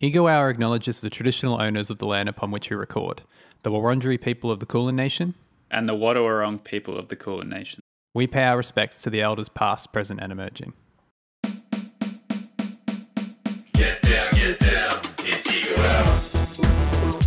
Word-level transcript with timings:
Ego 0.00 0.28
Hour 0.28 0.48
acknowledges 0.48 1.00
the 1.00 1.10
traditional 1.10 1.60
owners 1.60 1.90
of 1.90 1.98
the 1.98 2.06
land 2.06 2.28
upon 2.28 2.50
which 2.52 2.70
we 2.70 2.76
record, 2.76 3.22
the 3.62 3.70
Wurundjeri 3.70 4.20
people 4.20 4.50
of 4.50 4.60
the 4.60 4.66
Kulin 4.66 4.94
Nation. 4.96 5.34
and 5.70 5.88
the 5.88 5.92
Wadawurrung 5.94 6.62
people 6.62 6.96
of 6.96 7.08
the 7.08 7.16
Kulin 7.16 7.48
Nation. 7.48 7.80
We 8.14 8.26
pay 8.26 8.44
our 8.44 8.56
respects 8.56 9.02
to 9.02 9.10
the 9.10 9.20
elders 9.20 9.48
past, 9.48 9.92
present, 9.92 10.20
and 10.22 10.30
emerging. 10.32 10.72
Get 13.74 14.00
down, 14.02 14.30
get 14.32 14.58
down. 14.60 15.00
It's 15.18 15.46
Ego 15.50 15.76
Hour. 15.82 17.18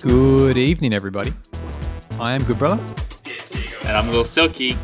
Good 0.00 0.58
evening, 0.58 0.92
everybody. 0.92 1.32
I 2.20 2.34
am 2.34 2.42
Good 2.44 2.58
Brother, 2.58 2.82
And 3.84 3.96
I'm 3.96 4.10
Lil 4.12 4.24
Silky. 4.24 4.76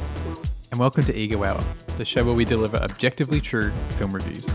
and 0.71 0.79
welcome 0.81 1.03
to 1.05 1.15
Ego 1.17 1.43
Hour, 1.45 1.61
the 1.99 2.05
show 2.05 2.25
where 2.25 2.35
we 2.35 2.45
deliver 2.45 2.77
objectively 2.79 3.41
true 3.41 3.73
film 3.99 4.13
reviews. 4.13 4.49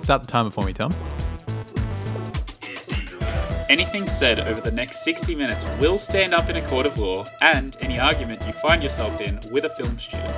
Start 0.00 0.22
the 0.22 0.26
timer 0.26 0.50
for 0.50 0.64
me, 0.64 0.72
Tom. 0.72 0.94
It's 2.62 2.90
Ego 2.98 3.18
Hour. 3.20 3.66
Anything 3.68 4.08
said 4.08 4.40
over 4.40 4.62
the 4.62 4.70
next 4.70 5.04
60 5.04 5.34
minutes 5.34 5.66
will 5.76 5.98
stand 5.98 6.32
up 6.32 6.48
in 6.48 6.56
a 6.56 6.66
court 6.68 6.86
of 6.86 6.98
law, 6.98 7.26
and 7.42 7.76
any 7.82 8.00
argument 8.00 8.44
you 8.46 8.52
find 8.54 8.82
yourself 8.82 9.20
in 9.20 9.38
with 9.52 9.64
a 9.64 9.68
film 9.76 9.98
student. 9.98 10.34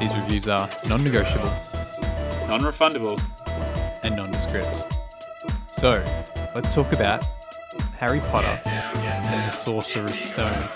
These 0.00 0.14
reviews 0.14 0.48
are 0.48 0.70
non 0.88 1.04
negotiable 1.04 1.50
Non 2.48 2.60
refundable. 2.60 3.20
and 4.02 4.16
nondescript. 4.16 4.70
So, 5.72 6.02
let's 6.54 6.74
talk 6.74 6.92
about 6.92 7.22
Harry 7.98 8.20
Potter 8.20 8.58
and 8.64 9.44
the 9.44 9.52
Sorcerer's 9.52 10.18
Stone. 10.18 10.68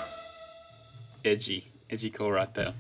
Edgy. 1.25 1.69
Edgy 1.89 2.11
call 2.11 2.31
right 2.31 2.53
there. 2.53 2.75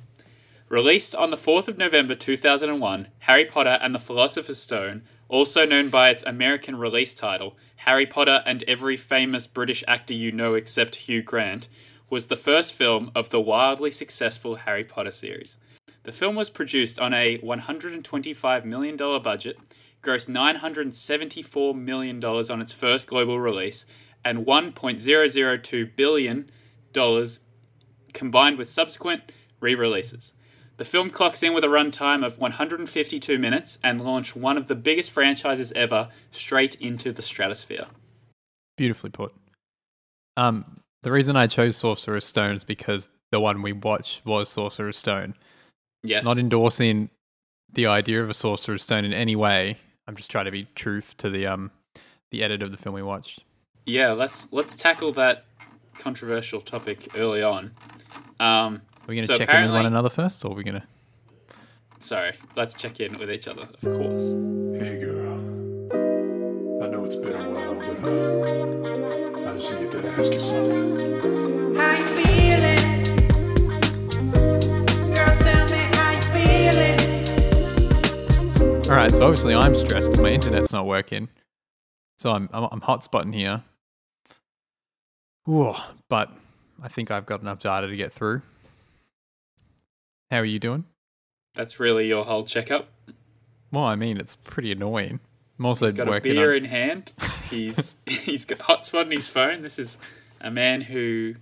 Released 0.72 1.14
on 1.14 1.30
the 1.30 1.36
4th 1.36 1.68
of 1.68 1.76
November 1.76 2.14
2001, 2.14 3.08
Harry 3.18 3.44
Potter 3.44 3.78
and 3.82 3.94
the 3.94 3.98
Philosopher's 3.98 4.58
Stone, 4.58 5.02
also 5.28 5.66
known 5.66 5.90
by 5.90 6.08
its 6.08 6.24
American 6.24 6.76
release 6.76 7.12
title, 7.12 7.58
Harry 7.84 8.06
Potter 8.06 8.42
and 8.46 8.64
Every 8.66 8.96
Famous 8.96 9.46
British 9.46 9.84
Actor 9.86 10.14
You 10.14 10.32
Know 10.32 10.54
Except 10.54 10.94
Hugh 10.94 11.20
Grant, 11.20 11.68
was 12.08 12.28
the 12.28 12.36
first 12.36 12.72
film 12.72 13.10
of 13.14 13.28
the 13.28 13.38
wildly 13.38 13.90
successful 13.90 14.54
Harry 14.54 14.82
Potter 14.82 15.10
series. 15.10 15.58
The 16.04 16.12
film 16.12 16.36
was 16.36 16.48
produced 16.48 16.98
on 16.98 17.12
a 17.12 17.36
$125 17.36 18.64
million 18.64 18.96
budget, 18.96 19.58
grossed 20.02 20.30
$974 20.30 21.74
million 21.74 22.24
on 22.24 22.62
its 22.62 22.72
first 22.72 23.08
global 23.08 23.38
release, 23.38 23.84
and 24.24 24.46
$1.002 24.46 25.96
billion 25.96 26.50
combined 28.14 28.56
with 28.56 28.70
subsequent 28.70 29.32
re 29.60 29.74
releases. 29.74 30.32
The 30.78 30.84
film 30.84 31.10
clocks 31.10 31.42
in 31.42 31.54
with 31.54 31.64
a 31.64 31.68
runtime 31.68 32.24
of 32.24 32.38
152 32.38 33.38
minutes 33.38 33.78
and 33.84 34.00
launched 34.00 34.34
one 34.34 34.56
of 34.56 34.68
the 34.68 34.74
biggest 34.74 35.10
franchises 35.10 35.72
ever 35.72 36.08
straight 36.30 36.74
into 36.76 37.12
the 37.12 37.22
stratosphere. 37.22 37.86
Beautifully 38.76 39.10
put. 39.10 39.32
Um, 40.36 40.80
the 41.02 41.12
reason 41.12 41.36
I 41.36 41.46
chose 41.46 41.76
Sorcerer's 41.76 42.24
Stone 42.24 42.54
is 42.54 42.64
because 42.64 43.08
the 43.30 43.40
one 43.40 43.62
we 43.62 43.72
watched 43.72 44.24
was 44.24 44.48
Sorcerer's 44.48 44.96
Stone. 44.96 45.34
Yes. 46.02 46.24
Not 46.24 46.38
endorsing 46.38 47.10
the 47.72 47.86
idea 47.86 48.22
of 48.22 48.30
a 48.30 48.34
Sorcerer's 48.34 48.82
Stone 48.82 49.04
in 49.04 49.12
any 49.12 49.36
way. 49.36 49.76
I'm 50.08 50.16
just 50.16 50.30
trying 50.30 50.46
to 50.46 50.50
be 50.50 50.66
truth 50.74 51.16
to 51.18 51.30
the 51.30 51.46
um 51.46 51.70
the 52.30 52.42
edit 52.42 52.62
of 52.62 52.72
the 52.72 52.78
film 52.78 52.94
we 52.94 53.02
watched. 53.02 53.40
yeah, 53.84 54.12
let's 54.12 54.50
let's 54.52 54.74
tackle 54.74 55.12
that 55.12 55.44
controversial 55.98 56.60
topic 56.60 57.08
early 57.14 57.42
on. 57.42 57.72
Um, 58.40 58.82
Are 59.02 59.08
we 59.08 59.16
going 59.16 59.26
to 59.26 59.34
So 59.34 59.38
check 59.38 59.48
in 59.52 59.62
with 59.62 59.72
one 59.72 59.86
another 59.86 60.10
first, 60.10 60.44
or 60.44 60.52
are 60.52 60.54
we 60.54 60.62
going 60.64 60.80
to? 60.80 60.86
sorry, 61.98 62.34
let's 62.56 62.74
check 62.74 62.98
in 63.00 63.16
with 63.18 63.30
each 63.30 63.46
other, 63.48 63.62
of 63.62 63.80
course. 63.80 64.30
Hey 64.80 64.98
girl, 65.00 65.34
I 66.82 66.88
know 66.88 67.04
it's 67.04 67.14
been 67.16 67.34
a 67.34 67.50
while, 67.50 67.74
but 67.76 68.04
uh, 68.04 69.50
I 69.50 69.54
just 69.58 69.72
needed 69.74 69.92
to 69.92 70.08
ask 70.08 70.32
you 70.32 70.40
something. 70.40 71.76
How 71.76 71.96
you 71.96 72.04
feeling? 72.24 73.16
Girl, 75.14 75.38
tell 75.38 75.66
me 75.68 75.82
how 75.94 76.10
you 76.12 76.22
feeling. 76.32 76.98
All 78.90 78.96
right. 78.96 79.12
So 79.12 79.22
obviously 79.24 79.54
I'm 79.54 79.74
stressed 79.76 80.10
because 80.10 80.22
my 80.22 80.30
internet's 80.30 80.72
not 80.72 80.86
working. 80.86 81.28
So 82.18 82.30
I'm 82.30 82.48
I'm, 82.52 82.68
I'm 82.72 82.80
hotspotting 82.80 83.32
here. 83.34 83.62
Ooh, 85.48 85.74
but 86.08 86.30
I 86.82 86.88
think 86.88 87.10
I've 87.12 87.26
got 87.26 87.40
enough 87.42 87.58
data 87.60 87.86
to 87.88 87.96
get 87.96 88.12
through. 88.12 88.42
How 90.32 90.38
are 90.38 90.46
you 90.46 90.58
doing? 90.58 90.86
That's 91.54 91.78
really 91.78 92.08
your 92.08 92.24
whole 92.24 92.44
checkup. 92.44 92.88
Well, 93.70 93.84
I 93.84 93.96
mean, 93.96 94.16
it's 94.16 94.36
pretty 94.36 94.72
annoying. 94.72 95.20
I'm 95.58 95.66
also 95.66 95.84
He's 95.84 95.92
got 95.92 96.08
a 96.08 96.20
beer 96.22 96.52
on. 96.52 96.56
in 96.56 96.64
hand. 96.64 97.12
He's 97.50 97.96
he's 98.06 98.46
got 98.46 98.60
hotspot 98.60 99.04
on 99.04 99.10
his 99.10 99.28
phone. 99.28 99.60
This 99.60 99.78
is 99.78 99.98
a 100.40 100.50
man 100.50 100.80
who, 100.80 101.34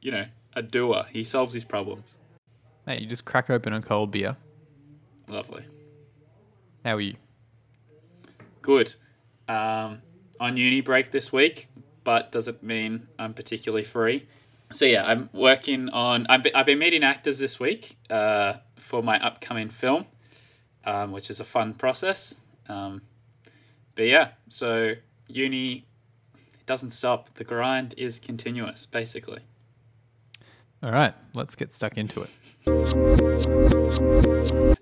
you 0.00 0.10
know, 0.10 0.24
a 0.54 0.62
doer. 0.62 1.04
He 1.10 1.22
solves 1.22 1.52
his 1.52 1.64
problems. 1.64 2.14
Hey, 2.86 3.00
you 3.00 3.06
just 3.06 3.26
crack 3.26 3.50
open 3.50 3.74
a 3.74 3.82
cold 3.82 4.10
beer. 4.10 4.38
Lovely. 5.28 5.64
How 6.82 6.96
are 6.96 7.02
you? 7.02 7.16
Good. 8.62 8.94
Um, 9.48 10.00
on 10.40 10.56
uni 10.56 10.80
break 10.80 11.10
this 11.10 11.30
week, 11.30 11.68
but 12.04 12.32
doesn't 12.32 12.62
mean 12.62 13.06
I'm 13.18 13.34
particularly 13.34 13.84
free. 13.84 14.26
So 14.74 14.84
yeah, 14.86 15.04
I'm 15.06 15.30
working 15.32 15.88
on. 15.90 16.26
I've 16.28 16.42
been, 16.42 16.52
I've 16.52 16.66
been 16.66 16.80
meeting 16.80 17.04
actors 17.04 17.38
this 17.38 17.60
week 17.60 17.96
uh, 18.10 18.54
for 18.76 19.04
my 19.04 19.24
upcoming 19.24 19.70
film, 19.70 20.06
um, 20.84 21.12
which 21.12 21.30
is 21.30 21.38
a 21.38 21.44
fun 21.44 21.74
process. 21.74 22.34
Um, 22.68 23.02
but 23.94 24.06
yeah, 24.06 24.30
so 24.48 24.94
uni 25.28 25.84
doesn't 26.66 26.90
stop. 26.90 27.32
The 27.34 27.44
grind 27.44 27.94
is 27.96 28.18
continuous, 28.18 28.84
basically. 28.84 29.42
All 30.82 30.90
right, 30.90 31.14
let's 31.34 31.54
get 31.54 31.72
stuck 31.72 31.96
into 31.96 32.22
it. 32.22 32.30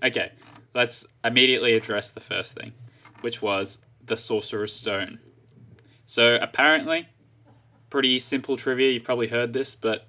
Okay, 0.03 0.33
let's 0.75 1.05
immediately 1.23 1.75
address 1.75 2.11
the 2.11 2.21
first 2.21 2.55
thing, 2.55 2.73
which 3.21 3.43
was 3.43 3.77
the 4.03 4.17
Sorcerer's 4.17 4.73
Stone. 4.75 5.19
So 6.07 6.39
apparently, 6.41 7.09
pretty 7.93 8.19
simple 8.19 8.57
trivia. 8.57 8.91
You've 8.91 9.05
probably 9.05 9.29
heard 9.29 9.53
this, 9.53 9.75
but 9.75 10.07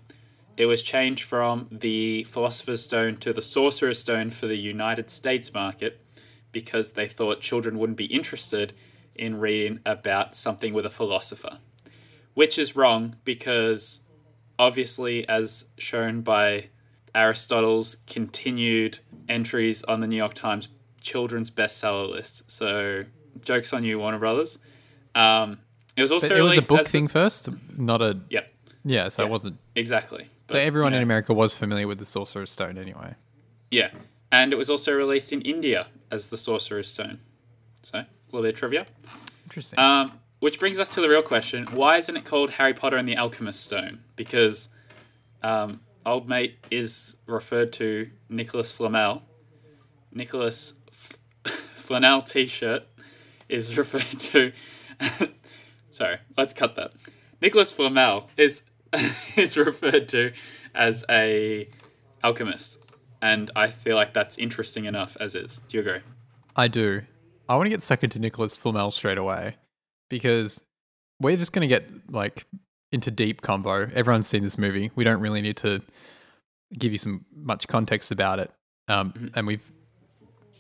it 0.56 0.68
was 0.68 0.82
changed 0.82 1.26
from 1.26 1.68
the 1.70 2.24
Philosopher's 2.24 2.82
Stone 2.82 3.18
to 3.18 3.34
the 3.34 3.42
Sorcerer's 3.42 4.00
Stone 4.00 4.30
for 4.30 4.48
the 4.48 4.56
United 4.56 5.10
States 5.10 5.54
market 5.54 6.00
because 6.54 6.94
they 6.94 7.10
thought 7.10 7.42
children 7.42 7.78
wouldn't 7.78 7.98
be 7.98 8.06
interested 8.06 8.72
in 9.16 9.38
reading 9.38 9.82
about 9.86 10.34
something 10.34 10.74
with 10.74 10.86
a 10.86 10.90
philosopher, 10.90 11.58
which 12.36 12.58
is 12.58 12.74
wrong 12.74 13.18
because 13.26 14.00
obviously, 14.58 15.28
as 15.28 15.66
shown 15.78 16.22
by 16.22 16.70
Aristotle's 17.14 17.98
continued 18.08 19.00
entries 19.28 19.84
on 19.84 20.00
the 20.00 20.08
New 20.08 20.16
York 20.16 20.36
Times 20.36 20.70
children's 21.02 21.52
bestseller 21.52 22.10
list. 22.10 22.50
So, 22.50 23.04
jokes 23.42 23.74
on 23.74 23.84
you, 23.84 24.00
Warner 24.00 24.20
Brothers. 24.20 24.58
Um, 25.16 25.58
it 25.96 26.02
was 26.02 26.12
also 26.12 26.28
But 26.30 26.38
it 26.38 26.42
was 26.42 26.58
a 26.58 26.62
book 26.68 26.84
the- 26.84 26.90
thing 26.90 27.08
first, 27.08 27.50
not 27.78 28.02
a. 28.02 28.20
Yep, 28.30 28.54
Yeah, 28.86 29.10
so 29.10 29.22
Yeah. 29.24 29.28
it 29.28 29.32
wasn't. 29.32 29.58
exactly. 29.76 30.30
So 30.50 30.60
everyone 30.60 30.92
you 30.92 30.98
in 30.98 31.04
America 31.04 31.34
was 31.34 31.56
familiar 31.56 31.88
with 31.88 32.00
the 32.00 32.06
Sorcerer's 32.06 32.52
Stone 32.52 32.78
anyway. 32.78 33.16
Yeah, 33.72 33.90
and 34.32 34.54
it 34.54 34.56
was 34.58 34.70
also 34.70 34.92
released 34.94 35.32
in 35.34 35.42
India 35.42 35.88
as 36.12 36.28
the 36.28 36.38
Sorcerer's 36.38 36.88
Stone. 36.90 37.20
So, 37.82 38.00
a 38.00 38.08
little 38.32 38.44
bit 38.44 38.54
of 38.54 38.60
trivia. 38.60 38.86
Interesting. 39.46 39.80
Um, 39.80 40.20
which 40.40 40.60
brings 40.60 40.78
us 40.80 40.90
to 40.90 41.02
the 41.02 41.10
real 41.10 41.22
question: 41.24 41.66
Why 41.72 41.98
isn't 41.98 42.16
it 42.16 42.26
called 42.26 42.52
Harry 42.52 42.74
Potter 42.74 42.98
and 42.98 43.08
the 43.08 43.16
Alchemist 43.18 43.64
Stone? 43.64 44.02
Because 44.16 44.68
um, 45.42 45.80
old 46.06 46.28
mate 46.28 46.58
is 46.70 47.16
referred 47.26 47.72
to 47.74 48.10
Nicholas 48.30 48.72
Flamel. 48.72 49.24
Nicholas 50.12 50.74
F- 50.92 51.18
Flanell 51.76 52.22
T-shirt 52.22 52.84
is 53.50 53.76
referred 53.78 54.20
to. 54.20 54.52
Sorry, 55.94 56.18
let's 56.38 56.54
cut 56.54 56.76
that. 56.76 56.94
Nicholas 57.42 57.72
Flamel 57.72 58.30
is 58.38 58.64
is 59.38 59.58
referred 59.58 60.10
to 60.10 60.34
as 60.76 61.06
a 61.10 61.70
alchemist, 62.24 62.84
and 63.22 63.52
I 63.56 63.70
feel 63.70 63.96
like 63.96 64.14
that's 64.14 64.38
interesting 64.38 64.86
enough 64.86 65.16
as 65.20 65.36
is. 65.36 65.62
Do 65.68 65.78
you 65.78 65.82
agree? 65.82 66.02
I 66.56 66.68
do. 66.68 67.02
I 67.48 67.56
want 67.56 67.66
to 67.66 67.70
get 67.70 67.84
stuck 67.84 68.04
into 68.04 68.20
Nicholas 68.20 68.56
Flamel 68.56 68.92
straight 68.92 69.18
away 69.18 69.56
because 70.10 70.64
we're 71.20 71.38
just 71.38 71.52
going 71.54 71.68
to 71.68 71.74
get 71.74 71.86
like 72.10 72.46
into 72.92 73.12
deep 73.12 73.42
combo. 73.42 73.90
Everyone's 73.94 74.28
seen 74.28 74.44
this 74.44 74.58
movie. 74.58 74.92
We 74.96 75.04
don't 75.04 75.20
really 75.20 75.42
need 75.42 75.58
to 75.58 75.82
give 76.78 76.92
you 76.92 76.98
some 76.98 77.26
much 77.36 77.68
context 77.68 78.12
about 78.12 78.40
it. 78.40 78.52
Um, 78.88 79.32
And 79.34 79.48
we've. 79.48 79.64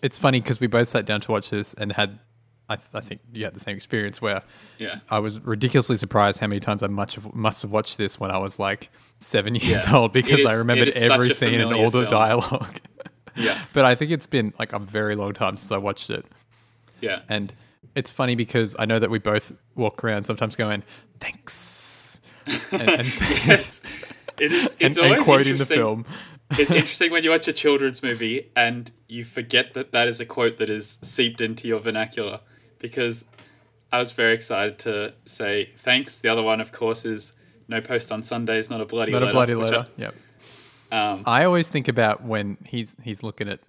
It's 0.01 0.17
funny 0.17 0.41
because 0.41 0.59
we 0.59 0.67
both 0.67 0.89
sat 0.89 1.05
down 1.05 1.21
to 1.21 1.31
watch 1.31 1.49
this 1.49 1.73
and 1.75 1.91
had. 1.93 2.19
I, 2.69 2.77
I 2.93 3.01
think 3.01 3.21
you 3.33 3.43
had 3.43 3.53
the 3.53 3.59
same 3.59 3.75
experience 3.75 4.21
where 4.21 4.41
Yeah. 4.79 4.99
I 5.09 5.19
was 5.19 5.39
ridiculously 5.41 5.97
surprised 5.97 6.39
how 6.39 6.47
many 6.47 6.59
times 6.61 6.81
I 6.81 6.87
much 6.87 7.15
have, 7.15 7.33
must 7.35 7.61
have 7.61 7.71
watched 7.71 7.97
this 7.97 8.19
when 8.19 8.31
I 8.31 8.37
was 8.37 8.57
like 8.57 8.89
seven 9.19 9.55
years 9.55 9.83
Yeah. 9.85 9.95
old 9.97 10.13
because 10.13 10.39
It 10.41 10.47
I 10.47 10.53
remembered 10.53 10.87
is 10.89 10.95
every 10.95 11.31
scene 11.31 11.59
and 11.59 11.73
all 11.73 11.89
the 11.89 12.01
film. 12.03 12.11
dialogue. 12.11 12.79
Yeah. 13.35 13.59
But 13.73 13.83
I 13.83 13.95
think 13.95 14.11
it's 14.11 14.27
been 14.27 14.53
like 14.59 14.73
a 14.73 14.79
very 14.79 15.15
long 15.15 15.33
time 15.33 15.57
since 15.57 15.71
I 15.71 15.77
watched 15.77 16.11
it. 16.11 16.23
Yeah. 17.01 17.21
And 17.27 17.51
it's 17.95 18.11
funny 18.11 18.35
because 18.35 18.75
I 18.77 18.85
know 18.85 18.99
that 18.99 19.09
we 19.09 19.17
both 19.17 19.51
walk 19.75 20.03
around 20.03 20.25
sometimes 20.25 20.55
going, 20.55 20.83
thanks. 21.19 22.21
And, 22.71 22.81
and, 22.89 23.07
yes. 23.47 23.81
It 24.39 24.51
is. 24.51 24.73
and, 24.73 24.81
It's 24.81 24.97
and 24.97 25.07
always 25.07 25.21
quoting 25.23 25.57
the 25.57 25.65
film. 25.65 26.05
it's 26.51 26.69
interesting 26.71 27.11
when 27.11 27.23
you 27.23 27.31
watch 27.31 27.47
a 27.47 27.53
children's 27.53 28.03
movie 28.03 28.51
and 28.55 28.91
you 29.07 29.23
forget 29.25 29.73
that 29.73 29.91
that 29.93 30.07
is 30.07 30.19
a 30.19 30.25
quote 30.25 30.57
that 30.59 30.69
is 30.69 30.99
seeped 31.01 31.41
into 31.41 31.67
your 31.67 31.79
vernacular 31.79 32.39
because 32.83 33.25
I 33.91 33.97
was 33.97 34.11
very 34.11 34.33
excited 34.33 34.77
to 34.79 35.13
say 35.25 35.71
thanks. 35.77 36.19
The 36.19 36.29
other 36.29 36.43
one, 36.43 36.61
of 36.61 36.71
course, 36.71 37.03
is 37.05 37.33
no 37.67 37.81
post 37.81 38.11
on 38.11 38.21
Sundays, 38.21 38.69
not 38.69 38.81
a 38.81 38.85
bloody 38.85 39.11
Not 39.13 39.19
letter. 39.23 39.29
a 39.31 39.33
bloody 39.33 39.55
letter. 39.55 39.87
Yep. 39.97 40.13
I- 40.13 40.19
um, 40.95 41.23
I 41.25 41.43
always 41.45 41.69
think 41.69 41.87
about 41.87 42.21
when 42.23 42.59
he's 42.67 42.95
he's 43.01 43.23
looking 43.23 43.49
at 43.49 43.61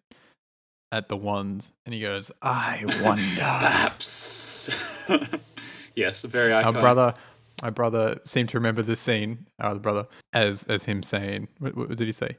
at 0.92 1.08
the 1.08 1.16
ones 1.16 1.72
and 1.86 1.94
he 1.94 2.00
goes, 2.02 2.30
I 2.42 2.82
wonder. 3.02 3.22
perhaps. 3.36 4.68
yes, 5.96 6.20
very 6.22 6.52
our 6.52 6.64
iconic. 6.64 6.80
brother 6.80 7.14
my 7.62 7.70
brother 7.70 8.20
seemed 8.26 8.48
to 8.50 8.58
remember 8.58 8.82
this 8.82 9.00
scene, 9.00 9.46
our 9.58 9.70
other 9.70 9.78
brother, 9.78 10.06
as 10.34 10.64
as 10.64 10.84
him 10.84 11.02
saying 11.02 11.48
what, 11.60 11.74
what 11.76 11.88
did 11.96 12.06
he 12.06 12.12
say? 12.12 12.36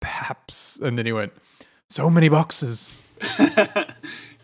Perhaps 0.00 0.78
and 0.82 0.98
then 0.98 1.06
he 1.06 1.12
went, 1.12 1.32
So 1.90 2.10
many 2.10 2.28
boxes. 2.28 2.96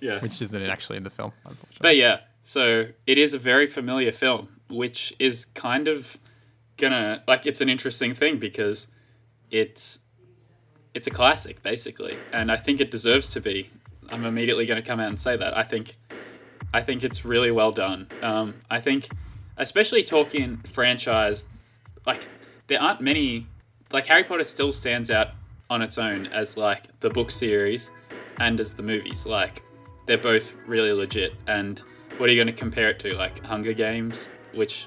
yes. 0.02 0.20
Which 0.20 0.42
isn't 0.42 0.62
actually 0.62 0.98
in 0.98 1.04
the 1.04 1.10
film, 1.10 1.32
unfortunately. 1.44 1.78
But 1.80 1.96
yeah, 1.96 2.20
so 2.42 2.86
it 3.06 3.18
is 3.18 3.32
a 3.32 3.38
very 3.38 3.66
familiar 3.66 4.12
film, 4.12 4.48
which 4.68 5.14
is 5.18 5.46
kind 5.46 5.88
of 5.88 6.18
gonna 6.76 7.22
like 7.26 7.46
it's 7.46 7.60
an 7.60 7.68
interesting 7.68 8.14
thing 8.14 8.38
because 8.38 8.88
it's 9.50 10.00
it's 10.94 11.06
a 11.06 11.10
classic 11.10 11.62
basically, 11.62 12.18
and 12.32 12.50
I 12.50 12.56
think 12.56 12.80
it 12.80 12.90
deserves 12.90 13.30
to 13.30 13.40
be. 13.40 13.70
I'm 14.10 14.26
immediately 14.26 14.66
going 14.66 14.80
to 14.80 14.86
come 14.86 15.00
out 15.00 15.08
and 15.08 15.18
say 15.18 15.36
that. 15.36 15.56
I 15.56 15.62
think 15.62 15.96
I 16.74 16.82
think 16.82 17.04
it's 17.04 17.24
really 17.24 17.50
well 17.50 17.72
done. 17.72 18.08
Um, 18.22 18.54
I 18.70 18.80
think, 18.80 19.08
especially 19.56 20.02
talking 20.02 20.58
franchise, 20.58 21.46
like 22.06 22.26
there 22.66 22.80
aren't 22.80 23.00
many. 23.00 23.46
Like 23.90 24.06
Harry 24.06 24.24
Potter 24.24 24.44
still 24.44 24.72
stands 24.72 25.10
out 25.10 25.28
on 25.70 25.82
its 25.82 25.98
own 25.98 26.26
as 26.26 26.56
like 26.56 27.00
the 27.00 27.10
book 27.10 27.30
series 27.30 27.90
and 28.38 28.58
as 28.60 28.74
the 28.74 28.82
movies. 28.82 29.24
Like 29.26 29.62
they're 30.06 30.18
both 30.18 30.54
really 30.66 30.92
legit. 30.92 31.34
And 31.46 31.80
what 32.18 32.28
are 32.28 32.32
you 32.32 32.38
going 32.38 32.54
to 32.54 32.58
compare 32.58 32.90
it 32.90 32.98
to? 33.00 33.14
Like 33.14 33.44
Hunger 33.44 33.72
Games, 33.72 34.28
which 34.52 34.86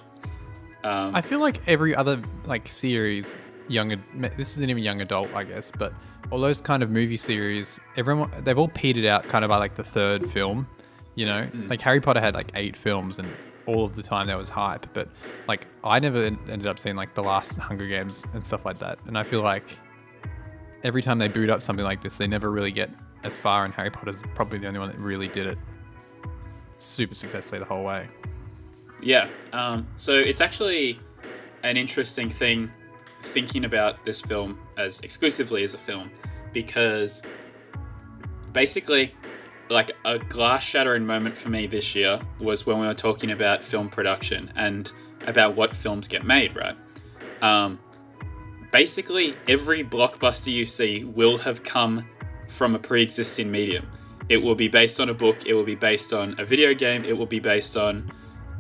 um, 0.84 1.16
I 1.16 1.22
feel 1.22 1.40
like 1.40 1.68
every 1.68 1.96
other 1.96 2.22
like 2.46 2.68
series, 2.68 3.40
young 3.68 4.02
this 4.38 4.52
isn't 4.52 4.70
even 4.70 4.84
young 4.84 5.02
adult, 5.02 5.34
I 5.34 5.44
guess, 5.44 5.72
but 5.72 5.94
all 6.32 6.40
those 6.40 6.62
kind 6.62 6.84
of 6.84 6.90
movie 6.90 7.18
series, 7.18 7.80
everyone 7.98 8.32
they've 8.44 8.58
all 8.58 8.68
petered 8.68 9.06
out 9.06 9.28
kind 9.28 9.44
of 9.44 9.50
by 9.50 9.58
like 9.58 9.76
the 9.76 9.84
third 9.84 10.30
film. 10.30 10.68
You 11.16 11.26
know, 11.26 11.50
like 11.68 11.82
Harry 11.82 12.02
Potter 12.02 12.20
had 12.20 12.36
like 12.36 12.52
eight 12.56 12.76
films, 12.76 13.20
and 13.20 13.34
all 13.66 13.86
of 13.86 13.96
the 13.96 14.04
time 14.04 14.28
there 14.28 14.38
was 14.38 14.50
hype. 14.50 14.86
But 14.94 15.10
like 15.48 15.68
I 15.84 16.00
never 16.00 16.26
ended 16.26 16.68
up 16.68 16.78
seeing 16.78 16.96
like 16.96 17.14
the 17.16 17.24
last 17.24 17.58
Hunger 17.58 17.88
Games 17.88 18.24
and 18.34 18.46
stuff 18.46 18.66
like 18.66 18.80
that. 18.80 19.00
And 19.08 19.18
I 19.18 19.24
feel 19.24 19.42
like 19.42 19.80
every 20.84 21.02
time 21.02 21.18
they 21.18 21.30
boot 21.30 21.50
up 21.50 21.64
something 21.64 21.86
like 21.86 22.02
this, 22.04 22.18
they 22.18 22.28
never 22.28 22.52
really 22.52 22.72
get 22.72 22.92
as 23.26 23.38
far. 23.38 23.66
And 23.66 23.74
Harry 23.74 23.90
Potter's 23.90 24.24
probably 24.34 24.60
the 24.60 24.68
only 24.68 24.80
one 24.80 24.90
that 24.90 25.00
really 25.00 25.28
did 25.28 25.48
it 25.48 25.58
super 26.80 27.16
successfully 27.16 27.60
the 27.60 27.66
whole 27.66 27.84
way. 27.84 28.08
Yeah. 29.02 29.30
Um, 29.54 29.88
so 29.96 30.14
it's 30.14 30.42
actually 30.42 31.00
an 31.64 31.78
interesting 31.78 32.30
thing 32.30 32.72
thinking 33.22 33.66
about 33.66 34.06
this 34.06 34.22
film 34.22 34.60
as 34.78 35.00
exclusively 35.02 35.64
as 35.64 35.74
a 35.74 35.78
film 35.78 36.12
because 36.54 37.22
basically, 38.54 39.14
like 39.70 39.92
a 40.06 40.20
glass 40.20 40.64
shattering 40.64 41.06
moment 41.06 41.36
for 41.36 41.50
me 41.50 41.66
this 41.66 41.96
year 41.96 42.20
was 42.40 42.66
when 42.66 42.80
we 42.80 42.88
were 42.88 42.94
talking 42.94 43.32
about 43.32 43.64
film 43.64 43.90
production 43.90 44.52
and 44.56 44.92
about 45.26 45.56
what 45.56 45.76
films 45.76 46.08
get 46.08 46.24
made, 46.24 46.56
right? 46.56 46.76
Um, 47.42 47.80
basically, 48.72 49.36
every 49.48 49.84
blockbuster 49.84 50.52
you 50.52 50.66
see 50.66 51.04
will 51.04 51.40
have 51.40 51.64
come 51.64 52.06
from 52.56 52.76
a 52.76 52.80
pre 52.80 53.02
existing 53.02 53.52
medium. 53.52 53.88
It 54.30 54.38
will 54.38 54.56
be 54.56 54.68
based 54.68 55.00
on 55.00 55.10
a 55.10 55.14
book, 55.14 55.46
it 55.46 55.54
will 55.54 55.64
be 55.64 55.76
based 55.76 56.14
on 56.14 56.36
a 56.40 56.46
video 56.46 56.74
game, 56.74 57.06
it 57.06 57.14
will 57.16 57.28
be 57.28 57.40
based 57.40 57.78
on 57.78 58.12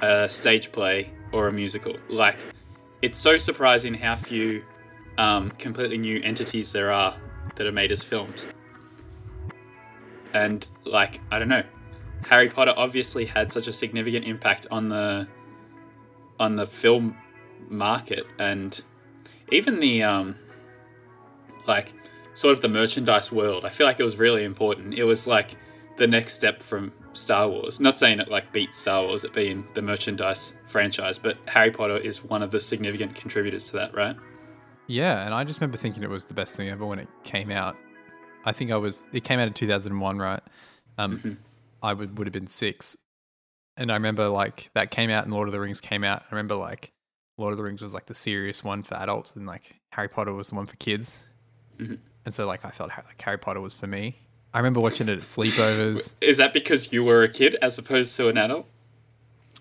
a 0.01 0.29
stage 0.29 0.71
play 0.71 1.11
or 1.31 1.47
a 1.47 1.53
musical. 1.53 1.95
Like, 2.07 2.37
it's 3.01 3.17
so 3.17 3.37
surprising 3.37 3.93
how 3.95 4.15
few 4.15 4.63
um, 5.17 5.49
completely 5.51 5.97
new 5.97 6.21
entities 6.23 6.71
there 6.71 6.91
are 6.91 7.17
that 7.55 7.65
are 7.65 7.71
made 7.71 7.91
as 7.91 8.03
films. 8.03 8.45
And, 10.33 10.69
like, 10.83 11.21
I 11.31 11.39
don't 11.39 11.49
know. 11.49 11.63
Harry 12.23 12.49
Potter 12.49 12.73
obviously 12.75 13.25
had 13.25 13.51
such 13.51 13.67
a 13.67 13.73
significant 13.73 14.25
impact 14.25 14.67
on 14.71 14.89
the 14.89 15.27
on 16.39 16.57
the 16.57 16.65
film 16.65 17.15
market 17.69 18.25
and 18.39 18.83
even 19.51 19.79
the 19.79 20.03
um 20.03 20.35
like 21.65 21.93
sort 22.35 22.53
of 22.53 22.61
the 22.61 22.69
merchandise 22.69 23.31
world. 23.31 23.65
I 23.65 23.69
feel 23.69 23.87
like 23.87 23.99
it 23.99 24.03
was 24.03 24.17
really 24.17 24.43
important. 24.43 24.93
It 24.93 25.05
was 25.05 25.25
like 25.25 25.57
the 25.97 26.05
next 26.05 26.33
step 26.33 26.61
from 26.61 26.91
Star 27.13 27.49
Wars. 27.49 27.79
Not 27.79 27.97
saying 27.97 28.19
it 28.19 28.29
like 28.29 28.51
beats 28.53 28.77
Star 28.77 29.03
Wars 29.03 29.23
at 29.23 29.33
being 29.33 29.65
the 29.73 29.81
merchandise 29.81 30.53
franchise, 30.67 31.17
but 31.17 31.37
Harry 31.47 31.71
Potter 31.71 31.97
is 31.97 32.23
one 32.23 32.43
of 32.43 32.51
the 32.51 32.59
significant 32.59 33.15
contributors 33.15 33.65
to 33.69 33.77
that, 33.77 33.95
right? 33.95 34.15
Yeah, 34.87 35.25
and 35.25 35.33
I 35.33 35.43
just 35.43 35.59
remember 35.59 35.77
thinking 35.77 36.03
it 36.03 36.09
was 36.09 36.25
the 36.25 36.35
best 36.35 36.55
thing 36.55 36.69
ever 36.69 36.85
when 36.85 36.99
it 36.99 37.07
came 37.23 37.49
out. 37.49 37.75
I 38.43 38.51
think 38.51 38.71
I 38.71 38.77
was. 38.77 39.07
It 39.11 39.23
came 39.23 39.39
out 39.39 39.47
in 39.47 39.53
two 39.53 39.67
thousand 39.67 39.99
one, 39.99 40.19
right? 40.19 40.41
Um, 40.97 41.39
I 41.81 41.93
would 41.93 42.17
would 42.17 42.27
have 42.27 42.33
been 42.33 42.47
six, 42.47 42.95
and 43.77 43.91
I 43.91 43.95
remember 43.95 44.27
like 44.29 44.69
that 44.75 44.91
came 44.91 45.09
out 45.09 45.23
and 45.23 45.33
Lord 45.33 45.47
of 45.47 45.53
the 45.53 45.59
Rings 45.59 45.81
came 45.81 46.03
out. 46.03 46.21
I 46.21 46.35
remember 46.35 46.55
like 46.55 46.91
Lord 47.37 47.53
of 47.53 47.57
the 47.57 47.63
Rings 47.63 47.81
was 47.81 47.93
like 47.93 48.05
the 48.05 48.13
serious 48.13 48.63
one 48.63 48.83
for 48.83 48.95
adults, 48.95 49.35
and 49.35 49.47
like 49.47 49.79
Harry 49.93 50.07
Potter 50.09 50.33
was 50.33 50.49
the 50.49 50.55
one 50.55 50.67
for 50.67 50.75
kids. 50.75 51.23
And 52.25 52.33
so 52.33 52.47
like 52.47 52.65
I 52.65 52.71
felt 52.71 52.89
like 52.89 53.21
Harry 53.21 53.37
Potter 53.37 53.61
was 53.61 53.73
for 53.73 53.87
me. 53.87 54.17
I 54.53 54.59
remember 54.59 54.79
watching 54.79 55.09
it 55.09 55.19
at 55.19 55.23
sleepovers. 55.25 56.13
Is 56.21 56.37
that 56.37 56.53
because 56.53 56.91
you 56.91 57.03
were 57.03 57.23
a 57.23 57.29
kid 57.29 57.55
as 57.61 57.77
opposed 57.77 58.15
to 58.17 58.29
an 58.29 58.37
adult? 58.37 58.65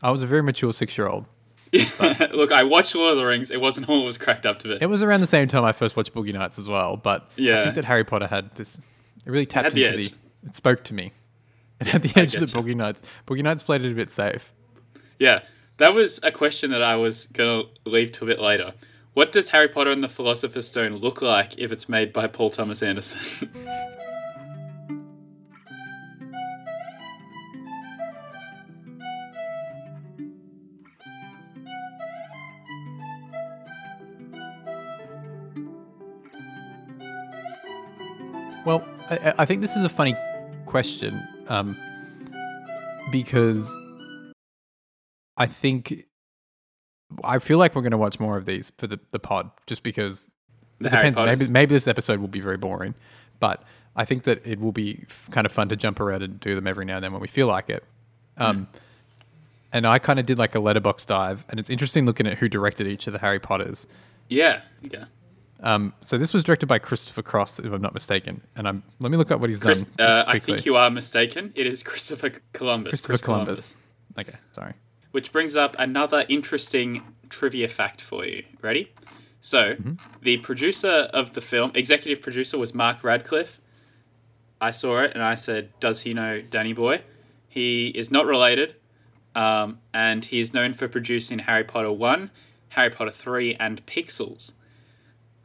I 0.02 0.10
was 0.10 0.22
a 0.22 0.26
very 0.26 0.42
mature 0.42 0.72
six 0.72 0.96
year 0.96 1.08
old. 1.08 1.26
Look, 2.32 2.52
I 2.52 2.62
watched 2.62 2.94
Lord 2.94 3.12
of 3.12 3.18
the 3.18 3.24
Rings. 3.24 3.50
It 3.50 3.60
wasn't 3.60 3.88
all 3.88 4.02
it 4.02 4.04
was 4.04 4.16
cracked 4.16 4.46
up 4.46 4.60
to 4.60 4.68
be. 4.68 4.78
It 4.80 4.86
was 4.86 5.02
around 5.02 5.20
the 5.20 5.26
same 5.26 5.48
time 5.48 5.64
I 5.64 5.72
first 5.72 5.96
watched 5.96 6.14
Boogie 6.14 6.32
Nights 6.32 6.58
as 6.58 6.68
well, 6.68 6.96
but 6.96 7.28
yeah. 7.36 7.60
I 7.60 7.64
think 7.64 7.74
that 7.74 7.84
Harry 7.84 8.04
Potter 8.04 8.28
had 8.28 8.54
this. 8.54 8.78
It 8.78 9.30
really 9.30 9.46
tapped 9.46 9.74
the 9.74 9.84
into 9.84 9.98
edge. 9.98 10.10
the. 10.10 10.48
It 10.48 10.54
spoke 10.54 10.84
to 10.84 10.94
me. 10.94 11.12
It 11.80 11.88
had 11.88 12.02
the 12.02 12.12
edge 12.20 12.36
of 12.36 12.52
the. 12.52 12.58
Boogie 12.58 12.76
Nights. 12.76 13.00
Boogie 13.26 13.42
Nights 13.42 13.64
played 13.64 13.84
it 13.84 13.90
a 13.90 13.94
bit 13.94 14.12
safe. 14.12 14.52
Yeah, 15.18 15.40
that 15.78 15.94
was 15.94 16.20
a 16.22 16.30
question 16.30 16.70
that 16.70 16.82
I 16.82 16.94
was 16.94 17.26
gonna 17.26 17.64
leave 17.84 18.12
to 18.12 18.24
a 18.24 18.26
bit 18.28 18.40
later. 18.40 18.74
What 19.14 19.30
does 19.30 19.50
Harry 19.50 19.68
Potter 19.68 19.90
and 19.92 20.02
the 20.02 20.08
Philosopher's 20.08 20.66
Stone 20.66 20.96
look 20.96 21.22
like 21.22 21.56
if 21.56 21.70
it's 21.70 21.88
made 21.88 22.12
by 22.12 22.26
Paul 22.26 22.50
Thomas 22.50 22.82
Anderson? 22.82 23.48
Well, 38.64 38.82
I, 39.10 39.34
I 39.40 39.44
think 39.44 39.60
this 39.60 39.76
is 39.76 39.84
a 39.84 39.90
funny 39.90 40.16
question 40.64 41.22
um, 41.48 41.76
because 43.12 43.70
I 45.36 45.44
think 45.44 46.06
I 47.22 47.38
feel 47.38 47.58
like 47.58 47.74
we're 47.74 47.82
going 47.82 47.92
to 47.92 47.98
watch 47.98 48.18
more 48.18 48.36
of 48.36 48.46
these 48.46 48.72
for 48.78 48.86
the, 48.86 48.98
the 49.10 49.18
pod, 49.18 49.50
just 49.66 49.82
because 49.82 50.30
The 50.80 50.86
it 50.86 50.92
Harry 50.92 51.02
depends. 51.10 51.18
Maybe 51.20 51.30
Potters? 51.36 51.50
maybe 51.50 51.74
this 51.74 51.86
episode 51.86 52.20
will 52.20 52.28
be 52.28 52.40
very 52.40 52.56
boring, 52.56 52.94
but 53.40 53.62
I 53.96 54.04
think 54.04 54.24
that 54.24 54.44
it 54.46 54.58
will 54.60 54.72
be 54.72 55.04
f- 55.08 55.28
kind 55.30 55.46
of 55.46 55.52
fun 55.52 55.68
to 55.68 55.76
jump 55.76 56.00
around 56.00 56.22
and 56.22 56.40
do 56.40 56.54
them 56.54 56.66
every 56.66 56.84
now 56.84 56.96
and 56.96 57.04
then 57.04 57.12
when 57.12 57.20
we 57.20 57.28
feel 57.28 57.46
like 57.46 57.70
it. 57.70 57.84
Um, 58.36 58.66
And 59.72 59.86
I 59.86 59.98
kind 59.98 60.18
of 60.20 60.26
did 60.26 60.38
like 60.38 60.54
a 60.54 60.58
Letterboxd 60.58 61.06
dive, 61.06 61.44
and 61.48 61.58
it's 61.58 61.68
interesting 61.70 62.06
looking 62.06 62.26
at 62.28 62.38
who 62.38 62.48
directed 62.48 62.86
each 62.86 63.06
of 63.08 63.12
the 63.12 63.18
Harry 63.18 63.40
Potters. 63.40 63.86
yeah, 64.28 64.60
yeah. 64.82 65.04
Um, 65.60 65.94
so 66.02 66.18
this 66.18 66.34
was 66.34 66.44
directed 66.44 66.66
by 66.66 66.78
Christopher 66.78 67.22
Cross, 67.22 67.58
if 67.60 67.72
I'm 67.72 67.80
not 67.80 67.94
mistaken. 67.94 68.42
And 68.54 68.68
I'm 68.68 68.82
let 69.00 69.10
me 69.10 69.16
look 69.16 69.30
up 69.30 69.40
what 69.40 69.48
he's 69.48 69.62
Chris, 69.62 69.82
done. 69.84 70.10
uh, 70.10 70.24
I 70.26 70.38
think 70.38 70.66
you 70.66 70.76
are 70.76 70.90
mistaken. 70.90 71.52
It 71.56 71.66
is 71.66 71.82
Christopher 71.82 72.32
Columbus. 72.52 72.90
Christopher 72.90 73.08
Chris 73.12 73.20
Columbus. 73.22 73.74
Okay, 74.18 74.34
sorry. 74.52 74.74
Which 75.14 75.30
brings 75.30 75.54
up 75.54 75.76
another 75.78 76.26
interesting 76.28 77.04
trivia 77.28 77.68
fact 77.68 78.00
for 78.00 78.26
you. 78.26 78.42
Ready? 78.60 78.92
So, 79.40 79.76
the 80.20 80.38
producer 80.38 81.08
of 81.12 81.34
the 81.34 81.40
film, 81.40 81.70
executive 81.76 82.20
producer, 82.20 82.58
was 82.58 82.74
Mark 82.74 83.04
Radcliffe. 83.04 83.60
I 84.60 84.72
saw 84.72 85.02
it 85.02 85.12
and 85.14 85.22
I 85.22 85.36
said, 85.36 85.68
Does 85.78 86.00
he 86.00 86.14
know 86.14 86.40
Danny 86.40 86.72
Boy? 86.72 87.02
He 87.48 87.90
is 87.90 88.10
not 88.10 88.26
related, 88.26 88.74
um, 89.36 89.78
and 89.92 90.24
he 90.24 90.40
is 90.40 90.52
known 90.52 90.74
for 90.74 90.88
producing 90.88 91.38
Harry 91.38 91.62
Potter 91.62 91.92
1, 91.92 92.32
Harry 92.70 92.90
Potter 92.90 93.12
3, 93.12 93.54
and 93.54 93.86
Pixels. 93.86 94.54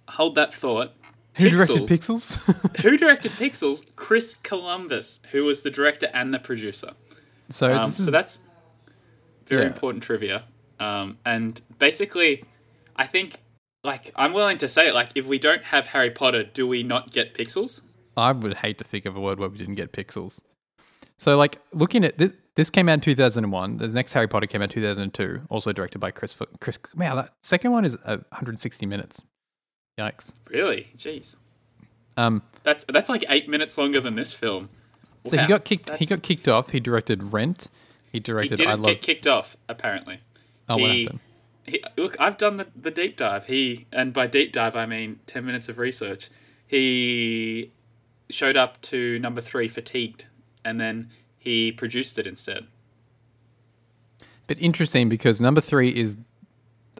Hold 0.07 0.33
that 0.33 0.51
thought. 0.51 0.93
Who 1.35 1.47
directed 1.47 1.83
Pixels? 1.83 2.37
Who 2.81 2.97
directed 2.97 3.33
Pixels? 3.33 3.83
Chris 3.95 4.33
Columbus, 4.33 5.19
who 5.31 5.45
was 5.45 5.61
the 5.61 5.69
director 5.69 6.09
and 6.11 6.33
the 6.33 6.39
producer. 6.39 6.93
So 7.49 7.71
Um, 7.71 7.91
so 7.91 8.05
is 8.05 8.11
that's 8.11 8.39
very 9.49 9.63
Yeah. 9.63 9.67
important 9.69 10.03
trivia. 10.03 10.43
Um, 10.79 11.17
and 11.25 11.59
basically, 11.79 12.43
I 12.95 13.05
think 13.07 13.41
like 13.83 14.11
I'm 14.15 14.33
willing 14.33 14.57
to 14.59 14.67
say 14.69 14.87
it. 14.87 14.93
Like, 14.93 15.09
if 15.15 15.25
we 15.25 15.39
don't 15.39 15.63
have 15.65 15.87
Harry 15.87 16.11
Potter, 16.11 16.43
do 16.43 16.67
we 16.67 16.83
not 16.83 17.11
get 17.11 17.33
Pixels? 17.33 17.81
I 18.17 18.31
would 18.33 18.57
hate 18.57 18.77
to 18.79 18.83
think 18.83 19.05
of 19.05 19.15
a 19.15 19.19
world 19.21 19.39
where 19.39 19.47
we 19.49 19.57
didn't 19.57 19.75
get 19.75 19.93
pixels. 19.93 20.41
So, 21.17 21.37
like, 21.37 21.57
looking 21.71 22.03
at 22.03 22.17
this, 22.17 22.33
this 22.55 22.69
came 22.69 22.89
out 22.89 22.93
in 22.95 22.99
2001. 23.01 23.77
The 23.77 23.87
next 23.87 24.11
Harry 24.13 24.27
Potter 24.27 24.47
came 24.47 24.61
out 24.61 24.65
in 24.75 24.81
2002, 24.81 25.43
also 25.49 25.71
directed 25.71 25.99
by 25.99 26.11
Chris. 26.11 26.35
Chris. 26.59 26.79
Wow, 26.95 27.15
that 27.15 27.33
second 27.43 27.71
one 27.71 27.85
is 27.85 27.95
uh, 28.03 28.17
160 28.31 28.85
minutes. 28.85 29.21
Yikes. 29.97 30.33
Really? 30.49 30.89
Jeez, 30.97 31.35
Um, 32.17 32.41
that's 32.63 32.83
that's 32.89 33.07
like 33.09 33.23
eight 33.29 33.47
minutes 33.49 33.77
longer 33.77 34.01
than 34.01 34.15
this 34.15 34.33
film. 34.33 34.69
so 35.25 35.35
Wow, 35.37 35.43
he 35.43 35.47
got 35.49 35.63
kicked. 35.65 35.95
He 35.95 36.05
got 36.05 36.21
kicked 36.21 36.47
off. 36.49 36.69
He 36.71 36.79
directed 36.81 37.31
Rent. 37.33 37.69
He 38.11 38.17
He 38.17 38.19
directed 38.19 38.53
I 38.61 38.65
didn't 38.65 38.81
Love. 38.81 38.93
get 38.93 39.01
kicked 39.01 39.27
off. 39.27 39.57
Apparently. 39.67 40.19
oh, 40.67 40.77
what 40.77 40.91
he- 40.91 41.03
happened? 41.03 41.19
He, 41.65 41.83
look, 41.97 42.15
I've 42.19 42.37
done 42.37 42.57
the, 42.57 42.67
the 42.75 42.89
deep 42.89 43.15
dive. 43.15 43.45
He 43.45 43.85
and 43.91 44.11
by 44.11 44.25
deep 44.25 44.51
dive 44.51 44.75
I 44.75 44.87
mean 44.87 45.19
ten 45.27 45.45
minutes 45.45 45.69
of 45.69 45.77
research. 45.77 46.29
He 46.65 47.71
showed 48.29 48.57
up 48.57 48.81
to 48.83 49.19
number 49.19 49.39
three 49.41 49.67
fatigued, 49.67 50.25
and 50.65 50.79
then 50.79 51.11
he 51.37 51.71
produced 51.71 52.17
it 52.17 52.25
instead. 52.25 52.65
But 54.47 54.57
interesting 54.59 55.09
because 55.09 55.39
number 55.39 55.61
three 55.61 55.89
is 55.89 56.17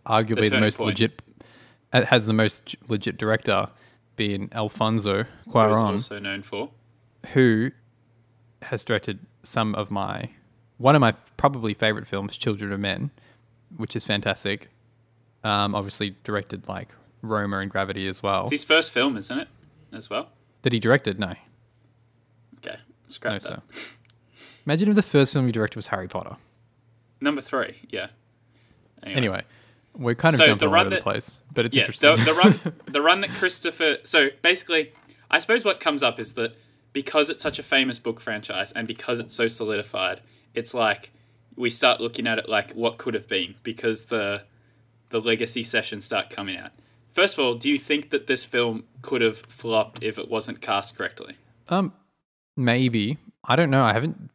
arguably 0.06 0.36
the, 0.46 0.50
turning 0.50 0.60
most 0.62 0.78
point. 0.78 0.88
legit. 0.89 1.22
It 1.92 2.06
has 2.06 2.28
the 2.28 2.34
most 2.34 2.75
legit 2.88 3.18
director, 3.18 3.70
being 4.16 4.50
Alfonso 4.54 5.24
He 5.46 5.51
Cuarón. 5.51 5.94
also 5.94 6.20
known 6.20 6.44
for. 6.44 6.70
who 7.34 7.72
has 8.62 8.84
directed 8.84 9.20
some 9.42 9.74
of 9.74 9.89
my 9.89 10.30
one 10.80 10.96
of 10.96 11.02
my 11.02 11.12
probably 11.38 11.76
favorite 11.76 12.08
films, 12.08 12.36
Children 12.36 12.72
of 12.74 12.80
Men, 12.80 13.12
which 13.78 13.96
is 13.96 14.04
fantastic. 14.06 14.70
Um, 15.44 15.76
obviously 15.76 16.16
directed 16.24 16.68
like 16.68 16.90
Roma 17.22 17.60
and 17.60 17.70
Gravity 17.70 18.08
as 18.08 18.24
well. 18.24 18.44
It's 18.46 18.52
his 18.52 18.64
first 18.64 18.90
film, 18.92 19.16
isn't 19.18 19.38
it? 19.38 19.48
As 19.94 20.10
well. 20.10 20.30
That 20.64 20.74
he 20.74 20.80
directed? 20.80 21.20
No, 21.20 21.34
Okay, 22.58 22.78
scrap 23.10 23.34
no, 23.34 23.40
that. 23.40 23.44
sir. 23.44 23.62
Imagine 24.66 24.90
if 24.90 24.96
the 24.96 25.04
first 25.04 25.34
film 25.34 25.46
you 25.46 25.52
directed 25.54 25.78
was 25.78 25.88
Harry 25.88 26.08
Potter. 26.08 26.36
Number 27.22 27.42
three, 27.42 27.78
yeah. 27.90 28.08
Anyway, 29.04 29.44
we're 29.96 30.16
kind 30.16 30.34
of 30.36 30.40
So 30.40 30.46
jumping 30.46 30.70
the 30.70 30.76
all 30.76 30.82
over 30.82 30.90
the 30.90 31.02
place, 31.02 31.36
but 31.54 31.66
it's 31.66 31.76
yeah, 31.76 31.84
interesting. 31.84 32.16
the, 32.18 32.24
the 32.26 32.34
run, 32.34 32.60
the 32.92 33.02
run 33.02 33.22
that 33.22 33.30
Christopher. 33.32 33.98
So 34.04 34.30
basically, 34.42 34.92
I 35.32 35.40
suppose 35.40 35.64
what 35.64 35.80
comes 35.80 36.04
up 36.04 36.20
is 36.20 36.34
that 36.34 36.56
because 36.92 37.30
it's 37.30 37.42
such 37.42 37.60
a 37.60 37.64
famous 37.64 38.00
book 38.00 38.20
franchise 38.20 38.72
and 38.74 38.88
because 38.88 39.20
it's 39.20 39.34
so 39.34 39.48
solidified, 39.48 40.22
it's 40.53 40.74
like 40.74 41.12
we 41.56 41.70
start 41.70 42.00
looking 42.00 42.27
at 42.27 42.38
it 42.38 42.48
like 42.50 42.72
what 42.74 42.98
could 42.98 43.13
have 43.13 43.27
been 43.27 43.56
because 43.63 44.06
the 44.06 44.44
the 45.10 45.20
legacy 45.20 45.63
sessions 45.63 46.06
start 46.06 46.29
coming 46.29 46.58
out. 46.58 46.72
First 47.12 47.38
of 47.38 47.44
all, 47.44 47.56
do 47.56 47.68
you 47.70 47.79
think 47.79 48.12
that 48.12 48.27
this 48.27 48.44
film 48.44 48.84
could 49.01 49.22
have 49.22 49.38
flopped 49.39 50.03
if 50.03 50.18
it 50.20 50.29
wasn't 50.29 50.62
cast 50.62 50.98
correctly? 50.98 51.36
um, 51.70 51.94
maybe 52.56 53.18
I 53.46 53.56
don't 53.56 53.70
know. 53.70 53.84
I 53.84 53.94
haven't 53.94 54.29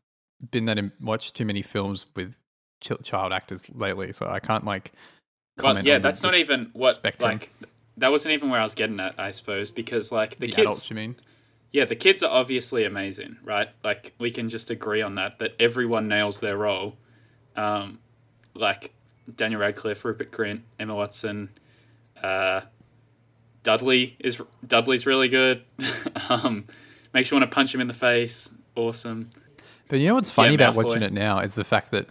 been 0.50 0.64
that 0.66 0.78
in, 0.78 0.92
watched 1.00 1.35
too 1.37 1.44
many 1.44 1.62
films 1.62 2.06
with 2.16 2.37
ch- 2.80 2.92
child 3.02 3.33
actors 3.33 3.64
lately, 3.75 4.12
so 4.12 4.26
I 4.28 4.40
can't 4.40 4.64
like. 4.64 4.92
Well, 5.56 5.66
comment 5.75 5.87
yeah, 5.87 5.94
on 5.97 6.02
the- 6.02 6.09
that's 6.09 6.23
not 6.23 6.35
even 6.35 6.71
what 6.73 6.97
spectrum. 6.97 7.30
like. 7.33 7.50
That 7.97 8.11
wasn't 8.11 8.33
even 8.33 8.50
where 8.50 8.59
I 8.59 8.64
was 8.64 8.75
getting 8.75 8.99
at, 8.99 9.14
I 9.18 9.30
suppose, 9.30 9.71
because 9.71 10.11
like 10.11 10.30
the, 10.33 10.38
the 10.40 10.47
kids, 10.49 10.59
adults. 10.59 10.90
You 10.90 10.97
mean? 10.97 11.16
Yeah, 11.75 11.87
the 11.87 11.97
kids 11.97 12.23
are 12.23 12.31
obviously 12.31 12.85
amazing, 12.85 13.37
right? 13.43 13.69
Like 13.83 14.14
we 14.21 14.31
can 14.31 14.49
just 14.49 14.71
agree 14.71 15.02
on 15.02 15.16
that. 15.16 15.40
That 15.40 15.57
everyone 15.59 16.07
nails 16.07 16.38
their 16.38 16.57
role. 16.57 16.95
Um, 17.57 17.99
like 18.54 18.95
Daniel 19.35 19.61
Radcliffe, 19.61 20.04
Rupert 20.04 20.31
Grint, 20.31 20.61
Emma 20.78 20.95
Watson, 20.95 21.50
uh, 22.23 22.61
Dudley 23.64 24.16
is 24.21 24.40
Dudley's 24.64 25.04
really 25.04 25.28
good. 25.28 25.64
um, 26.28 26.66
makes 27.12 27.33
you 27.33 27.37
want 27.37 27.50
to 27.50 27.52
punch 27.52 27.75
him 27.75 27.81
in 27.81 27.88
the 27.88 27.93
face. 27.93 28.49
Awesome. 28.76 29.31
But 29.88 29.99
you 29.99 30.07
know 30.07 30.14
what's 30.14 30.31
funny 30.31 30.50
Yeah, 30.50 30.69
about 30.69 30.76
watching 30.76 31.02
it 31.02 31.12
now 31.12 31.40
is 31.40 31.57
the 31.57 31.64
fact 31.64 31.90
that 31.90 32.07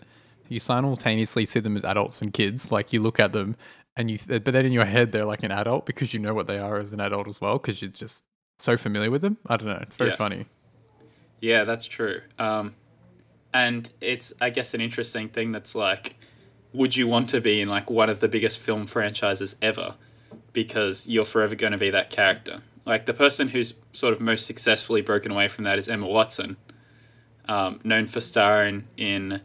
you 0.50 0.60
simultaneously 0.60 1.46
see 1.46 1.62
them 1.62 1.78
as 1.78 1.86
adults 1.86 2.22
and 2.22 2.34
kids. 2.34 2.70
Like 2.70 2.92
you 2.92 3.02
look 3.02 3.18
at 3.18 3.32
them 3.32 3.56
and 3.96 4.12
you, 4.12 4.20
but 4.28 4.44
then 4.44 4.66
in 4.66 4.74
your 4.74 4.84
head 4.84 5.14
they're 5.14 5.24
like 5.24 5.42
an 5.42 5.52
adult 5.52 5.86
because 5.86 6.14
you 6.14 6.20
know 6.20 6.34
what 6.34 6.48
they 6.48 6.60
are 6.60 6.80
as 6.80 6.92
an 6.92 7.00
adult 7.00 7.30
as 7.30 7.40
well 7.40 7.60
because 7.60 7.82
you're 7.82 7.90
just 7.90 8.24
so 8.58 8.78
familiar 8.78 9.12
with 9.12 9.22
them. 9.22 9.38
I 9.48 9.58
don't 9.58 9.68
know. 9.68 9.80
It's 9.82 9.96
very 9.96 10.12
Yeah. 10.12 10.16
funny. 10.16 10.46
Yeah, 11.42 11.64
that's 11.66 11.86
true. 11.86 12.22
Um, 12.40 12.76
and 13.54 13.90
it's, 14.02 14.34
I 14.40 14.50
guess, 14.50 14.74
an 14.74 14.82
interesting 14.82 15.30
thing 15.30 15.52
that's 15.52 15.76
like, 15.76 16.16
would 16.72 16.96
you 16.96 17.08
want 17.08 17.30
to 17.30 17.42
be 17.42 17.62
in 17.62 17.68
like 17.70 17.90
one 17.90 18.10
of 18.10 18.20
the 18.20 18.28
biggest 18.28 18.58
film 18.60 18.88
franchises 18.88 19.56
ever? 19.62 19.96
Because 20.54 21.08
you're 21.08 21.26
forever 21.26 21.56
going 21.56 21.74
to 21.74 21.78
be 21.78 21.90
that 21.90 22.10
character. 22.10 22.62
Like 22.86 23.06
the 23.06 23.14
person 23.14 23.50
who's 23.50 23.74
sort 23.94 24.14
of 24.14 24.20
most 24.22 24.46
successfully 24.46 25.02
broken 25.02 25.32
away 25.32 25.48
from 25.48 25.64
that 25.66 25.78
is 25.80 25.88
Emma 25.88 26.08
Watson, 26.08 26.58
um, 27.48 27.80
known 27.84 28.08
for 28.08 28.22
starring 28.22 28.88
in 28.98 29.42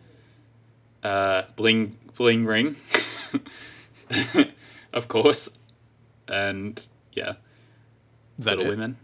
uh, 1.04 1.42
Bling 1.56 1.96
Bling 2.16 2.46
Ring, 2.46 2.74
of 4.92 5.06
course, 5.08 5.56
and 6.26 6.84
yeah, 7.12 7.34
Is 8.38 8.44
that 8.44 8.56
Little 8.58 8.66
it? 8.72 8.76
Women, 8.76 8.96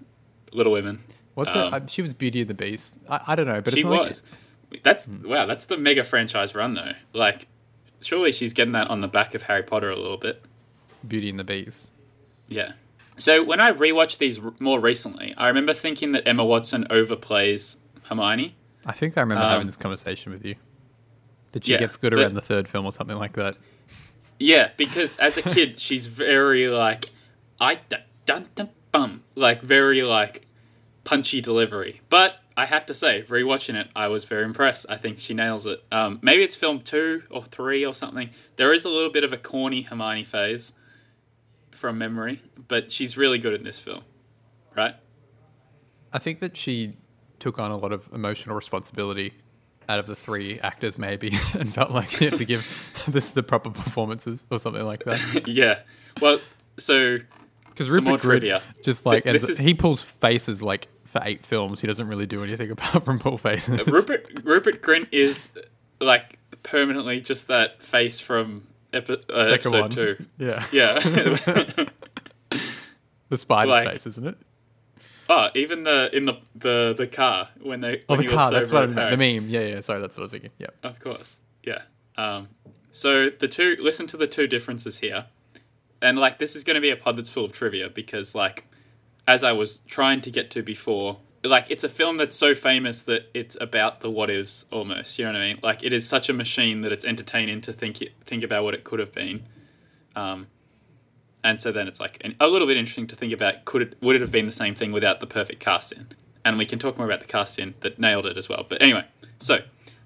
Little 0.53 0.73
Women. 0.73 1.03
What's 1.35 1.55
Um, 1.55 1.75
it? 1.75 1.83
Uh, 1.83 1.87
She 1.87 2.03
was 2.03 2.13
Beauty 2.15 2.41
and 2.43 2.51
the 2.51 2.55
Beast. 2.55 2.97
I, 3.09 3.21
I 3.29 3.35
don't 3.35 3.47
know, 3.47 3.61
but 3.61 3.73
she 3.75 3.81
it's 3.81 3.85
not 3.89 3.93
like- 4.03 4.09
was. 4.11 4.23
That's 4.83 5.07
wow. 5.07 5.47
That's 5.47 5.67
the 5.67 5.77
mega 5.77 6.03
franchise 6.05 6.55
run 6.55 6.75
though. 6.75 6.93
Like, 7.13 7.47
surely 8.01 8.33
she's 8.33 8.53
getting 8.53 8.73
that 8.73 8.89
on 8.91 9.01
the 9.03 9.09
back 9.09 9.35
of 9.35 9.43
Harry 9.43 9.63
Potter 9.63 9.89
a 9.91 9.97
little 9.97 10.17
bit. 10.17 10.43
Beauty 11.07 11.31
and 11.31 11.39
the 11.39 11.45
Beast. 11.45 11.91
Yeah. 12.49 12.73
So 13.17 13.45
when 13.45 13.61
I 13.61 13.71
rewatched 13.71 14.19
these 14.19 14.41
r- 14.41 14.53
more 14.59 14.81
recently, 14.81 15.33
I 15.37 15.47
remember 15.47 15.73
thinking 15.75 16.11
that 16.13 16.27
Emma 16.27 16.45
Watson 16.45 16.87
overplays 16.91 17.77
Hermione. 18.09 18.57
I 18.85 18.93
think 18.93 19.17
I 19.17 19.21
remember 19.21 19.45
Um, 19.45 19.51
having 19.51 19.67
this 19.67 19.77
conversation 19.77 20.33
with 20.33 20.45
you. 20.45 20.57
That 21.53 21.65
she 21.65 21.73
yeah, 21.73 21.79
gets 21.79 21.97
good 21.97 22.13
but- 22.13 22.21
around 22.21 22.35
the 22.35 22.41
third 22.43 22.67
film 22.67 22.85
or 22.85 22.91
something 22.93 23.17
like 23.17 23.35
that. 23.35 23.57
Yeah, 24.41 24.71
because 24.77 25.17
as 25.19 25.37
a 25.37 25.43
kid, 25.43 25.79
she's 25.79 26.07
very 26.07 26.67
like, 26.67 27.11
I 27.61 27.77
dun 27.89 28.01
dun 28.27 28.49
dun 28.57 28.71
bum, 28.95 29.25
like 29.35 29.61
very 29.61 30.03
like 30.03 30.47
punchy 31.03 31.41
delivery. 31.41 32.01
But 32.09 32.37
I 32.57 32.67
have 32.67 32.87
to 32.87 32.95
say, 32.95 33.25
rewatching 33.29 33.75
it, 33.75 33.89
I 33.97 34.07
was 34.07 34.25
very 34.25 34.45
impressed. 34.45 34.87
I 34.89 34.97
think 34.97 35.19
she 35.19 35.35
nails 35.35 35.67
it. 35.67 35.83
Um, 35.91 36.21
maybe 36.23 36.45
it's 36.45 36.55
film 36.55 36.81
two 36.81 37.25
or 37.29 37.43
three 37.43 37.85
or 37.85 37.93
something. 37.93 38.31
There 38.55 38.73
is 38.73 38.85
a 38.85 38.89
little 38.89 39.11
bit 39.11 39.25
of 39.25 39.33
a 39.33 39.37
corny 39.37 39.83
Hermione 39.83 40.23
phase 40.23 40.75
from 41.73 41.99
memory, 41.99 42.41
but 42.69 42.93
she's 42.93 43.17
really 43.17 43.39
good 43.39 43.53
in 43.53 43.65
this 43.65 43.81
film, 43.81 44.05
right? 44.77 44.95
I 46.13 46.21
think 46.21 46.39
that 46.39 46.57
she 46.57 46.93
took 47.41 47.59
on 47.59 47.73
a 47.73 47.77
lot 47.77 47.93
of 47.93 48.09
emotional 48.13 48.55
responsibility 48.55 49.33
out 49.89 49.99
of 49.99 50.07
the 50.07 50.15
three 50.15 50.61
actors, 50.61 50.99
maybe, 50.99 51.37
and 51.55 51.75
felt 51.75 51.91
like 51.91 52.13
she 52.13 52.27
had 52.27 52.37
to 52.37 52.45
give 52.45 52.65
this 53.09 53.33
the 53.33 53.43
proper 53.43 53.71
performances 53.71 54.47
or 54.53 54.61
something 54.61 54.85
like 54.85 55.03
that. 55.03 55.43
yeah. 55.49 55.81
Well, 56.21 56.39
so 56.79 57.19
Because 57.75 57.91
Rupert 57.91 58.21
Grint 58.21 58.21
trivia. 58.21 58.63
just 58.83 59.05
like 59.05 59.27
ends- 59.27 59.49
is- 59.49 59.59
he 59.59 59.75
pulls 59.75 60.03
faces 60.03 60.63
like 60.63 60.89
for 61.05 61.21
eight 61.25 61.45
films. 61.45 61.81
He 61.81 61.87
doesn't 61.87 62.07
really 62.09 62.27
do 62.27 62.43
anything 62.45 62.71
apart 62.71 63.05
from 63.05 63.19
pull 63.19 63.39
faces. 63.39 63.87
Rupert 63.87 64.27
Rupert 64.45 64.83
Grint 64.83 65.09
is 65.13 65.51
like 66.01 66.39
permanently 66.63 67.21
just 67.21 67.49
that 67.49 67.83
face 67.83 68.21
from 68.21 68.67
epi- 68.93 69.23
uh, 69.29 69.39
episode 69.39 69.81
one. 69.81 69.91
two. 69.91 70.25
Yeah, 70.39 70.65
Yeah. 70.73 70.99
the 73.29 73.37
spider's 73.37 73.71
Like- 73.71 73.91
face, 73.93 74.07
isn't 74.07 74.27
it? 74.27 74.37
oh, 75.29 75.49
even 75.55 75.85
the 75.85 76.15
in 76.15 76.27
the 76.27 76.35
the, 76.55 76.95
the 76.97 77.07
car 77.07 77.49
when 77.61 77.81
they 77.81 77.99
Oh, 78.09 78.15
when 78.15 78.19
the 78.19 78.25
he 78.25 78.29
car. 78.31 78.51
That's 78.51 78.73
what 78.73 78.85
I 78.85 78.87
meant. 78.87 79.11
The 79.11 79.17
meme. 79.41 79.49
Yeah, 79.49 79.61
yeah. 79.61 79.81
Sorry, 79.81 80.01
that's 80.01 80.17
what 80.17 80.23
I 80.23 80.25
was 80.25 80.33
thinking. 80.33 80.51
Yeah. 80.59 80.67
Of 80.83 81.01
course. 81.01 81.37
Yeah. 81.63 81.83
Um, 82.17 82.49
so 82.93 83.31
the 83.31 83.49
two 83.49 83.77
listen 83.81 84.07
to 84.09 84.17
the 84.17 84.27
two 84.27 84.47
differences 84.47 84.99
here. 84.99 85.27
And 86.05 86.19
like 86.19 86.39
this 86.39 86.55
is 86.55 86.63
going 86.63 86.75
to 86.75 86.81
be 86.81 86.91
a 86.91 86.97
pod 86.97 87.17
that's 87.17 87.31
full 87.31 87.45
of 87.45 87.53
trivia 87.53 87.89
because 87.89 88.35
like 88.35 88.67
as 89.27 89.43
I 89.43 89.53
was 89.53 89.79
trying 89.89 90.21
to 90.21 90.31
get 90.31 90.51
to 90.51 90.63
before, 90.63 91.19
like 91.43 91.71
it's 91.71 91.83
a 91.83 91.89
film 91.89 92.19
that's 92.19 92.37
so 92.37 92.55
famous 92.55 93.01
that 93.03 93.31
it's 93.33 93.57
about 93.61 94.01
the 94.01 94.11
what 94.11 94.29
ifs 94.31 94.67
almost, 94.71 95.19
you 95.19 95.25
know 95.25 95.33
what 95.33 95.41
I 95.41 95.49
mean? 95.49 95.59
Like 95.63 95.83
it 95.83 95.93
is 95.93 96.07
such 96.07 96.29
a 96.29 96.35
machine 96.35 96.83
that 96.83 96.93
it's 96.93 97.05
entertaining 97.05 97.63
to 97.63 97.73
think 97.73 98.03
think 98.25 98.45
about 98.45 98.65
what 98.65 98.75
it 98.75 98.85
could 98.85 99.01
have 99.01 99.13
been. 99.13 99.45
Um 100.15 100.49
and 101.43 101.61
so 101.61 101.73
then 101.73 101.89
it's 101.89 102.01
like 102.01 102.23
an, 102.25 102.37
a 102.39 102.47
little 102.49 102.67
bit 102.67 102.77
interesting 102.77 103.07
to 103.07 103.17
think 103.17 103.33
about 103.33 103.65
could 103.65 103.83
it 103.83 103.97
would 104.03 104.15
it 104.15 104.21
have 104.21 104.31
been 104.31 104.47
the 104.47 104.53
same 104.53 104.75
thing 104.75 104.93
without 104.93 105.21
the 105.21 105.27
perfect 105.27 105.59
casting? 105.59 106.09
And 106.45 106.59
we 106.59 106.67
can 106.67 106.79
talk 106.79 106.99
more 106.99 107.07
about 107.07 107.21
the 107.21 107.27
casting 107.27 107.73
that 107.81 107.99
nailed 107.99 108.27
it 108.27 108.37
as 108.37 108.51
well. 108.51 108.67
But 108.69 108.83
anyway, 108.83 109.07
so 109.39 109.61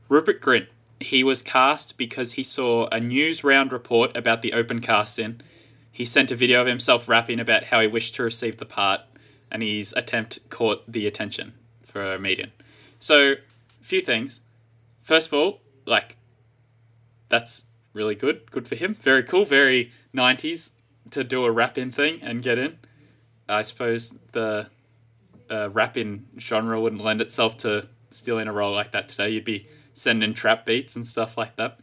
Rupert 0.09 0.40
Grint, 0.40 0.69
he 1.00 1.25
was 1.25 1.43
cast 1.43 1.99
because 1.99 2.35
he 2.35 2.45
saw 2.45 2.87
a 2.87 3.00
Newsround 3.00 3.73
report 3.73 4.17
about 4.17 4.43
the 4.43 4.52
open 4.52 4.81
cast 4.81 5.17
casting. 5.17 5.40
He 5.99 6.05
sent 6.05 6.31
a 6.31 6.37
video 6.37 6.61
of 6.61 6.69
himself 6.69 7.09
rapping 7.09 7.40
about 7.40 7.64
how 7.64 7.81
he 7.81 7.88
wished 7.88 8.14
to 8.14 8.23
receive 8.23 8.59
the 8.59 8.64
part, 8.64 9.00
and 9.50 9.64
his 9.64 9.93
attempt 9.97 10.38
caught 10.49 10.85
the 10.87 11.09
attention 11.09 11.55
for 11.83 12.14
a 12.14 12.21
median. 12.21 12.52
So, 13.00 13.35
few 13.81 14.00
things. 14.00 14.40
first 15.02 15.26
of 15.26 15.35
all, 15.35 15.61
like 15.87 16.17
that's 17.28 17.64
really 17.95 18.14
good. 18.14 18.49
Good 18.52 18.69
for 18.69 18.76
him. 18.76 18.95
Very 19.00 19.25
cool. 19.25 19.45
Very 19.45 19.90
nineties 20.12 20.71
to 21.11 21.25
do 21.25 21.45
a 21.45 21.50
rap 21.50 21.76
in 21.76 21.90
thing 21.90 22.21
and 22.23 22.45
get 22.45 22.59
in. 22.59 22.78
I 23.49 23.62
suppose 23.62 24.14
the 24.31 24.69
uh, 25.50 25.69
rap 25.71 25.97
in 25.97 26.26
genre 26.38 26.81
wouldn't 26.81 27.02
lend 27.02 27.21
itself 27.21 27.57
to 27.57 27.88
stealing 28.12 28.47
a 28.47 28.52
role 28.52 28.73
like 28.73 28.93
that 28.93 29.09
today. 29.09 29.31
You'd 29.31 29.45
be 29.45 29.67
sending 29.95 30.33
trap 30.33 30.64
beats 30.64 30.95
and 30.95 31.05
stuff 31.05 31.37
like 31.37 31.57
that. 31.57 31.81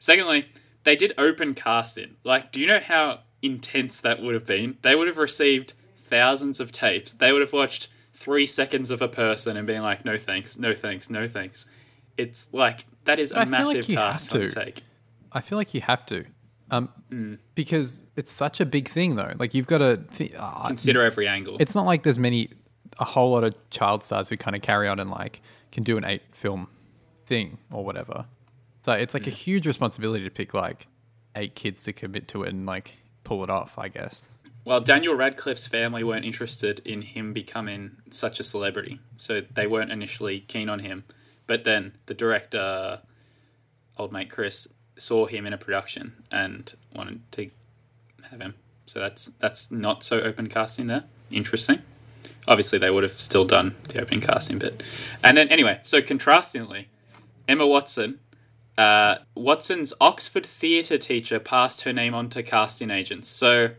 Secondly, 0.00 0.48
they 0.82 0.96
did 0.96 1.12
open 1.16 1.54
casting. 1.54 2.16
Like, 2.24 2.50
do 2.50 2.58
you 2.58 2.66
know 2.66 2.80
how 2.80 3.20
intense 3.42 4.00
that 4.00 4.22
would 4.22 4.34
have 4.34 4.46
been? 4.46 4.78
They 4.82 4.94
would 4.94 5.08
have 5.08 5.18
received 5.18 5.72
thousands 5.98 6.60
of 6.60 6.72
tapes. 6.72 7.12
They 7.12 7.32
would 7.32 7.40
have 7.42 7.52
watched 7.52 7.88
three 8.14 8.46
seconds 8.46 8.90
of 8.90 9.02
a 9.02 9.08
person 9.08 9.56
and 9.56 9.66
been 9.66 9.82
like, 9.82 10.04
no 10.04 10.16
thanks, 10.16 10.58
no 10.58 10.74
thanks, 10.74 11.10
no 11.10 11.28
thanks. 11.28 11.66
It's 12.16 12.46
like, 12.52 12.86
that 13.04 13.18
is 13.18 13.30
a 13.30 13.34
feel 13.34 13.40
like 13.42 13.48
massive 13.48 13.86
task 13.86 14.30
to 14.30 14.50
take. 14.50 14.82
I 15.32 15.40
feel 15.40 15.58
like 15.58 15.74
you 15.74 15.80
have 15.82 16.06
to, 16.06 16.24
um, 16.70 16.88
Mm. 17.10 17.38
because 17.54 18.04
it's 18.16 18.32
such 18.32 18.58
a 18.58 18.66
big 18.66 18.88
thing 18.88 19.14
though. 19.16 19.32
Like 19.38 19.54
you've 19.54 19.66
got 19.68 19.78
to. 19.78 19.98
Th- 20.16 20.34
uh, 20.36 20.66
Consider 20.66 21.02
every 21.02 21.28
angle. 21.28 21.56
it's 21.60 21.74
not 21.74 21.86
like 21.86 22.02
there's 22.02 22.18
many, 22.18 22.48
a 22.98 23.04
whole 23.04 23.30
lot 23.32 23.44
of 23.44 23.54
child 23.70 24.02
stars 24.02 24.28
who 24.28 24.36
kind 24.36 24.56
of 24.56 24.62
carry 24.62 24.88
on 24.88 24.98
and 24.98 25.10
like 25.10 25.40
can 25.70 25.84
do 25.84 25.96
an 25.98 26.04
eight 26.04 26.22
film 26.32 26.68
thing 27.26 27.58
or 27.70 27.84
whatever. 27.84 28.24
So 28.82 28.92
it's 28.92 29.14
like 29.14 29.26
a 29.26 29.30
huge 29.30 29.66
responsibility 29.66 30.24
to 30.24 30.30
pick 30.30 30.54
like 30.54 30.86
eight 31.36 31.54
kids 31.54 31.82
to 31.84 31.92
commit 31.92 32.26
to 32.28 32.42
it 32.44 32.48
and 32.48 32.64
like 32.66 32.94
pull 33.26 33.42
it 33.42 33.50
off. 33.50 33.78
I 33.78 33.88
guess. 33.88 34.28
Well, 34.64 34.80
Daniel 34.80 35.14
Radcliffe's 35.14 35.66
family 35.66 36.02
weren't 36.02 36.24
interested 36.24 36.80
in 36.84 37.02
him 37.02 37.32
becoming 37.32 37.98
such 38.10 38.40
a 38.40 38.44
celebrity, 38.44 38.98
so 39.16 39.42
they 39.52 39.66
weren't 39.66 39.92
initially 39.92 40.40
keen 40.40 40.68
on 40.68 40.80
him. 40.80 41.04
But 41.46 41.62
then 41.62 41.92
the 42.06 42.14
director, 42.14 43.00
old 43.96 44.12
mate 44.12 44.30
Chris, 44.30 44.66
saw 44.96 45.26
him 45.26 45.46
in 45.46 45.52
a 45.52 45.58
production 45.58 46.24
and 46.32 46.74
wanted 46.92 47.20
to 47.32 47.50
have 48.30 48.40
him. 48.40 48.54
So 48.86 48.98
that's 49.00 49.26
that's 49.38 49.70
not 49.70 50.02
so 50.02 50.20
open 50.20 50.48
casting 50.48 50.86
there. 50.86 51.04
Interesting. 51.30 51.82
Obviously, 52.48 52.78
they 52.78 52.90
would 52.90 53.02
have 53.02 53.20
still 53.20 53.44
done 53.44 53.74
the 53.88 54.00
open 54.00 54.20
casting 54.20 54.58
bit. 54.58 54.82
And 55.22 55.36
then 55.36 55.48
anyway, 55.48 55.80
so 55.82 56.00
contrastingly, 56.00 56.86
Emma 57.48 57.66
Watson 57.66 58.20
uh, 58.78 59.16
Watson's 59.34 59.92
Oxford 60.00 60.44
theatre 60.44 60.98
teacher 60.98 61.38
passed 61.38 61.82
her 61.82 61.92
name 61.92 62.14
on 62.14 62.28
to 62.30 62.42
casting 62.42 62.90
agents. 62.90 63.28
So 63.28 63.70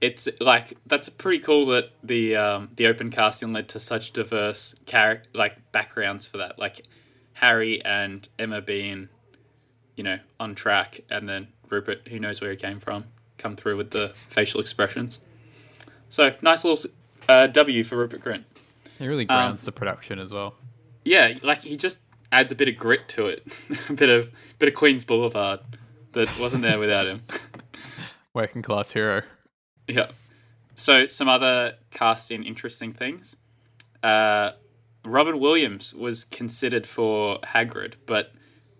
it's 0.00 0.28
like 0.40 0.74
that's 0.86 1.08
pretty 1.08 1.38
cool 1.38 1.66
that 1.66 1.90
the 2.02 2.36
um, 2.36 2.70
the 2.76 2.86
open 2.86 3.10
casting 3.10 3.52
led 3.52 3.68
to 3.68 3.80
such 3.80 4.12
diverse 4.12 4.74
character 4.86 5.28
like 5.34 5.72
backgrounds 5.72 6.26
for 6.26 6.38
that. 6.38 6.58
Like 6.58 6.82
Harry 7.34 7.84
and 7.84 8.28
Emma 8.38 8.60
being, 8.60 9.08
you 9.96 10.04
know, 10.04 10.18
on 10.40 10.54
track, 10.54 11.00
and 11.10 11.28
then 11.28 11.48
Rupert, 11.70 12.08
who 12.08 12.18
knows 12.18 12.40
where 12.40 12.50
he 12.50 12.56
came 12.56 12.80
from, 12.80 13.04
come 13.38 13.56
through 13.56 13.76
with 13.76 13.92
the 13.92 14.12
facial 14.14 14.60
expressions. 14.60 15.20
So 16.10 16.34
nice 16.42 16.64
little 16.64 16.90
uh, 17.28 17.46
W 17.46 17.84
for 17.84 17.96
Rupert 17.96 18.22
Grint. 18.22 18.44
It 19.00 19.06
really 19.06 19.24
grounds 19.24 19.62
the 19.62 19.72
production 19.72 20.18
as 20.18 20.32
well. 20.32 20.54
Yeah, 21.04 21.34
like 21.42 21.64
he 21.64 21.76
just 21.76 21.98
adds 22.34 22.50
a 22.50 22.54
bit 22.56 22.68
of 22.68 22.76
grit 22.76 23.08
to 23.08 23.26
it, 23.28 23.46
a 23.88 23.92
bit 23.92 24.10
of 24.10 24.30
bit 24.58 24.68
of 24.68 24.74
Queens 24.74 25.04
Boulevard 25.04 25.60
that 26.12 26.38
wasn't 26.38 26.62
there 26.62 26.78
without 26.78 27.06
him. 27.06 27.22
Working 28.34 28.62
class 28.62 28.92
hero. 28.92 29.22
Yeah. 29.86 30.10
So 30.74 31.06
some 31.06 31.28
other 31.28 31.74
casting 31.92 32.42
interesting 32.42 32.92
things. 32.92 33.36
Uh, 34.02 34.52
Robin 35.04 35.38
Williams 35.38 35.94
was 35.94 36.24
considered 36.24 36.86
for 36.86 37.38
Hagrid, 37.40 37.94
but 38.06 38.32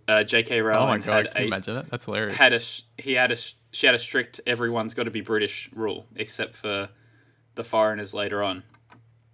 uh, 0.09 0.25
J.K. 0.25 0.61
Oh 0.61 0.65
Rowling 0.65 1.01
my 1.01 1.07
god! 1.07 1.27
had 1.27 1.33
Can 1.33 1.43
you 1.43 1.45
a 1.45 1.47
imagine 1.47 1.75
that? 1.77 1.91
That's 1.91 2.05
hilarious. 2.05 2.37
had 2.37 2.53
a 2.53 2.61
he 2.99 3.13
had 3.13 3.31
a 3.31 3.37
sh- 3.37 3.55
she 3.71 3.87
had 3.87 3.95
a 3.95 3.99
strict 3.99 4.41
everyone's 4.47 4.95
got 4.95 5.05
to 5.05 5.11
be 5.11 5.21
British 5.21 5.71
rule 5.73 6.07
except 6.17 6.57
for 6.57 6.89
the 7.55 7.65
foreigners 7.65 8.13
later 8.13 8.43
on. 8.43 8.65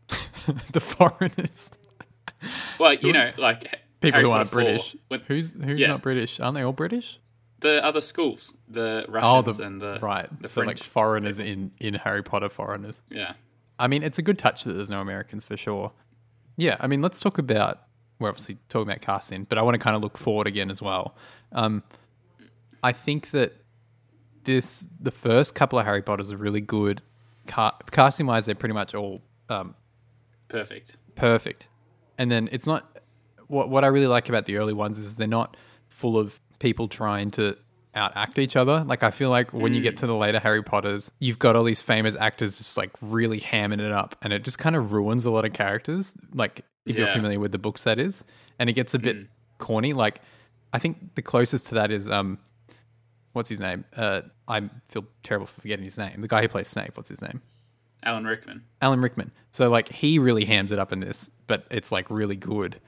the 0.72 0.80
foreigners. 0.80 1.70
Well, 2.78 2.94
you 2.94 3.12
know, 3.12 3.32
like 3.36 3.79
People 4.00 4.18
Harry 4.20 4.24
who 4.24 4.30
aren't 4.30 4.50
4, 4.50 4.62
British. 4.62 4.96
when- 5.08 5.20
Who's 5.20 5.52
who's 5.52 5.78
Yeah. 5.80 5.88
not 5.88 6.02
British? 6.02 6.40
Aren't 6.40 6.54
they 6.56 6.62
all 6.62 6.72
British? 6.72 7.18
the 7.60 7.84
other 7.84 8.00
schools, 8.00 8.56
the 8.68 9.04
Oh, 9.06 9.12
Russians 9.12 9.58
the, 9.58 9.64
and 9.64 9.82
the 9.82 9.98
right. 10.00 10.26
the 10.40 10.48
so 10.48 10.62
like 10.62 10.78
French. 10.78 10.82
foreigners 10.88 11.38
in 11.38 11.72
in 11.78 11.92
Harry 11.94 12.22
Potter 12.22 12.48
foreigners. 12.48 13.02
yeah. 13.10 13.34
I 13.78 13.86
mean, 13.86 14.02
it's 14.02 14.18
a 14.18 14.22
good 14.22 14.38
touch 14.38 14.64
that 14.64 14.72
there's 14.74 14.88
no 14.90 15.00
Americans 15.02 15.44
for 15.44 15.56
sure. 15.58 15.92
Yeah, 16.56 16.76
I 16.80 16.86
mean, 16.86 17.00
let's 17.02 17.20
talk 17.20 17.36
about. 17.38 17.82
We're 18.18 18.28
obviously 18.28 18.58
talking 18.68 18.88
about 18.90 19.00
casting, 19.02 19.44
but 19.44 19.56
I 19.58 19.62
want 19.62 19.74
to 19.74 19.78
kind 19.78 19.96
of 19.96 20.02
look 20.02 20.16
forward 20.18 20.46
again 20.46 20.70
as 20.70 20.80
well. 20.82 21.14
Um, 21.52 21.82
I 22.82 22.92
think 22.92 23.30
that 23.32 23.54
this 24.44 24.86
the 25.00 25.10
first 25.10 25.54
couple 25.54 25.78
of 25.78 25.84
Harry 25.86 26.02
Potters 26.02 26.30
are 26.32 26.36
really 26.38 26.60
good. 26.62 27.02
Ca- 27.46 27.76
casting 27.90 28.26
wise, 28.26 28.46
they're 28.46 28.54
pretty 28.54 28.74
much 28.74 28.94
all 28.94 29.20
um, 29.50 29.74
Perfect. 30.48 30.96
perfect. 31.14 31.68
And 32.18 32.30
then 32.30 32.48
it's 32.52 32.66
not 32.66 32.99
what 33.50 33.68
what 33.68 33.84
I 33.84 33.88
really 33.88 34.06
like 34.06 34.28
about 34.28 34.46
the 34.46 34.56
early 34.56 34.72
ones 34.72 34.98
is 34.98 35.16
they're 35.16 35.26
not 35.26 35.56
full 35.88 36.16
of 36.16 36.40
people 36.60 36.88
trying 36.88 37.30
to 37.32 37.56
outact 37.94 38.38
each 38.38 38.56
other. 38.56 38.84
Like 38.86 39.02
I 39.02 39.10
feel 39.10 39.30
like 39.30 39.52
when 39.52 39.74
you 39.74 39.80
get 39.80 39.96
to 39.98 40.06
the 40.06 40.14
later 40.14 40.38
Harry 40.38 40.62
Potters, 40.62 41.10
you've 41.18 41.38
got 41.38 41.56
all 41.56 41.64
these 41.64 41.82
famous 41.82 42.16
actors 42.16 42.58
just 42.58 42.76
like 42.76 42.90
really 43.00 43.40
hamming 43.40 43.80
it 43.80 43.90
up 43.90 44.14
and 44.22 44.32
it 44.32 44.44
just 44.44 44.58
kind 44.58 44.76
of 44.76 44.92
ruins 44.92 45.24
a 45.26 45.30
lot 45.30 45.44
of 45.44 45.52
characters. 45.52 46.14
Like 46.32 46.64
if 46.86 46.96
you're 46.96 47.08
familiar 47.08 47.40
with 47.40 47.52
the 47.52 47.58
books 47.58 47.84
that 47.84 47.98
is. 47.98 48.24
And 48.58 48.70
it 48.70 48.74
gets 48.74 48.94
a 48.94 48.98
bit 48.98 49.26
corny. 49.58 49.92
Like 49.92 50.20
I 50.72 50.78
think 50.78 51.14
the 51.16 51.22
closest 51.22 51.66
to 51.68 51.74
that 51.74 51.90
is 51.90 52.08
um 52.08 52.38
what's 53.32 53.48
his 53.48 53.58
name? 53.58 53.84
Uh 53.96 54.22
I 54.46 54.70
feel 54.86 55.04
terrible 55.24 55.46
for 55.46 55.60
forgetting 55.60 55.84
his 55.84 55.98
name. 55.98 56.20
The 56.20 56.28
guy 56.28 56.42
who 56.42 56.48
plays 56.48 56.68
Snape, 56.68 56.96
what's 56.96 57.08
his 57.08 57.20
name? 57.20 57.42
Alan 58.04 58.24
Rickman. 58.24 58.64
Alan 58.80 59.00
Rickman. 59.00 59.32
So 59.50 59.68
like 59.68 59.88
he 59.88 60.18
really 60.18 60.44
hams 60.44 60.70
it 60.70 60.78
up 60.78 60.92
in 60.92 61.00
this, 61.00 61.30
but 61.48 61.66
it's 61.70 61.90
like 61.90 62.08
really 62.10 62.36
good. 62.36 62.80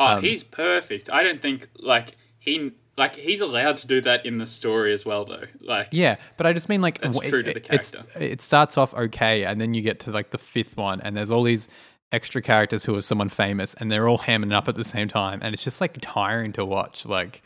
Oh, 0.00 0.16
Um, 0.16 0.22
he's 0.22 0.42
perfect. 0.42 1.08
I 1.10 1.22
don't 1.22 1.40
think 1.40 1.68
like 1.78 2.12
he 2.38 2.72
like 2.96 3.16
he's 3.16 3.40
allowed 3.40 3.76
to 3.78 3.86
do 3.86 4.00
that 4.02 4.24
in 4.26 4.38
the 4.38 4.46
story 4.46 4.92
as 4.92 5.04
well 5.04 5.24
though. 5.24 5.44
Like 5.60 5.88
Yeah, 5.92 6.16
but 6.36 6.46
I 6.46 6.52
just 6.52 6.68
mean 6.68 6.80
like 6.82 7.00
That's 7.00 7.14
w- 7.14 7.30
true 7.30 7.42
to 7.42 7.52
the 7.52 7.60
character. 7.60 8.04
It 8.18 8.40
starts 8.40 8.76
off 8.78 8.92
okay, 8.94 9.44
and 9.44 9.60
then 9.60 9.74
you 9.74 9.82
get 9.82 10.00
to 10.00 10.10
like 10.10 10.30
the 10.30 10.38
fifth 10.38 10.76
one, 10.76 11.00
and 11.00 11.16
there's 11.16 11.30
all 11.30 11.42
these 11.42 11.68
extra 12.12 12.40
characters 12.42 12.84
who 12.84 12.94
are 12.96 13.02
someone 13.02 13.28
famous, 13.28 13.74
and 13.74 13.90
they're 13.90 14.06
all 14.08 14.18
hamming 14.18 14.52
up 14.54 14.68
at 14.68 14.76
the 14.76 14.84
same 14.84 15.08
time, 15.08 15.40
and 15.42 15.54
it's 15.54 15.64
just 15.64 15.80
like 15.80 15.96
tiring 16.00 16.52
to 16.52 16.64
watch. 16.64 17.04
Like 17.06 17.42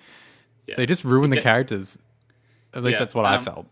Yeah. 0.67 0.75
they 0.77 0.85
just 0.87 1.05
ruin 1.05 1.31
the 1.31 1.41
characters. 1.41 1.99
At 2.75 2.83
least 2.83 2.97
Yeah, 2.97 2.99
that's 3.01 3.15
what 3.15 3.25
I 3.25 3.37
um, 3.37 3.45
felt. 3.45 3.67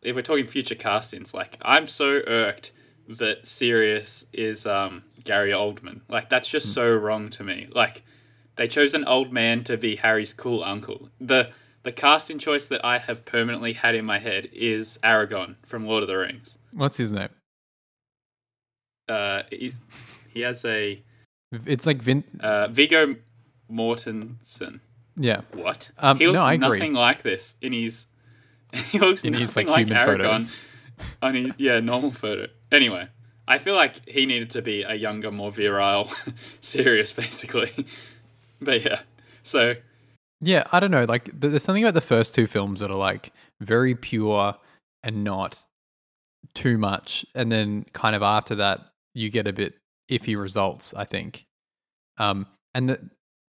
if 0.00 0.14
we're 0.16 0.22
talking 0.22 0.46
future 0.46 0.74
castings, 0.74 1.34
like 1.34 1.58
I'm 1.62 1.86
so 1.88 2.22
irked 2.26 2.72
that 3.08 3.46
Sirius 3.46 4.24
is 4.32 4.64
um, 4.66 5.04
Gary 5.26 5.50
Oldman. 5.50 6.00
Like 6.08 6.28
that's 6.30 6.48
Hmm. 6.48 6.52
just 6.52 6.72
so 6.72 6.94
wrong 6.94 7.28
to 7.30 7.44
me. 7.44 7.68
Like 7.72 8.02
they 8.56 8.66
chose 8.66 8.94
an 8.94 9.04
old 9.04 9.32
man 9.32 9.62
to 9.64 9.76
be 9.76 9.96
Harry's 9.96 10.32
cool 10.32 10.64
uncle. 10.64 11.10
The 11.20 11.50
the 11.82 11.92
casting 11.92 12.38
choice 12.38 12.66
that 12.66 12.84
I 12.84 12.98
have 12.98 13.24
permanently 13.24 13.74
had 13.74 13.94
in 13.94 14.04
my 14.04 14.18
head 14.18 14.48
is 14.52 14.98
Aragorn 15.04 15.56
from 15.64 15.86
Lord 15.86 16.02
of 16.02 16.08
the 16.08 16.16
Rings. 16.16 16.58
What's 16.72 16.96
his 16.96 17.12
name? 17.12 17.28
Uh, 19.08 19.42
he 19.50 20.40
has 20.40 20.64
a 20.64 21.02
It's 21.52 21.86
like 21.86 22.02
Vin. 22.02 22.24
uh, 22.40 22.66
Viggo 22.68 23.16
Mortensen. 23.70 24.80
Yeah, 25.18 25.42
What? 25.52 25.90
Um, 25.98 26.18
he 26.18 26.26
looks 26.26 26.38
no, 26.40 26.44
I 26.44 26.54
agree. 26.54 26.78
nothing 26.78 26.92
like 26.92 27.22
this 27.22 27.54
in 27.62 27.72
his. 27.72 28.06
He 28.90 28.98
looks 28.98 29.24
In 29.24 29.32
nothing 29.32 29.42
his, 29.46 29.56
like, 29.56 29.68
like 29.68 29.86
human 29.86 30.02
Aragorn 30.02 30.06
photos. 30.46 30.52
on 31.22 31.34
his 31.36 31.52
yeah 31.56 31.78
normal 31.80 32.10
photo. 32.10 32.48
Anyway, 32.72 33.08
I 33.48 33.58
feel 33.58 33.74
like 33.74 34.08
he 34.08 34.26
needed 34.26 34.50
to 34.50 34.62
be 34.62 34.82
a 34.82 34.94
younger, 34.94 35.30
more 35.30 35.52
virile, 35.52 36.10
Sirius, 36.60 37.12
basically. 37.12 37.72
But 38.58 38.82
yeah, 38.82 39.00
so 39.42 39.74
yeah. 40.40 40.64
I 40.72 40.80
don't 40.80 40.90
know. 40.90 41.04
Like 41.04 41.28
there's 41.38 41.62
something 41.62 41.84
about 41.84 41.92
the 41.92 42.00
first 42.00 42.34
two 42.34 42.46
films 42.46 42.80
that 42.80 42.90
are 42.90 42.96
like 42.96 43.34
very 43.60 43.94
pure 43.94 44.56
and 45.02 45.22
not 45.24 45.62
too 46.54 46.78
much, 46.78 47.26
and 47.34 47.52
then 47.52 47.84
kind 47.92 48.16
of 48.16 48.22
after 48.22 48.54
that 48.54 48.80
you 49.12 49.28
get 49.28 49.46
a 49.46 49.52
bit 49.52 49.74
iffy 50.10 50.40
results. 50.40 50.94
I 50.94 51.04
think. 51.04 51.44
Um, 52.16 52.46
and 52.74 52.88
the 52.88 53.10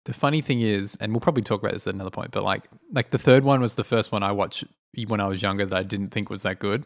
the 0.06 0.14
funny 0.14 0.42
thing 0.42 0.62
is, 0.62 0.96
and 1.02 1.14
we'll 1.14 1.20
probably 1.20 1.42
talk 1.42 1.62
about 1.62 1.74
this 1.74 1.88
at 1.88 1.96
another 1.96 2.12
point, 2.12 2.30
but 2.30 2.44
like 2.44 2.70
like 2.94 3.10
the 3.10 3.18
third 3.18 3.44
one 3.44 3.60
was 3.60 3.74
the 3.74 3.84
first 3.84 4.12
one 4.12 4.22
I 4.22 4.32
watched 4.34 4.66
when 5.08 5.20
I 5.20 5.28
was 5.28 5.42
younger 5.42 5.66
that 5.66 5.76
I 5.76 5.82
didn't 5.82 6.10
think 6.10 6.30
was 6.30 6.44
that 6.44 6.60
good. 6.60 6.86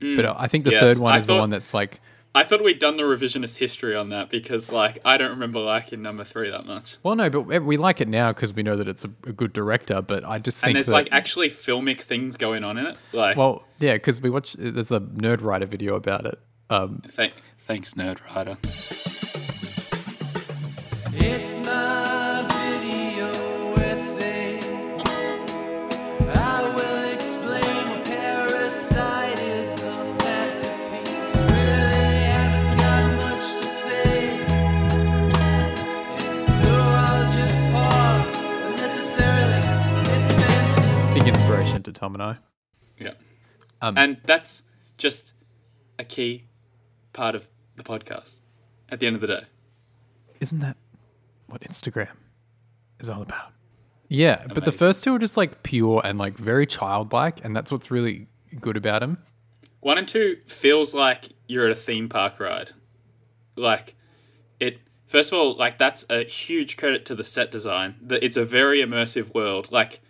But 0.00 0.24
I 0.38 0.48
think 0.48 0.64
the 0.64 0.70
Mm. 0.70 0.72
Yes, 0.72 0.80
third 0.80 0.98
one 0.98 1.12
I 1.14 1.18
is 1.18 1.26
the 1.26 1.36
one 1.36 1.50
that's 1.50 1.74
like 1.74 2.00
I 2.36 2.42
thought 2.42 2.64
we'd 2.64 2.80
done 2.80 2.96
the 2.96 3.04
revisionist 3.04 3.58
history 3.58 3.94
on 3.94 4.08
that 4.08 4.28
because 4.28 4.72
like 4.72 4.98
I 5.04 5.16
don't 5.16 5.30
remember 5.30 5.60
liking 5.60 6.02
number 6.02 6.24
three 6.24 6.50
that 6.50 6.66
much. 6.66 6.96
well, 7.04 7.14
no, 7.14 7.30
but 7.30 7.42
we 7.42 7.76
like 7.76 8.00
it 8.00 8.08
now 8.08 8.32
because 8.32 8.52
we 8.52 8.64
know 8.64 8.76
that 8.76 8.88
it's 8.88 9.04
a, 9.04 9.10
a 9.24 9.32
good 9.32 9.52
director. 9.52 10.02
But 10.02 10.24
I 10.24 10.40
just 10.40 10.58
think 10.58 10.70
And 10.70 10.76
there's 10.76 10.86
that, 10.86 10.92
like 10.92 11.08
actually 11.12 11.48
filmic 11.50 12.00
things 12.00 12.36
going 12.36 12.64
on 12.64 12.76
in 12.76 12.86
it. 12.86 12.96
Like, 13.12 13.36
well, 13.36 13.64
yeah, 13.78 13.92
because 13.94 14.20
we 14.20 14.30
watch. 14.30 14.54
There's 14.54 14.90
a 14.90 15.00
nerd 15.00 15.42
writer 15.42 15.66
video 15.66 15.94
about 15.94 16.26
it. 16.26 16.40
Um, 16.70 17.02
th- 17.14 17.32
thanks, 17.60 17.94
Nerd 17.94 18.18
Writer. 18.34 18.56
It's 21.16 21.64
my 21.64 22.23
Big 41.84 41.90
inspiration 41.90 41.92
to 41.92 41.92
Tom 41.92 42.14
and 42.14 42.22
I. 42.22 42.36
Yeah. 42.98 43.14
Um, 43.80 43.98
and 43.98 44.16
that's 44.24 44.62
just 44.96 45.32
a 45.98 46.04
key 46.04 46.44
part 47.12 47.34
of 47.34 47.48
the 47.76 47.82
podcast 47.82 48.38
at 48.88 49.00
the 49.00 49.06
end 49.06 49.16
of 49.16 49.20
the 49.20 49.26
day. 49.26 49.42
Isn't 50.40 50.60
that 50.60 50.76
what 51.46 51.60
Instagram 51.62 52.16
is 53.00 53.08
all 53.08 53.22
about? 53.22 53.52
Yeah, 54.08 54.46
but 54.54 54.64
the 54.64 54.72
first 54.72 55.02
two 55.02 55.14
are 55.14 55.18
just 55.18 55.36
like 55.36 55.62
pure 55.62 56.02
and 56.04 56.18
like 56.18 56.36
very 56.36 56.66
childlike, 56.66 57.44
and 57.44 57.56
that's 57.56 57.72
what's 57.72 57.90
really 57.90 58.28
good 58.60 58.76
about 58.76 59.00
them. 59.00 59.18
One 59.80 59.98
and 59.98 60.06
two 60.06 60.38
feels 60.46 60.94
like 60.94 61.30
you're 61.46 61.66
at 61.66 61.72
a 61.72 61.74
theme 61.74 62.08
park 62.08 62.38
ride. 62.38 62.72
Like 63.56 63.96
it 64.60 64.78
first 65.06 65.32
of 65.32 65.38
all, 65.38 65.56
like 65.56 65.78
that's 65.78 66.04
a 66.10 66.24
huge 66.24 66.76
credit 66.76 67.04
to 67.06 67.14
the 67.14 67.24
set 67.24 67.50
design. 67.50 67.96
That 68.02 68.22
it's 68.22 68.36
a 68.36 68.44
very 68.44 68.80
immersive 68.80 69.34
world. 69.34 69.72
Like 69.72 70.00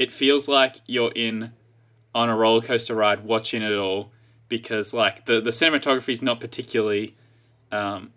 it 0.00 0.10
feels 0.10 0.48
like 0.48 0.76
you're 0.86 1.12
in 1.14 1.52
on 2.14 2.30
a 2.30 2.34
roller 2.34 2.62
coaster 2.62 2.94
ride 2.94 3.22
watching 3.22 3.60
it 3.62 3.72
all 3.76 4.10
because 4.48 4.94
like 4.94 5.26
the 5.26 5.42
the 5.42 5.50
cinematography 5.50 6.14
is 6.14 6.22
not 6.22 6.40
particularly 6.40 7.14
um, 7.70 8.10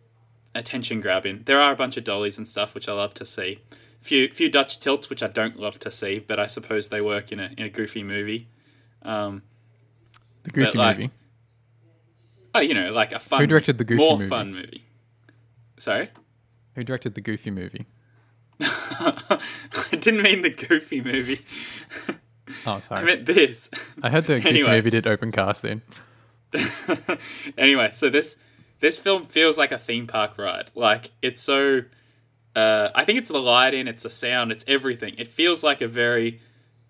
attention 0.56 1.02
grabbing. 1.02 1.43
There 1.46 1.60
are 1.60 1.74
a 1.74 1.76
bunch 1.76 1.98
of 1.98 2.06
dollies 2.06 2.38
and 2.38 2.48
stuff 2.48 2.74
which 2.74 2.88
I 2.88 2.93
love 2.93 3.13
to 3.15 3.26
see. 3.26 3.60
Few 4.00 4.30
few 4.30 4.50
Dutch 4.50 4.80
tilts 4.80 5.10
which 5.10 5.22
I 5.22 5.28
don't 5.28 5.60
love 5.60 5.78
to 5.80 5.91
see, 5.91 6.19
but 6.19 6.39
I 6.39 6.48
suppose 6.48 6.88
they 6.88 7.02
work 7.02 7.34
in 7.34 7.41
a 7.41 7.52
in 7.58 7.65
a 7.65 7.69
goofy 7.69 8.02
movie. 8.02 8.48
Um, 9.02 9.43
The 10.43 10.52
Goofy 10.52 10.78
like, 10.78 10.98
movie. 10.98 11.12
Oh, 12.56 12.62
you 12.62 12.74
know, 12.74 12.93
like 12.93 13.12
a 13.12 13.19
fun. 13.19 13.41
Who 13.41 13.48
directed 13.48 13.78
the 13.78 13.84
Goofy 13.84 14.02
more 14.02 14.17
movie? 14.17 14.30
fun 14.30 14.54
movie? 14.54 14.86
Sorry, 15.78 16.10
Who 16.76 16.86
directed 16.86 17.15
the 17.15 17.22
Goofy 17.22 17.52
movie? 17.52 17.86
I 18.60 19.39
didn't 19.92 20.22
mean 20.22 20.42
the 20.42 20.50
Goofy 20.50 21.02
movie. 21.02 21.42
Oh, 22.66 22.80
sorry. 22.80 23.02
I 23.02 23.04
meant 23.04 23.26
this. 23.26 23.70
I 24.02 24.10
heard 24.10 24.28
the 24.28 24.36
Goofy 24.38 24.50
Anyway. 24.50 24.72
movie 24.72 24.89
did 24.89 25.08
open 25.08 25.32
casting. 25.32 25.82
anyway, 27.58 27.89
so 27.94 28.10
this 28.10 28.38
this 28.80 28.98
film 28.98 29.26
feels 29.26 29.58
like 29.58 29.72
a 29.72 29.78
theme 29.80 30.08
park 30.08 30.38
ride. 30.38 30.72
Like 30.76 31.12
it's 31.22 31.42
so. 31.42 31.84
Uh, 32.56 32.89
I 32.94 33.04
think 33.04 33.18
it's 33.18 33.30
the 33.30 33.39
lighting, 33.39 33.88
it's 33.88 34.04
the 34.04 34.12
sound, 34.12 34.52
it's 34.52 34.63
everything. 34.68 35.16
It 35.18 35.28
feels 35.32 35.63
like 35.63 35.82
a 35.82 35.88
very 35.88 36.39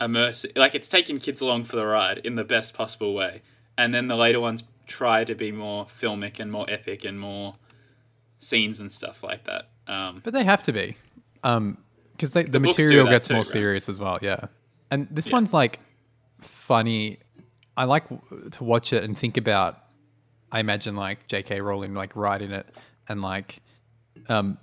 immersive. 0.02 0.58
Like 0.58 0.76
it's 0.76 0.90
taking 0.90 1.20
kids 1.20 1.40
along 1.40 1.64
for 1.66 1.78
the 1.78 1.86
ride 1.86 2.18
in 2.18 2.36
the 2.36 2.44
best 2.44 2.74
possible 2.74 3.14
way. 3.14 3.42
And 3.78 3.94
then 3.94 4.08
the 4.10 4.18
later 4.18 4.42
ones 4.42 4.64
try 4.88 5.24
to 5.24 5.34
be 5.34 5.54
more 5.54 5.86
filmic 5.86 6.38
and 6.40 6.52
more 6.52 6.66
epic 6.68 7.06
and 7.06 7.18
more 7.18 7.54
scenes 8.40 8.82
and 8.82 8.92
stuff 8.92 9.24
like 9.24 9.46
that. 9.46 9.70
Um, 9.88 10.20
But 10.22 10.34
they 10.34 10.44
have 10.44 10.64
to 10.64 10.74
be. 10.74 10.98
Um, 11.44 11.78
because 12.14 12.34
the, 12.34 12.44
the 12.44 12.60
material 12.60 13.08
gets 13.08 13.28
too, 13.28 13.34
more 13.34 13.42
right? 13.42 13.48
serious 13.48 13.90
as 13.90 14.00
well. 14.00 14.20
Yeah, 14.22 14.38
and 14.92 15.08
this 15.12 15.28
Yeah. 15.28 15.34
one's 15.34 15.54
like 15.54 15.80
funny. 16.42 17.20
I 17.76 17.86
like 17.86 18.08
w- 18.10 18.50
to 18.52 18.64
watch 18.64 18.94
it 18.94 19.04
and 19.04 19.18
think 19.18 19.38
about. 19.38 19.80
I 20.52 20.60
imagine 20.60 20.96
like 20.96 21.28
J.K. 21.28 21.62
Rowling 21.62 21.96
like 21.96 22.16
writing 22.16 22.52
it 22.52 22.68
and 23.10 23.24
like, 23.24 23.58
um, 24.30 24.60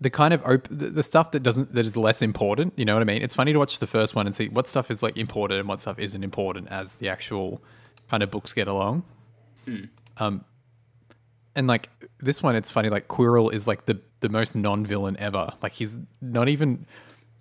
the 0.00 0.08
kind 0.10 0.32
of 0.32 0.42
op- 0.46 0.68
the, 0.70 0.86
the 0.90 1.02
stuff 1.02 1.32
that 1.32 1.42
doesn't 1.42 1.74
that 1.74 1.84
is 1.84 1.96
less 1.96 2.22
important. 2.22 2.74
You 2.76 2.84
know 2.84 2.94
what 2.94 3.00
I 3.02 3.04
mean? 3.04 3.20
It's 3.22 3.34
funny 3.34 3.52
to 3.52 3.58
watch 3.58 3.80
the 3.80 3.88
first 3.88 4.14
one 4.14 4.26
and 4.26 4.34
see 4.34 4.48
what 4.48 4.68
stuff 4.68 4.88
is 4.90 5.02
like 5.02 5.16
important 5.18 5.58
and 5.58 5.68
what 5.68 5.80
stuff 5.80 5.98
isn't 5.98 6.22
important 6.22 6.68
as 6.68 6.94
the 6.94 7.08
actual 7.08 7.60
kind 8.08 8.22
of 8.22 8.30
books 8.30 8.52
get 8.52 8.68
along. 8.68 9.02
Hmm. 9.64 9.84
Um, 10.18 10.44
and 11.56 11.66
like 11.66 11.90
this 12.20 12.40
one, 12.40 12.54
it's 12.54 12.70
funny. 12.70 12.88
Like 12.90 13.08
Quirrell 13.08 13.52
is 13.52 13.66
like 13.66 13.86
the 13.86 14.00
the 14.20 14.28
most 14.28 14.54
non-villain 14.54 15.16
ever. 15.18 15.52
Like 15.62 15.72
he's 15.72 15.98
not 16.20 16.48
even 16.48 16.86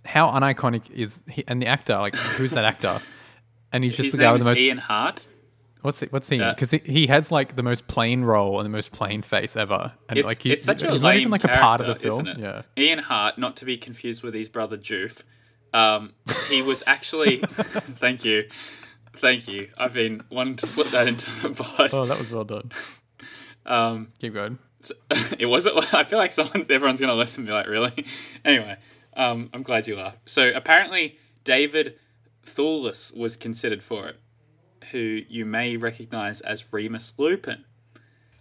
how 0.06 0.30
uniconic 0.32 0.90
is 0.92 1.24
he? 1.30 1.44
And 1.48 1.62
the 1.62 1.68
actor, 1.68 1.98
like 1.98 2.16
who's 2.16 2.52
that 2.54 2.66
actor? 2.66 3.02
And 3.72 3.84
he's 3.84 3.96
just 3.96 4.08
his 4.08 4.14
the 4.14 4.18
guy 4.18 4.32
with 4.32 4.42
the 4.42 4.50
most. 4.50 4.60
Ian 4.60 4.80
Hart. 4.80 5.28
What's 5.84 6.02
it, 6.02 6.12
what's 6.12 6.28
he? 6.28 6.40
Because 6.40 6.72
he, 6.72 6.80
he 6.80 7.06
has 7.06 7.32
like 7.32 7.56
the 7.56 7.62
most 7.62 7.88
plain 7.88 8.24
role 8.24 8.60
and 8.60 8.66
the 8.66 8.70
most 8.70 8.92
plain 8.92 9.22
face 9.22 9.56
ever. 9.56 9.94
And 10.10 10.18
It's, 10.18 10.26
like 10.26 10.42
he, 10.42 10.52
it's 10.52 10.66
such 10.66 10.82
a 10.82 10.92
he's 10.92 11.04
not 11.04 11.16
even 11.16 11.30
like 11.32 11.44
a 11.44 11.50
part 11.50 11.80
of 11.80 11.88
the 11.88 11.94
film. 11.94 12.28
Yeah. 12.38 12.64
Ian 12.76 12.98
Hart, 12.98 13.38
not 13.38 13.56
to 13.58 13.66
be 13.66 13.78
confused 13.78 14.24
with 14.24 14.34
his 14.34 14.50
brother 14.50 14.76
Joof. 14.76 15.22
Um, 15.74 16.14
he 16.50 16.64
was 16.64 16.82
actually. 16.88 17.38
thank 17.98 18.26
you, 18.26 18.50
thank 19.18 19.48
you. 19.48 19.70
I've 19.78 19.94
been 19.94 20.24
wanting 20.32 20.56
to 20.58 20.68
slip 20.68 20.90
that 20.90 21.08
into 21.08 21.30
the 21.42 21.52
pod. 21.52 21.92
Oh, 21.94 22.08
that 22.08 22.18
was 22.18 22.32
well 22.32 22.44
done. 22.44 22.72
Um, 23.66 24.08
Keep 24.20 24.34
going. 24.34 24.58
So- 24.82 24.96
it 25.40 25.46
wasn't. 25.48 25.94
I 25.94 26.04
feel 26.04 26.20
like 26.20 26.34
someone's 26.34 26.70
everyone's 26.70 27.00
gonna 27.00 27.16
listen 27.16 27.42
and 27.42 27.48
be 27.48 27.54
like, 27.54 27.68
really? 27.68 28.06
Anyway, 28.46 28.78
um, 29.16 29.50
I'm 29.54 29.64
glad 29.64 29.88
you 29.88 29.96
laughed. 29.98 30.20
So 30.30 30.52
apparently, 30.56 31.18
David 31.44 31.96
Thewlis 32.46 33.16
was 33.16 33.36
considered 33.36 33.84
for 33.84 34.08
it, 34.08 34.18
who 34.92 35.22
you 35.30 35.46
may 35.46 35.78
recognize 35.78 36.42
as 36.42 36.72
Remus 36.74 37.14
Lupin. 37.18 37.66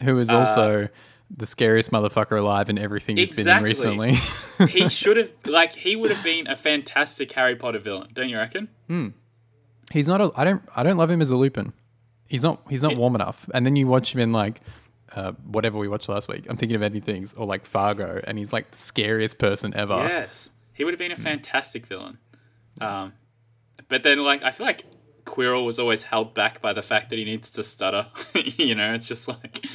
Who 0.03 0.19
is 0.19 0.31
also 0.31 0.89
the 1.37 1.45
scariest 1.47 1.91
motherfucker 1.91 2.39
alive 2.39 2.71
in 2.71 2.79
everything 2.79 3.17
he's 3.17 3.33
been 3.33 3.49
in 3.49 3.65
Exactly. 3.67 4.09
recently. 4.13 4.67
He 4.69 4.89
should 4.89 5.17
have, 5.19 5.31
like, 5.45 5.75
he 5.75 5.95
would 5.97 6.11
have 6.11 6.23
been 6.25 6.47
a 6.47 6.57
fantastic 6.57 7.33
Harry 7.33 7.55
Potter 7.57 7.81
villain, 7.81 8.09
don't 8.15 8.29
you 8.31 8.39
reckon? 8.39 8.69
Hmm. 8.87 9.09
He's 9.93 10.07
not 10.09 10.21
a 10.21 10.31
I 10.37 10.45
don't 10.45 10.63
I 10.77 10.83
don't 10.83 10.97
love 10.99 11.11
him 11.11 11.21
as 11.21 11.31
a 11.31 11.37
Lupin. 11.37 11.73
He's 12.29 12.43
not 12.43 12.61
he's 12.71 12.83
not 12.83 12.97
warm 12.97 13.15
enough. 13.15 13.49
And 13.53 13.65
then 13.67 13.75
you 13.75 13.87
watch 13.87 14.15
him 14.15 14.21
in 14.21 14.33
like 14.33 14.61
uh, 15.15 15.33
whatever 15.45 15.79
we 15.79 15.89
watched 15.89 16.09
last 16.09 16.29
week. 16.29 16.47
I'm 16.49 16.57
Thinking 16.57 16.77
of 16.77 16.83
Ending 16.83 17.03
Things 17.03 17.35
or 17.35 17.47
like 17.47 17.67
Fargo, 17.67 18.21
and 18.27 18.39
he's 18.39 18.53
like 18.53 18.71
the 18.71 18.79
scariest 18.79 19.39
person 19.39 19.75
ever. 19.75 19.97
Yes, 19.97 20.51
he 20.73 20.85
would 20.85 20.95
have 20.95 20.99
been 20.99 21.13
a 21.13 21.17
fantastic 21.17 21.87
villain. 21.87 22.19
Um, 22.81 23.15
but 23.89 24.03
then, 24.03 24.23
like, 24.23 24.43
I 24.43 24.53
feel 24.53 24.67
like 24.67 24.85
Quirrell 25.25 25.65
was 25.65 25.79
always 25.79 26.05
held 26.05 26.35
back 26.35 26.61
by 26.61 26.73
the 26.73 26.83
fact 26.83 27.11
that 27.11 27.19
he 27.19 27.25
needs 27.25 27.51
to 27.51 27.63
stutter. 27.63 28.07
you 28.35 28.75
know, 28.75 28.93
it's 28.93 29.07
just 29.07 29.29
like, 29.29 29.67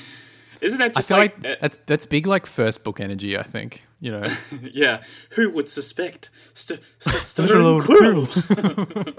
isn't 0.62 0.80
that 0.80 0.86
I 0.86 0.90
just 0.90 1.08
feel 1.08 1.18
like, 1.18 1.44
like, 1.44 1.54
uh, 1.54 1.56
that's 1.62 1.78
that's 1.86 2.06
big 2.06 2.26
like 2.28 2.46
first 2.46 2.84
book 2.84 3.00
energy. 3.00 3.38
I 3.38 3.44
think 3.44 3.84
you 4.00 4.12
know. 4.12 4.32
yeah? 4.62 5.04
Who 5.32 5.50
would 5.52 5.70
suspect 5.70 6.30
st- 6.54 6.82
st- 7.00 7.16
stuttering 7.22 7.82
Quirrell? 7.82 9.18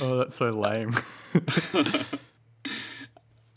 oh, 0.00 0.18
that's 0.18 0.36
so 0.36 0.48
lame. 0.50 0.94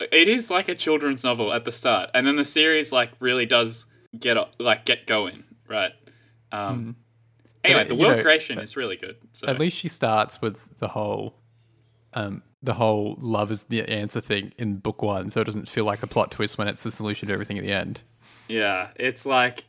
It 0.00 0.28
is 0.28 0.50
like 0.50 0.68
a 0.68 0.74
children's 0.74 1.24
novel 1.24 1.52
at 1.52 1.64
the 1.64 1.72
start, 1.72 2.10
and 2.14 2.26
then 2.26 2.36
the 2.36 2.44
series 2.44 2.92
like 2.92 3.10
really 3.20 3.46
does 3.46 3.84
get 4.18 4.36
like 4.58 4.84
get 4.84 5.06
going, 5.06 5.44
right? 5.66 5.92
Um, 6.52 6.96
Anyway, 7.64 7.80
But, 7.80 7.88
the 7.88 7.94
world 7.96 8.16
know, 8.16 8.22
creation 8.22 8.58
is 8.58 8.76
really 8.76 8.96
good. 8.96 9.16
So. 9.32 9.46
At 9.46 9.58
least 9.58 9.76
she 9.76 9.88
starts 9.88 10.40
with 10.40 10.78
the 10.78 10.88
whole, 10.88 11.34
um, 12.14 12.42
the 12.62 12.74
whole 12.74 13.16
love 13.20 13.50
is 13.50 13.64
the 13.64 13.82
answer 13.82 14.20
thing 14.20 14.52
in 14.58 14.76
book 14.76 15.02
one, 15.02 15.30
so 15.30 15.40
it 15.40 15.44
doesn't 15.44 15.68
feel 15.68 15.84
like 15.84 16.02
a 16.02 16.06
plot 16.06 16.30
twist 16.30 16.56
when 16.56 16.68
it's 16.68 16.82
the 16.82 16.90
solution 16.90 17.28
to 17.28 17.34
everything 17.34 17.58
at 17.58 17.64
the 17.64 17.72
end. 17.72 18.02
Yeah, 18.48 18.88
it's 18.96 19.26
like 19.26 19.64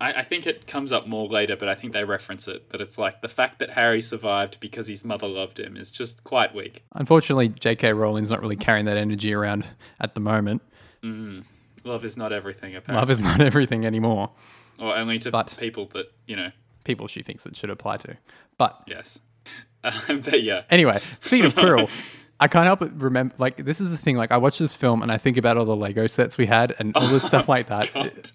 I, 0.00 0.12
I 0.14 0.24
think 0.24 0.46
it 0.46 0.66
comes 0.66 0.92
up 0.92 1.06
more 1.06 1.28
later, 1.28 1.56
but 1.56 1.68
I 1.68 1.74
think 1.74 1.92
they 1.92 2.04
reference 2.04 2.48
it. 2.48 2.68
But 2.68 2.80
it's 2.80 2.96
like 2.98 3.20
the 3.20 3.28
fact 3.28 3.58
that 3.58 3.70
Harry 3.70 4.00
survived 4.02 4.58
because 4.60 4.86
his 4.86 5.04
mother 5.04 5.26
loved 5.28 5.60
him 5.60 5.76
is 5.76 5.90
just 5.90 6.24
quite 6.24 6.54
weak. 6.54 6.82
Unfortunately, 6.94 7.48
J.K. 7.50 7.92
Rowling's 7.92 8.30
not 8.30 8.40
really 8.40 8.56
carrying 8.56 8.86
that 8.86 8.96
energy 8.96 9.34
around 9.34 9.66
at 10.00 10.14
the 10.14 10.20
moment. 10.20 10.62
Love 11.84 12.04
is 12.04 12.16
not 12.16 12.32
everything, 12.32 12.74
apparently, 12.76 13.00
Love 13.00 13.10
is 13.10 13.22
not 13.24 13.40
everything 13.40 13.84
anymore. 13.86 14.30
or 14.78 14.96
only 14.96 15.18
to 15.20 15.30
but- 15.30 15.56
people 15.58 15.86
that 15.94 16.12
you 16.26 16.36
know. 16.36 16.50
People 16.84 17.06
she 17.08 17.22
thinks 17.22 17.44
it 17.44 17.54
should 17.56 17.68
apply 17.70 17.98
to. 17.98 18.16
But 18.56 18.82
Yes, 18.86 19.20
um, 19.84 20.20
but 20.22 20.42
yeah, 20.42 20.62
anyway, 20.70 21.00
speaking 21.20 21.46
of 21.46 21.54
Quirrell, 21.54 21.90
I 22.40 22.48
can't 22.48 22.64
help 22.64 22.78
but 22.80 22.98
remember. 23.00 23.34
Like, 23.38 23.56
this 23.58 23.80
is 23.82 23.90
the 23.90 23.98
thing. 23.98 24.16
Like, 24.16 24.32
I 24.32 24.38
watch 24.38 24.58
this 24.58 24.74
film 24.74 25.02
and 25.02 25.12
I 25.12 25.18
think 25.18 25.36
about 25.36 25.58
all 25.58 25.66
the 25.66 25.76
Lego 25.76 26.06
sets 26.06 26.38
we 26.38 26.46
had 26.46 26.74
and 26.78 26.96
all 26.96 27.06
this 27.08 27.24
stuff 27.26 27.48
like 27.50 27.68
that. 27.68 27.92
God. 27.92 28.30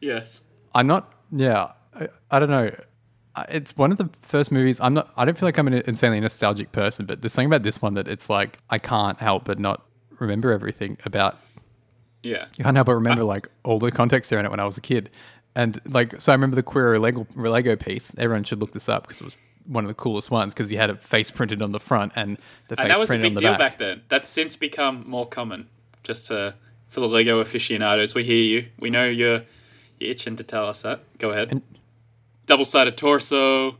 yes, 0.00 0.44
I'm 0.74 0.86
not. 0.86 1.12
Yeah, 1.30 1.72
I, 1.94 2.08
I 2.30 2.38
don't 2.38 2.50
know. 2.50 2.70
It's 3.48 3.76
one 3.76 3.92
of 3.92 3.98
the 3.98 4.10
first 4.20 4.52
movies. 4.52 4.80
I'm 4.80 4.94
not. 4.94 5.10
I 5.16 5.24
don't 5.24 5.38
feel 5.38 5.46
like 5.46 5.58
I'm 5.58 5.66
an 5.66 5.74
insanely 5.86 6.20
nostalgic 6.20 6.72
person, 6.72 7.06
but 7.06 7.22
there's 7.22 7.32
something 7.32 7.46
about 7.46 7.62
this 7.62 7.80
one 7.80 7.94
that 7.94 8.08
it's 8.08 8.28
like 8.28 8.58
I 8.68 8.78
can't 8.78 9.18
help 9.18 9.44
but 9.44 9.58
not 9.58 9.82
remember 10.18 10.52
everything 10.52 10.98
about. 11.04 11.38
yeah, 12.22 12.46
You 12.56 12.64
can't 12.64 12.76
help 12.76 12.86
but 12.86 12.94
remember 12.94 13.22
uh. 13.22 13.26
like 13.26 13.48
all 13.64 13.78
the 13.78 13.90
context 13.90 14.32
around 14.32 14.44
it 14.44 14.50
when 14.50 14.60
I 14.60 14.64
was 14.66 14.76
a 14.76 14.82
kid, 14.82 15.10
and 15.54 15.80
like 15.86 16.20
so 16.20 16.32
I 16.32 16.34
remember 16.34 16.56
the 16.56 16.62
Quirrell 16.62 17.00
Lego 17.00 17.26
Lego 17.34 17.76
piece. 17.76 18.12
Everyone 18.18 18.44
should 18.44 18.60
look 18.60 18.72
this 18.72 18.88
up 18.88 19.04
because 19.04 19.20
it 19.20 19.24
was 19.24 19.36
one 19.64 19.84
of 19.84 19.88
the 19.88 19.94
coolest 19.94 20.30
ones 20.30 20.52
because 20.52 20.68
he 20.68 20.76
had 20.76 20.90
a 20.90 20.96
face 20.96 21.30
printed 21.30 21.62
on 21.62 21.72
the 21.72 21.80
front 21.80 22.12
and 22.16 22.36
the 22.68 22.76
face 22.76 22.84
and 22.84 22.90
that 22.90 22.98
was 22.98 23.10
a 23.10 23.18
big 23.18 23.38
deal 23.38 23.52
back. 23.52 23.58
back 23.58 23.78
then. 23.78 24.02
That's 24.08 24.28
since 24.28 24.56
become 24.56 25.04
more 25.06 25.26
common. 25.26 25.68
Just 26.02 26.26
to 26.26 26.54
for 26.88 27.00
the 27.00 27.08
Lego 27.08 27.38
aficionados, 27.38 28.14
we 28.14 28.24
hear 28.24 28.42
you. 28.42 28.66
We 28.78 28.90
know 28.90 29.06
you're 29.06 29.42
itching 30.08 30.36
to 30.36 30.44
tell 30.44 30.66
us 30.68 30.82
that. 30.82 31.00
Go 31.18 31.30
ahead. 31.30 31.50
And- 31.52 31.62
double 32.46 32.64
sided 32.64 32.96
torso. 32.96 33.78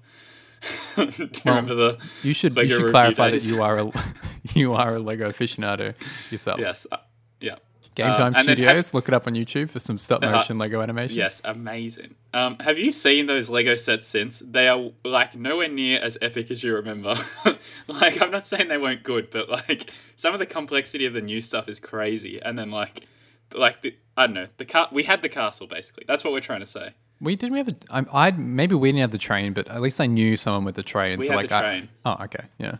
Do 0.96 1.02
you 1.18 1.28
remember 1.44 1.74
the? 1.74 1.98
You 2.22 2.32
should 2.32 2.56
you 2.56 2.68
should 2.68 2.90
clarify 2.90 3.30
days. 3.32 3.48
that 3.48 3.54
you 3.54 3.62
are 3.62 3.78
a 3.80 3.92
you 4.54 4.74
are 4.74 4.94
a 4.94 4.98
Lego 5.00 5.28
aficionado 5.30 5.94
yourself. 6.30 6.60
Yes. 6.60 6.86
Uh, 6.90 6.98
yeah. 7.40 7.56
Game 7.96 8.06
Uh, 8.06 8.16
Time 8.16 8.32
then 8.32 8.44
Studios. 8.44 8.68
have- 8.86 8.94
look 8.94 9.08
it 9.08 9.14
up 9.14 9.26
on 9.26 9.34
YouTube 9.34 9.68
for 9.70 9.80
some 9.80 9.98
stop 9.98 10.22
motion 10.22 10.58
Lego 10.58 10.80
animation. 10.80 11.16
Yes, 11.16 11.42
amazing. 11.44 12.14
Um, 12.32 12.56
have 12.60 12.78
you 12.78 12.92
seen 12.92 13.26
those 13.26 13.50
Lego 13.50 13.74
sets 13.76 14.06
since? 14.06 14.38
They 14.38 14.68
are 14.68 14.90
like 15.04 15.34
nowhere 15.34 15.68
near 15.68 15.98
as 16.00 16.16
epic 16.22 16.50
as 16.52 16.62
you 16.62 16.74
remember. 16.76 17.16
like 17.88 18.22
I'm 18.22 18.30
not 18.30 18.46
saying 18.46 18.68
they 18.68 18.78
weren't 18.78 19.02
good, 19.02 19.30
but 19.30 19.48
like 19.50 19.90
some 20.16 20.32
of 20.32 20.38
the 20.38 20.46
complexity 20.46 21.04
of 21.06 21.12
the 21.12 21.20
new 21.20 21.42
stuff 21.42 21.68
is 21.68 21.80
crazy. 21.80 22.40
And 22.40 22.56
then 22.58 22.70
like, 22.70 23.06
like 23.52 23.82
the, 23.82 23.94
I 24.16 24.26
don't 24.26 24.34
know, 24.34 24.46
the 24.58 24.64
car. 24.64 24.88
We 24.92 25.04
had 25.04 25.22
the 25.22 25.28
castle 25.28 25.66
basically. 25.66 26.04
That's 26.06 26.22
what 26.24 26.32
we're 26.32 26.40
trying 26.40 26.60
to 26.60 26.66
say. 26.66 26.94
We 27.20 27.36
didn't 27.36 27.52
we 27.52 27.58
have 27.58 27.68
a. 27.68 27.76
I, 27.90 28.28
I 28.28 28.30
maybe 28.32 28.74
we 28.74 28.88
didn't 28.88 29.00
have 29.02 29.10
the 29.12 29.18
train, 29.18 29.52
but 29.52 29.68
at 29.68 29.80
least 29.80 30.00
I 30.00 30.06
knew 30.06 30.36
someone 30.36 30.64
with 30.64 30.74
the 30.74 30.82
train. 30.82 31.18
We 31.18 31.26
so 31.26 31.32
had 31.32 31.36
like 31.36 31.48
the 31.50 31.56
I- 31.56 31.60
train. 31.60 31.88
oh, 32.04 32.16
okay, 32.24 32.44
yeah. 32.58 32.76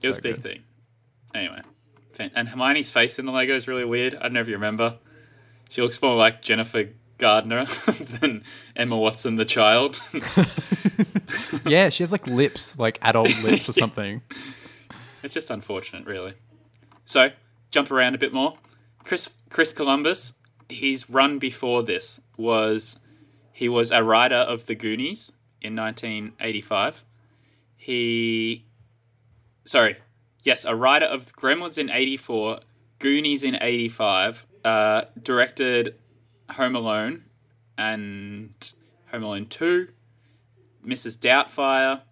It 0.00 0.06
was 0.08 0.16
So 0.16 0.20
a 0.20 0.22
big 0.22 0.34
good. 0.36 0.42
thing. 0.42 0.62
Anyway, 1.34 1.60
and 2.34 2.48
Hermione's 2.48 2.90
face 2.90 3.18
in 3.18 3.26
the 3.26 3.32
Lego 3.32 3.54
is 3.54 3.68
really 3.68 3.84
weird. 3.84 4.14
I 4.14 4.22
don't 4.22 4.32
know 4.34 4.40
if 4.40 4.48
you 4.48 4.54
remember. 4.54 4.96
She 5.70 5.82
looks 5.82 6.00
more 6.00 6.16
like 6.16 6.40
Jennifer 6.40 6.88
Gardner 7.18 7.66
than 8.20 8.42
Emma 8.74 8.96
Watson, 8.96 9.36
the 9.36 9.44
child. 9.44 10.00
Yeah, 11.66 11.90
she 11.90 12.02
has 12.02 12.12
like 12.12 12.26
lips, 12.26 12.78
like 12.78 12.98
adult 13.02 13.28
lips 13.42 13.68
or 13.68 13.72
something. 13.72 14.22
It's 15.22 15.34
just 15.34 15.50
unfortunate, 15.50 16.06
really. 16.06 16.32
So, 17.04 17.30
jump 17.70 17.90
around 17.90 18.14
a 18.14 18.18
bit 18.18 18.32
more. 18.32 18.56
Chris 19.04 19.28
Chris 19.50 19.72
Columbus, 19.74 20.32
his 20.68 21.08
run 21.08 21.38
before 21.38 21.82
this 21.82 22.20
was 22.36 22.98
he 23.52 23.68
was 23.68 23.90
a 23.90 24.02
writer 24.02 24.36
of 24.36 24.66
The 24.66 24.74
Goonies 24.74 25.32
in 25.60 25.74
1985. 25.74 27.04
He 27.76 28.64
sorry, 29.64 29.96
yes, 30.42 30.64
a 30.64 30.74
writer 30.74 31.06
of 31.06 31.34
Gremlins 31.34 31.78
in 31.78 31.90
84, 31.90 32.60
Goonies 32.98 33.44
in 33.44 33.58
85, 33.60 34.46
uh, 34.64 35.02
directed 35.20 35.94
Home 36.50 36.74
Alone 36.74 37.24
and 37.76 38.72
Home 39.10 39.22
Alone 39.22 39.46
2, 39.46 39.88
Mrs. 40.84 41.18
Doubtfire, 41.18 42.02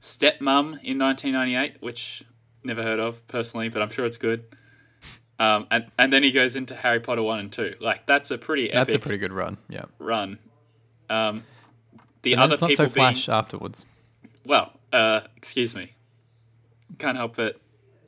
Stepmom 0.00 0.78
in 0.82 0.98
1998, 0.98 1.76
which 1.80 2.24
never 2.64 2.82
heard 2.82 2.98
of 2.98 3.26
personally, 3.28 3.68
but 3.68 3.82
I'm 3.82 3.90
sure 3.90 4.06
it's 4.06 4.16
good. 4.16 4.44
Um, 5.42 5.66
and 5.70 5.90
and 5.98 6.12
then 6.12 6.22
he 6.22 6.30
goes 6.30 6.54
into 6.56 6.74
Harry 6.76 7.00
Potter 7.00 7.22
one 7.22 7.38
and 7.40 7.52
two. 7.52 7.74
Like 7.80 8.06
that's 8.06 8.30
a 8.30 8.38
pretty 8.38 8.70
epic 8.72 8.86
That's 8.88 8.94
a 8.96 8.98
pretty 9.00 9.18
good 9.18 9.32
run. 9.32 9.58
Yeah. 9.68 9.86
run. 9.98 10.38
Um, 11.10 11.42
the 12.22 12.34
And 12.34 12.42
other 12.42 12.54
it's 12.54 12.60
not 12.62 12.68
people 12.70 12.84
so 12.86 12.88
flash 12.90 13.26
being 13.26 13.36
afterwards. 13.36 13.84
well, 14.44 14.72
uh, 14.92 15.20
excuse 15.36 15.74
me, 15.74 15.92
can't 16.98 17.16
help 17.16 17.36
but 17.36 17.60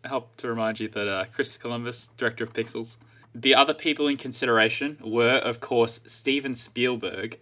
help 0.05 0.37
to 0.37 0.49
remind 0.49 0.79
you 0.81 0.88
that 0.88 1.09
uh, 1.09 1.25
Chris 1.33 1.57
Columbus, 1.59 2.09
director 2.16 2.44
of 2.44 2.53
Pixels. 2.53 2.99
The 3.35 3.55
other 3.55 3.75
people 3.75 4.07
in 4.07 4.16
consideration 4.16 4.99
were, 5.03 5.38
of 5.38 5.59
course, 5.59 5.99
Steven 6.07 6.55
Spielberg, 6.55 7.38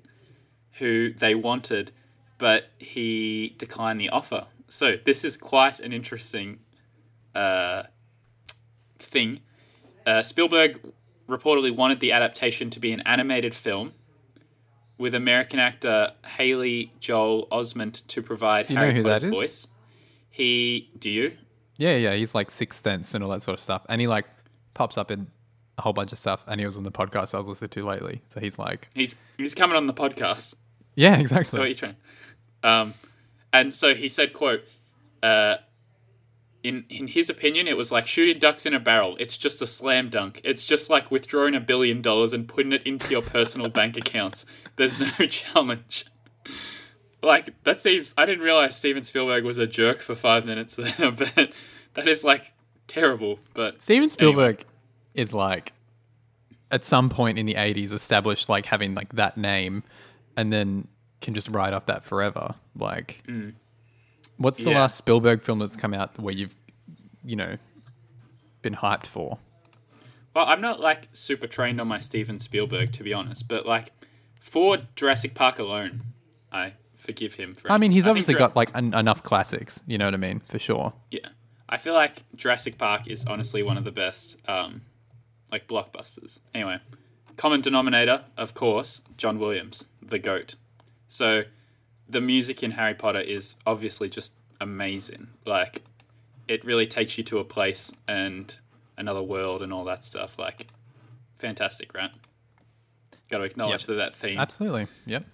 who 0.78 1.12
they 1.12 1.34
wanted, 1.34 1.92
but 2.38 2.70
he 2.78 3.54
declined 3.58 4.00
the 4.00 4.08
offer. 4.08 4.46
So 4.68 4.96
this 5.04 5.22
is 5.22 5.36
quite 5.36 5.80
an 5.80 5.92
interesting 5.92 6.60
uh, 7.34 7.82
thing. 8.98 9.40
Uh, 10.06 10.22
Spielberg 10.22 10.80
reportedly 11.28 11.74
wanted 11.74 12.00
the 12.00 12.12
adaptation 12.12 12.70
to 12.70 12.80
be 12.80 12.92
an 12.92 13.00
animated 13.02 13.54
film 13.54 13.92
with 14.98 15.14
American 15.14 15.58
actor 15.58 16.12
Haley 16.36 16.92
Joel 17.00 17.46
Osment 17.50 18.06
to 18.08 18.22
provide 18.22 18.66
Do 18.66 18.74
you 18.74 18.78
Harry 18.80 18.90
know 18.92 18.96
who 18.98 19.02
Potter's 19.04 19.20
that 19.20 19.26
is? 19.26 19.32
voice. 19.32 19.68
He, 20.30 20.90
do 20.98 21.10
you? 21.10 21.36
Yeah, 21.76 21.96
yeah. 21.96 22.14
He's 22.14 22.34
like 22.34 22.50
Sixth 22.50 22.82
Sense 22.82 23.14
and 23.14 23.22
all 23.24 23.30
that 23.30 23.42
sort 23.42 23.58
of 23.58 23.62
stuff, 23.62 23.82
and 23.88 24.00
he 24.00 24.06
like 24.06 24.26
pops 24.74 24.96
up 24.96 25.10
in 25.10 25.28
a 25.78 25.82
whole 25.82 25.92
bunch 25.92 26.12
of 26.12 26.18
stuff. 26.18 26.42
And 26.46 26.60
he 26.60 26.66
was 26.66 26.76
on 26.76 26.84
the 26.84 26.92
podcast 26.92 27.34
I 27.34 27.38
was 27.38 27.48
listening 27.48 27.70
to 27.70 27.84
lately, 27.84 28.22
so 28.28 28.40
he's 28.40 28.58
like, 28.58 28.88
He's 28.94 29.14
he's 29.36 29.54
coming 29.54 29.76
on 29.76 29.86
the 29.86 29.94
podcast. 29.94 30.54
yeah, 30.94 31.14
So 31.16 31.20
exactly. 31.20 31.58
what 31.58 31.68
you 31.68 31.74
trying? 31.74 31.96
Um, 32.62 32.94
and 33.52 33.74
so 33.74 33.94
he 33.94 34.08
said, 34.08 34.32
"quote 34.32 34.62
uh, 35.22 35.56
In 36.62 36.84
in 36.88 37.08
his 37.08 37.28
opinion, 37.28 37.66
it 37.66 37.76
was 37.76 37.90
like 37.90 38.06
shooting 38.06 38.38
ducks 38.38 38.66
in 38.66 38.74
a 38.74 38.80
barrel. 38.80 39.16
It's 39.18 39.36
just 39.36 39.60
a 39.60 39.66
slam 39.66 40.08
dunk. 40.08 40.40
It's 40.44 40.64
just 40.64 40.88
like 40.88 41.10
withdrawing 41.10 41.54
a 41.54 41.60
billion 41.60 42.02
dollars 42.02 42.32
and 42.32 42.46
putting 42.46 42.72
it 42.72 42.82
into 42.84 43.10
your 43.10 43.22
personal 43.22 43.68
bank 43.80 43.96
accounts. 43.96 44.46
There's 44.76 44.98
no 44.98 45.10
challenge." 45.26 46.06
Like 47.22 47.54
that 47.64 47.80
seems. 47.80 48.14
I 48.16 48.26
didn't 48.26 48.44
realize 48.44 48.76
Steven 48.76 49.02
Spielberg 49.02 49.44
was 49.44 49.58
a 49.58 49.66
jerk 49.66 50.00
for 50.00 50.14
five 50.14 50.44
minutes 50.44 50.76
there, 50.76 51.10
but 51.12 51.52
that 51.94 52.08
is 52.08 52.24
like 52.24 52.52
terrible. 52.88 53.38
But 53.54 53.82
Steven 53.82 54.10
Spielberg 54.10 54.64
is 55.14 55.32
like 55.32 55.72
at 56.70 56.84
some 56.84 57.08
point 57.10 57.38
in 57.38 57.46
the 57.46 57.54
80s 57.54 57.92
established 57.92 58.48
like 58.48 58.66
having 58.66 58.94
like 58.94 59.12
that 59.14 59.36
name 59.36 59.84
and 60.36 60.52
then 60.52 60.88
can 61.20 61.34
just 61.34 61.48
ride 61.48 61.74
off 61.74 61.86
that 61.86 62.04
forever. 62.04 62.54
Like 62.74 63.22
mm. 63.28 63.54
What's 64.36 64.62
the 64.62 64.70
Yeah. 64.70 64.80
last 64.80 64.96
Spielberg 64.96 65.42
film 65.42 65.58
that's 65.58 65.76
come 65.76 65.94
out 65.94 66.18
where 66.18 66.34
you've 66.34 66.54
you 67.24 67.36
know 67.36 67.56
been 68.62 68.74
hyped 68.76 69.06
for? 69.06 69.38
Well, 70.34 70.46
I'm 70.46 70.60
not 70.60 70.80
like 70.80 71.08
super 71.12 71.46
trained 71.46 71.80
on 71.80 71.88
my 71.88 71.98
Steven 71.98 72.38
Spielberg 72.38 72.92
to 72.92 73.02
be 73.02 73.12
honest, 73.12 73.48
but 73.48 73.66
like 73.66 73.92
for 74.40 74.78
Jurassic 74.96 75.34
Park 75.34 75.58
alone, 75.58 76.00
I 76.50 76.74
forgive 76.96 77.34
him 77.34 77.54
for. 77.54 77.70
I 77.70 77.78
mean, 77.78 77.92
he's 77.92 78.04
think 78.04 78.10
obviously 78.12 78.34
Jura- 78.34 78.48
got 78.48 78.56
like 78.56 78.70
en- 78.74 78.94
enough 78.94 79.22
classics, 79.22 79.82
you 79.86 79.98
know 79.98 80.06
what 80.06 80.14
I 80.14 80.18
mean? 80.18 80.40
For 80.48 80.58
sure. 80.58 80.92
yeah. 81.10 81.28
I 81.68 81.78
feel 81.78 81.94
like 81.94 82.24
Jurassic 82.36 82.76
Park 82.76 83.08
is 83.08 83.24
honestly 83.24 83.62
one 83.62 83.78
of 83.78 83.84
the 83.84 83.90
best, 83.92 84.36
um, 84.46 84.82
like 85.50 85.66
blockbusters. 85.66 86.38
Anyway, 86.54 86.80
common 87.38 87.62
denominator, 87.62 88.24
of 88.36 88.52
course, 88.52 89.00
John 89.16 89.38
Williams, 89.38 89.86
the 90.02 90.18
goat. 90.18 90.56
So, 91.08 91.44
the 92.12 92.20
music 92.20 92.62
in 92.62 92.72
Harry 92.72 92.94
Potter 92.94 93.20
is 93.20 93.56
obviously 93.66 94.08
just 94.08 94.34
amazing. 94.60 95.28
Like, 95.46 95.82
it 96.46 96.64
really 96.64 96.86
takes 96.86 97.16
you 97.16 97.24
to 97.24 97.38
a 97.38 97.44
place 97.44 97.90
and 98.06 98.54
another 98.96 99.22
world 99.22 99.62
and 99.62 99.72
all 99.72 99.84
that 99.84 100.04
stuff. 100.04 100.38
Like, 100.38 100.66
fantastic, 101.38 101.94
right? 101.94 102.10
Got 103.30 103.38
to 103.38 103.44
acknowledge 103.44 103.82
Yep. 103.82 103.86
that 103.88 103.94
that 103.94 104.14
theme. 104.14 104.38
Absolutely. 104.38 104.88
Yep. 105.06 105.24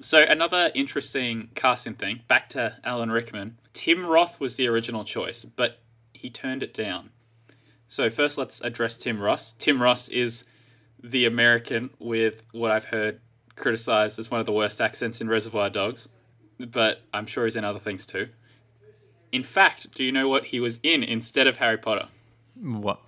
So 0.00 0.22
another 0.22 0.72
interesting 0.74 1.50
casting 1.54 1.94
thing. 1.94 2.20
Back 2.26 2.48
to 2.50 2.76
Alan 2.82 3.10
Rickman. 3.10 3.58
Tim 3.74 4.06
Roth 4.06 4.40
was 4.40 4.56
the 4.56 4.66
original 4.66 5.04
choice, 5.04 5.44
but 5.44 5.80
he 6.14 6.30
turned 6.30 6.62
it 6.62 6.72
down. 6.72 7.10
So 7.86 8.08
first, 8.08 8.38
let's 8.38 8.60
address 8.62 8.96
Tim 8.96 9.20
Roth. 9.20 9.54
Tim 9.58 9.82
Roth 9.82 10.10
is 10.10 10.44
the 11.02 11.26
American 11.26 11.90
with 11.98 12.44
what 12.52 12.70
I've 12.70 12.86
heard 12.86 13.20
criticized 13.60 14.18
as 14.18 14.30
one 14.30 14.40
of 14.40 14.46
the 14.46 14.52
worst 14.52 14.80
accents 14.80 15.20
in 15.20 15.28
Reservoir 15.28 15.70
Dogs, 15.70 16.08
but 16.58 17.02
I'm 17.14 17.26
sure 17.26 17.44
he's 17.44 17.56
in 17.56 17.64
other 17.64 17.78
things 17.78 18.04
too. 18.04 18.28
In 19.30 19.44
fact, 19.44 19.94
do 19.94 20.02
you 20.02 20.10
know 20.10 20.28
what 20.28 20.46
he 20.46 20.58
was 20.58 20.80
in 20.82 21.04
instead 21.04 21.46
of 21.46 21.58
Harry 21.58 21.78
Potter? 21.78 22.08
What? 22.60 23.00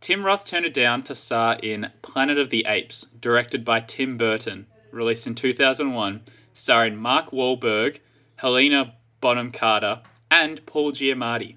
Tim 0.00 0.26
Roth 0.26 0.44
turned 0.44 0.66
it 0.66 0.74
down 0.74 1.02
to 1.04 1.14
star 1.14 1.56
in 1.62 1.90
Planet 2.02 2.38
of 2.38 2.50
the 2.50 2.66
Apes, 2.68 3.06
directed 3.18 3.64
by 3.64 3.80
Tim 3.80 4.18
Burton, 4.18 4.66
released 4.90 5.26
in 5.26 5.34
2001, 5.34 6.22
starring 6.52 6.96
Mark 6.96 7.30
Wahlberg, 7.30 8.00
Helena 8.36 8.94
Bonham 9.20 9.50
Carter, 9.52 10.02
and 10.30 10.64
Paul 10.66 10.92
Giamatti. 10.92 11.56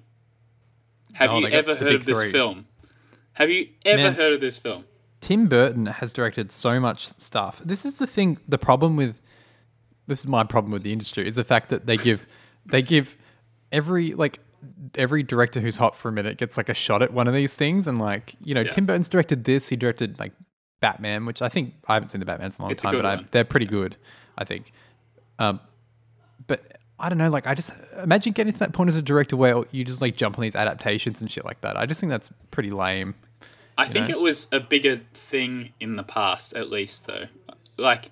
Have 1.14 1.30
Oh, 1.30 1.38
you 1.40 1.48
ever 1.48 1.74
heard 1.74 1.94
of 1.94 2.04
this 2.04 2.22
film? 2.30 2.66
Have 3.32 3.50
you 3.50 3.68
ever 3.84 4.04
Man. 4.04 4.14
heard 4.14 4.32
of 4.34 4.40
this 4.40 4.56
film? 4.56 4.84
Tim 5.20 5.46
Burton 5.48 5.86
has 5.86 6.12
directed 6.12 6.52
so 6.52 6.78
much 6.78 7.08
stuff. 7.18 7.60
This 7.64 7.84
is 7.84 7.98
the 7.98 8.06
thing. 8.06 8.38
The 8.46 8.58
problem 8.58 8.96
with 8.96 9.20
this 10.06 10.20
is 10.20 10.26
my 10.26 10.44
problem 10.44 10.72
with 10.72 10.82
the 10.82 10.92
industry 10.92 11.26
is 11.26 11.36
the 11.36 11.44
fact 11.44 11.68
that 11.70 11.86
they 11.86 11.96
give 11.96 12.26
they 12.66 12.82
give 12.82 13.16
every 13.72 14.14
like 14.14 14.38
every 14.96 15.22
director 15.22 15.60
who's 15.60 15.76
hot 15.76 15.94
for 15.96 16.08
a 16.08 16.12
minute 16.12 16.36
gets 16.36 16.56
like 16.56 16.68
a 16.68 16.74
shot 16.74 17.02
at 17.02 17.12
one 17.12 17.28
of 17.28 17.34
these 17.34 17.54
things, 17.54 17.86
and 17.86 17.98
like 17.98 18.36
you 18.44 18.54
know 18.54 18.62
Yeah. 18.62 18.70
Tim 18.70 18.86
Burton's 18.86 19.08
directed 19.08 19.44
this. 19.44 19.68
He 19.68 19.76
directed 19.76 20.18
like 20.18 20.32
Batman, 20.80 21.26
which 21.26 21.42
I 21.42 21.48
think 21.48 21.74
I 21.86 21.94
haven't 21.94 22.10
seen 22.10 22.20
the 22.20 22.26
Batman's 22.26 22.56
in 22.56 22.62
a 22.62 22.64
long 22.64 22.72
It's 22.72 22.82
time, 22.82 22.92
good 22.92 23.02
but 23.02 23.18
I, 23.20 23.24
they're 23.30 23.44
pretty 23.44 23.66
good. 23.66 23.96
I 24.36 24.44
think. 24.44 24.72
Um, 25.38 25.60
but 26.46 26.78
I 27.00 27.08
don't 27.08 27.18
know. 27.18 27.30
Like, 27.30 27.46
I 27.46 27.54
just 27.54 27.72
imagine 28.02 28.32
getting 28.32 28.52
to 28.52 28.58
that 28.60 28.72
point 28.72 28.88
as 28.88 28.96
a 28.96 29.02
director 29.02 29.36
where 29.36 29.62
you 29.70 29.84
just 29.84 30.00
like 30.00 30.16
jump 30.16 30.38
on 30.38 30.42
these 30.42 30.56
adaptations 30.56 31.20
and 31.20 31.30
shit 31.30 31.44
like 31.44 31.60
that. 31.60 31.76
I 31.76 31.86
just 31.86 32.00
think 32.00 32.10
that's 32.10 32.30
pretty 32.50 32.70
lame. 32.70 33.14
I 33.78 33.86
think 33.86 34.08
know? 34.08 34.16
it 34.16 34.20
was 34.20 34.48
a 34.50 34.58
bigger 34.58 35.00
thing 35.14 35.72
in 35.78 35.96
the 35.96 36.02
past, 36.02 36.52
at 36.54 36.68
least, 36.68 37.06
though. 37.06 37.28
Like, 37.76 38.10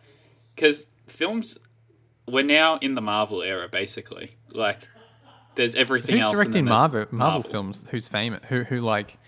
because 0.55 0.87
films, 1.09 1.59
we're 2.26 2.44
now 2.44 2.79
in 2.79 2.94
the 2.94 3.00
Marvel 3.00 3.42
era, 3.42 3.68
basically. 3.68 4.37
Like, 4.52 4.88
there's 5.57 5.74
everything 5.74 6.14
Who's 6.14 6.22
else. 6.24 6.31
and 6.31 6.37
directing 6.37 6.64
there's 6.66 6.79
Marvel 6.79 7.07
Marvel 7.11 7.42
films? 7.42 7.85
Who's 7.90 8.07
famous? 8.07 8.42
Who 8.48 8.62
who 8.62 8.81
like? 8.81 9.18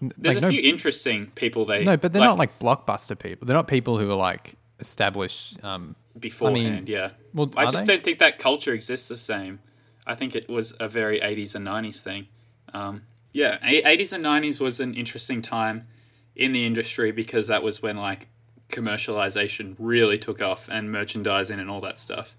There's 0.00 0.36
like, 0.36 0.44
a 0.44 0.46
no, 0.46 0.50
few 0.50 0.60
interesting 0.62 1.26
people 1.34 1.64
they 1.64 1.84
no, 1.84 1.96
but 1.96 2.12
they're 2.12 2.22
not 2.22 2.38
like 2.38 2.58
blockbuster 2.58 3.18
people. 3.18 3.46
They're 3.46 3.56
not 3.56 3.68
people 3.68 3.98
who 3.98 4.10
are 4.10 4.16
like 4.16 4.54
established. 4.80 5.62
Um, 5.64 5.94
beforehand. 6.18 6.88
yeah. 6.88 7.10
well, 7.32 7.50
I 7.56 7.66
just 7.66 7.86
they? 7.86 7.94
don't 7.94 8.04
think 8.04 8.18
that 8.18 8.38
culture 8.38 8.72
exists 8.72 9.08
the 9.08 9.16
same. 9.16 9.60
I 10.06 10.14
think 10.14 10.34
it 10.34 10.48
was 10.48 10.74
a 10.80 10.88
very 10.88 11.20
80s 11.20 11.54
and 11.54 11.66
90s 11.66 12.00
thing. 12.00 12.28
Um, 12.72 13.02
yeah, 13.32 13.58
80s 13.58 14.12
and 14.12 14.24
90s 14.24 14.60
was 14.60 14.80
an 14.80 14.94
interesting 14.94 15.42
time 15.42 15.86
in 16.34 16.52
the 16.52 16.64
industry 16.64 17.12
because 17.12 17.48
that 17.48 17.62
was 17.62 17.82
when 17.82 17.96
like 17.96 18.28
commercialization 18.68 19.74
really 19.78 20.18
took 20.18 20.40
off 20.40 20.68
and 20.70 20.90
merchandising 20.90 21.58
and 21.58 21.70
all 21.70 21.80
that 21.80 21.98
stuff. 21.98 22.36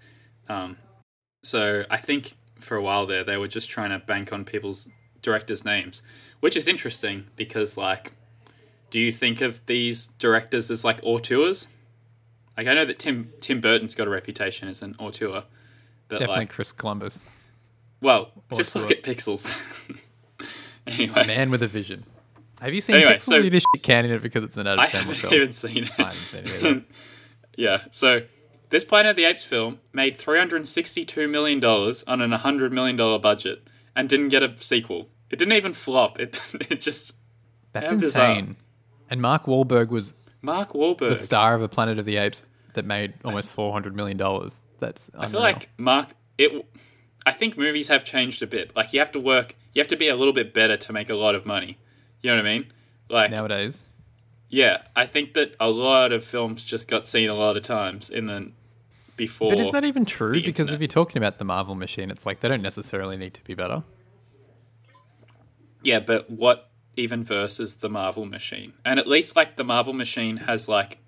Um, 0.48 0.76
so 1.42 1.84
I 1.90 1.98
think 1.98 2.34
for 2.58 2.76
a 2.76 2.82
while 2.82 3.06
there 3.06 3.24
they 3.24 3.36
were 3.36 3.48
just 3.48 3.68
trying 3.68 3.90
to 3.90 3.98
bank 3.98 4.32
on 4.32 4.44
people's 4.44 4.88
directors' 5.22 5.64
names, 5.64 6.02
which 6.40 6.56
is 6.56 6.66
interesting 6.66 7.26
because 7.36 7.76
like, 7.76 8.12
do 8.90 8.98
you 8.98 9.12
think 9.12 9.40
of 9.40 9.64
these 9.66 10.06
directors 10.06 10.70
as 10.70 10.84
like 10.84 11.00
auteurs? 11.02 11.68
Like 12.56 12.66
I 12.66 12.74
know 12.74 12.84
that 12.84 12.98
Tim 12.98 13.32
Tim 13.40 13.60
Burton's 13.60 13.94
got 13.94 14.06
a 14.06 14.10
reputation 14.10 14.68
as 14.68 14.82
an 14.82 14.96
auteur, 14.98 15.44
but 16.08 16.18
Definitely 16.18 16.36
like, 16.36 16.50
Chris 16.50 16.72
Columbus, 16.72 17.22
well, 18.00 18.32
just 18.54 18.74
look 18.74 18.90
at 18.90 19.02
Pixels. 19.02 19.52
anyway, 20.90 21.26
man 21.26 21.50
with 21.50 21.62
a 21.62 21.68
vision. 21.68 22.04
Have 22.60 22.74
you 22.74 22.80
seen 22.80 22.96
Anyway, 22.96 23.18
so- 23.20 23.36
you 23.36 23.48
just 23.50 23.66
shit 23.74 23.82
canning 23.82 24.10
it 24.10 24.20
because 24.22 24.44
it's 24.44 24.56
an 24.56 24.66
Adam 24.66 24.80
I 24.80 24.86
Sandler 24.86 24.92
haven't 24.92 25.14
film. 25.16 25.34
even 25.34 25.52
seen 25.52 25.84
it. 25.84 25.90
I 25.98 26.02
haven't 26.12 26.26
seen 26.26 26.40
it 26.44 26.64
either. 26.64 26.82
Yeah, 27.56 27.82
so 27.90 28.22
this 28.70 28.84
Planet 28.84 29.10
of 29.10 29.16
the 29.16 29.24
Apes 29.24 29.44
film 29.44 29.80
made 29.92 30.16
$362 30.18 31.28
million 31.28 31.62
on 31.64 32.20
an 32.22 32.30
$100 32.30 32.70
million 32.72 32.96
budget 33.20 33.66
and 33.94 34.08
didn't 34.08 34.28
get 34.28 34.42
a 34.42 34.56
sequel. 34.56 35.08
It 35.30 35.38
didn't 35.38 35.52
even 35.54 35.74
flop. 35.74 36.18
It, 36.20 36.40
it 36.70 36.80
just. 36.80 37.14
That's 37.72 37.92
bizarre. 37.92 38.30
insane. 38.30 38.56
And 39.10 39.20
Mark 39.20 39.44
Wahlberg 39.44 39.88
was 39.88 40.14
Mark 40.42 40.72
Wahlberg. 40.72 41.08
the 41.08 41.16
star 41.16 41.54
of 41.54 41.62
a 41.62 41.68
Planet 41.68 41.98
of 41.98 42.04
the 42.04 42.16
Apes 42.16 42.44
that 42.74 42.84
made 42.86 43.14
almost 43.24 43.52
four 43.52 43.72
hundred 43.72 43.94
million 43.94 44.16
dollars. 44.16 44.60
That's 44.78 45.10
I 45.18 45.26
feel 45.28 45.40
like 45.40 45.68
Mark. 45.76 46.08
It. 46.38 46.64
I 47.26 47.32
think 47.32 47.56
movies 47.56 47.88
have 47.88 48.04
changed 48.04 48.42
a 48.42 48.46
bit. 48.46 48.74
Like, 48.74 48.92
you 48.92 48.98
have 48.98 49.12
to 49.12 49.20
work. 49.20 49.56
You 49.74 49.80
have 49.80 49.88
to 49.88 49.96
be 49.96 50.08
a 50.08 50.16
little 50.16 50.32
bit 50.32 50.54
better 50.54 50.76
to 50.76 50.92
make 50.92 51.10
a 51.10 51.14
lot 51.14 51.34
of 51.34 51.44
money. 51.44 51.78
You 52.22 52.30
know 52.30 52.36
what 52.36 52.46
I 52.46 52.52
mean? 52.52 52.72
Like, 53.08 53.30
nowadays. 53.30 53.88
yeah, 54.48 54.82
I 54.94 55.06
think 55.06 55.34
that 55.34 55.54
a 55.58 55.68
lot 55.68 56.12
of 56.12 56.24
films 56.24 56.62
just 56.62 56.88
got 56.88 57.06
seen 57.06 57.28
a 57.28 57.34
lot 57.34 57.56
of 57.56 57.62
times 57.62 58.08
in 58.10 58.26
the 58.26 58.52
before. 59.16 59.50
But 59.50 59.60
is 59.60 59.72
that 59.72 59.84
even 59.84 60.04
true? 60.04 60.42
Because 60.42 60.72
if 60.72 60.80
you're 60.80 60.88
talking 60.88 61.18
about 61.18 61.38
the 61.38 61.44
Marvel 61.44 61.74
machine, 61.74 62.10
it's 62.10 62.24
like 62.24 62.40
they 62.40 62.48
don't 62.48 62.62
necessarily 62.62 63.16
need 63.16 63.34
to 63.34 63.44
be 63.44 63.54
better. 63.54 63.82
Yeah, 65.82 66.00
but 66.00 66.30
what 66.30 66.70
even 66.96 67.24
versus 67.24 67.74
the 67.74 67.88
Marvel 67.88 68.24
machine? 68.24 68.72
And 68.84 68.98
at 68.98 69.06
least 69.06 69.36
like 69.36 69.56
the 69.56 69.64
Marvel 69.64 69.92
machine 69.92 70.38
has 70.38 70.68
like 70.68 70.98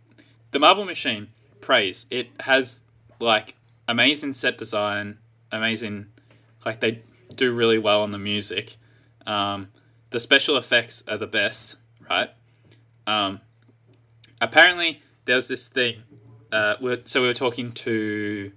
the 0.51 0.59
Marvel 0.59 0.85
machine 0.85 1.29
praise. 1.61 2.07
It 2.11 2.29
has 2.41 2.81
like 3.19 3.57
amazing 3.89 4.35
set 4.35 4.59
design, 4.59 5.19
amazing 5.53 6.07
like 6.65 6.81
they 6.81 7.03
do 7.37 7.53
really 7.53 7.79
well 7.79 8.03
on 8.03 8.11
the 8.11 8.19
music. 8.19 8.77
Um, 9.27 9.69
the 10.11 10.21
special 10.21 10.57
effects 10.57 11.03
are 11.09 11.17
the 11.17 11.27
best, 11.27 11.77
right? 12.09 12.31
Um, 13.07 13.41
apparently, 14.41 15.03
was 15.27 15.49
this 15.49 15.69
thing. 15.69 16.03
Uh, 16.53 16.77
we're, 16.81 17.01
so 17.05 17.23
we 17.23 17.29
were 17.29 17.35
talking 17.35 17.73
to 17.73 18.53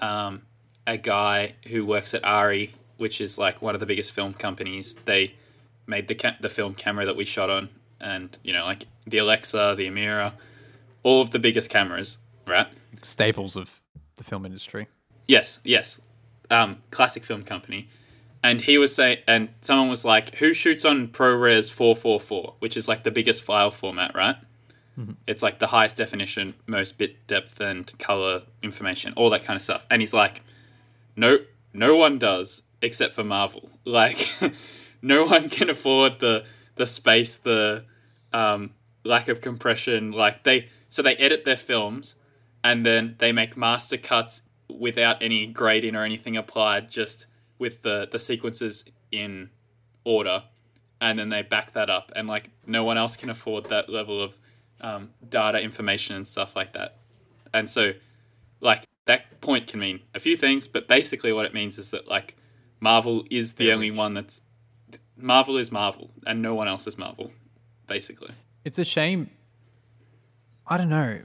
um, 0.00 0.42
a 0.86 0.96
guy 0.96 1.54
who 1.68 1.84
works 1.84 2.14
at 2.14 2.22
ARRI, 2.22 2.70
which 2.96 3.20
is 3.20 3.36
like 3.36 3.60
one 3.60 3.74
of 3.74 3.80
the 3.80 3.86
biggest 3.86 4.12
film 4.12 4.32
companies. 4.32 4.94
They 5.04 5.34
made 5.86 6.08
the 6.08 6.14
ca- 6.14 6.36
the 6.40 6.48
film 6.48 6.74
camera 6.74 7.04
that 7.04 7.16
we 7.16 7.24
shot 7.24 7.50
on, 7.50 7.68
and 8.00 8.36
you 8.42 8.52
know, 8.52 8.64
like 8.64 8.86
the 9.06 9.18
Alexa, 9.18 9.74
the 9.76 9.86
Amira, 9.88 10.32
all 11.02 11.20
of 11.20 11.30
the 11.30 11.38
biggest 11.38 11.68
cameras, 11.68 12.18
right? 12.46 12.68
Staples 13.02 13.56
of 13.56 13.80
the 14.16 14.24
film 14.24 14.46
industry. 14.46 14.88
Yes, 15.26 15.60
yes. 15.62 16.00
Um, 16.50 16.78
classic 16.90 17.24
film 17.24 17.42
company. 17.42 17.88
And 18.42 18.60
he 18.62 18.78
was 18.78 18.94
saying, 18.94 19.18
and 19.26 19.50
someone 19.60 19.88
was 19.88 20.04
like, 20.04 20.36
who 20.36 20.54
shoots 20.54 20.84
on 20.84 21.08
ProRes 21.08 21.70
444, 21.70 22.54
which 22.60 22.76
is 22.76 22.86
like 22.86 23.02
the 23.02 23.10
biggest 23.10 23.42
file 23.42 23.70
format, 23.70 24.14
right? 24.14 24.36
It's 25.26 25.42
like 25.42 25.58
the 25.58 25.68
highest 25.68 25.96
definition, 25.96 26.54
most 26.66 26.98
bit 26.98 27.26
depth 27.26 27.60
and 27.60 27.96
color 27.98 28.42
information, 28.62 29.12
all 29.16 29.30
that 29.30 29.44
kind 29.44 29.56
of 29.56 29.62
stuff. 29.62 29.84
And 29.90 30.02
he's 30.02 30.14
like, 30.14 30.42
no, 31.16 31.38
no 31.72 31.94
one 31.96 32.18
does 32.18 32.62
except 32.82 33.14
for 33.14 33.24
Marvel. 33.24 33.70
Like, 33.84 34.28
no 35.00 35.24
one 35.24 35.48
can 35.48 35.70
afford 35.70 36.20
the 36.20 36.44
the 36.76 36.86
space, 36.86 37.36
the 37.36 37.84
um, 38.34 38.72
lack 39.02 39.28
of 39.28 39.40
compression. 39.40 40.12
Like 40.12 40.44
they, 40.44 40.68
so 40.90 41.00
they 41.00 41.16
edit 41.16 41.46
their 41.46 41.56
films, 41.56 42.14
and 42.62 42.84
then 42.84 43.16
they 43.18 43.32
make 43.32 43.56
master 43.56 43.96
cuts 43.96 44.42
without 44.70 45.22
any 45.22 45.46
grading 45.46 45.94
or 45.94 46.04
anything 46.04 46.36
applied, 46.36 46.90
just 46.90 47.26
with 47.58 47.82
the 47.82 48.08
the 48.10 48.18
sequences 48.18 48.84
in 49.10 49.50
order, 50.04 50.44
and 51.00 51.18
then 51.18 51.28
they 51.28 51.42
back 51.42 51.72
that 51.72 51.90
up. 51.90 52.12
And 52.14 52.28
like, 52.28 52.50
no 52.66 52.84
one 52.84 52.98
else 52.98 53.16
can 53.16 53.30
afford 53.30 53.68
that 53.70 53.88
level 53.88 54.22
of 54.22 54.36
um, 54.80 55.10
data 55.28 55.60
information 55.60 56.16
and 56.16 56.26
stuff 56.26 56.54
like 56.54 56.72
that. 56.74 56.96
And 57.52 57.68
so, 57.70 57.92
like 58.60 58.84
that 59.06 59.40
point 59.40 59.66
can 59.66 59.80
mean 59.80 60.00
a 60.14 60.20
few 60.20 60.36
things, 60.36 60.68
but 60.68 60.86
basically 60.86 61.32
what 61.32 61.46
it 61.46 61.54
means 61.54 61.78
is 61.78 61.90
that 61.90 62.06
like 62.08 62.36
Marvel 62.80 63.24
is 63.30 63.54
the 63.54 63.66
They're 63.66 63.74
only 63.74 63.90
rich. 63.90 63.98
one 63.98 64.14
that's 64.14 64.40
Marvel 65.16 65.56
is 65.56 65.72
Marvel 65.72 66.10
and 66.26 66.42
no 66.42 66.54
one 66.54 66.68
else 66.68 66.86
is 66.86 66.96
Marvel, 66.98 67.32
basically. 67.86 68.32
It's 68.64 68.78
a 68.78 68.84
shame. 68.84 69.30
I 70.66 70.76
don't 70.76 70.90
know. 70.90 71.20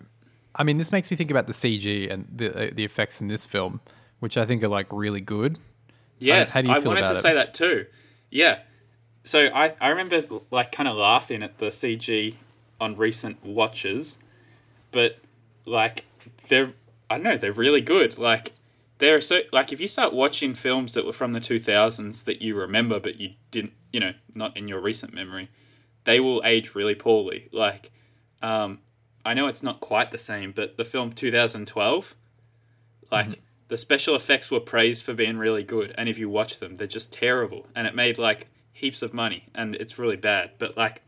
I 0.56 0.63
mean, 0.63 0.78
this 0.78 0.92
makes 0.92 1.10
me 1.10 1.18
think 1.18 1.32
about 1.32 1.48
the 1.48 1.54
CG 1.54 2.12
and 2.12 2.28
the 2.34 2.68
uh, 2.68 2.72
the 2.74 2.86
effects 2.86 3.22
in 3.22 3.28
this 3.28 3.46
film, 3.46 3.82
which 4.20 4.38
I 4.38 4.46
think 4.46 4.63
are 4.63 4.68
like 4.68 4.88
really 4.92 5.22
good. 5.22 5.58
Yes, 6.20 6.54
how 6.54 6.62
do 6.62 6.68
you 6.68 6.74
I 6.74 6.80
wanted 6.80 7.06
to 7.08 7.13
it? 7.13 7.16
say 7.16 7.34
that 7.34 7.54
too. 7.54 7.86
Yeah. 8.30 8.60
So 9.24 9.48
I, 9.54 9.74
I 9.80 9.89
remember 9.89 10.24
like 10.52 10.72
kind 10.72 10.88
of 10.89 10.96
laughing 10.96 11.44
at 11.44 11.58
the 11.58 11.68
CG 11.68 12.36
on 12.80 12.98
recent 12.98 13.44
watches, 13.46 14.18
but 14.92 15.20
like 15.66 16.06
they're 16.50 16.74
I 17.10 17.16
don't 17.16 17.24
know 17.24 17.38
they're 17.38 17.54
really 17.54 17.82
good. 17.82 18.18
Like 18.18 18.54
they're 18.98 19.22
so 19.22 19.42
like 19.52 19.72
if 19.72 19.80
you 19.80 19.88
start 19.88 20.13
watching 20.13 20.54
films 20.54 20.94
that 20.94 21.06
were 21.06 21.13
from 21.13 21.34
the 21.34 21.39
two 21.39 21.60
thousands 21.60 22.24
that 22.24 22.42
you 22.42 22.56
remember 22.56 23.00
but 23.00 23.20
you 23.20 23.32
didn't 23.52 23.74
you 23.92 24.00
know 24.00 24.13
not 24.36 24.56
in 24.58 24.68
your 24.68 24.80
recent 24.82 25.13
memory, 25.13 25.50
they 26.04 26.20
will 26.20 26.42
age 26.46 26.76
really 26.76 26.96
poorly. 26.96 27.50
Like 27.52 27.92
um, 28.42 28.80
I 29.26 29.34
know 29.34 29.48
it's 29.48 29.64
not 29.64 29.80
quite 29.80 30.12
the 30.12 30.18
same, 30.18 30.52
but 30.52 30.78
the 30.78 30.84
film 30.84 31.14
two 31.14 31.32
thousand 31.32 31.68
twelve, 31.68 32.16
like 33.12 33.42
the 33.70 33.78
special 33.78 34.16
effects 34.16 34.52
were 34.52 34.60
praised 34.60 35.04
for 35.04 35.14
being 35.14 35.38
really 35.38 35.64
good, 35.64 35.94
and 35.98 36.10
if 36.10 36.18
you 36.18 36.30
watch 36.30 36.60
them, 36.60 36.76
they're 36.76 36.88
just 36.88 37.12
terrible, 37.14 37.68
and 37.76 37.88
it 37.88 37.96
made 37.96 38.18
like 38.18 38.48
heaps 38.72 39.02
of 39.02 39.14
money, 39.14 39.48
and 39.56 39.76
it's 39.76 39.98
really 39.98 40.18
bad. 40.18 40.52
But 40.60 40.76
like 40.76 41.02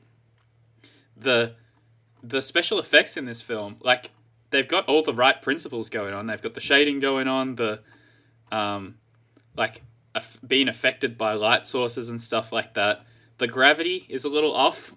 the 1.15 1.56
the 2.23 2.41
special 2.41 2.80
effects 2.80 3.17
in 3.17 3.25
this 3.25 3.41
film, 3.41 3.78
like 3.82 4.12
they've 4.51 4.67
got 4.67 4.88
all 4.88 5.04
the 5.04 5.13
right 5.13 5.41
principles 5.41 5.89
going 5.89 6.13
on. 6.13 6.28
They've 6.28 6.41
got 6.41 6.54
the 6.54 6.62
shading 6.62 6.99
going 6.99 7.28
on, 7.28 7.56
the 7.56 7.82
um, 8.51 8.95
like 9.58 9.84
being 10.47 10.67
affected 10.67 11.17
by 11.17 11.34
light 11.34 11.67
sources 11.67 12.10
and 12.10 12.21
stuff 12.21 12.51
like 12.51 12.73
that. 12.75 13.06
The 13.38 13.47
gravity 13.47 14.06
is 14.08 14.23
a 14.23 14.30
little 14.30 14.56
off. 14.56 14.93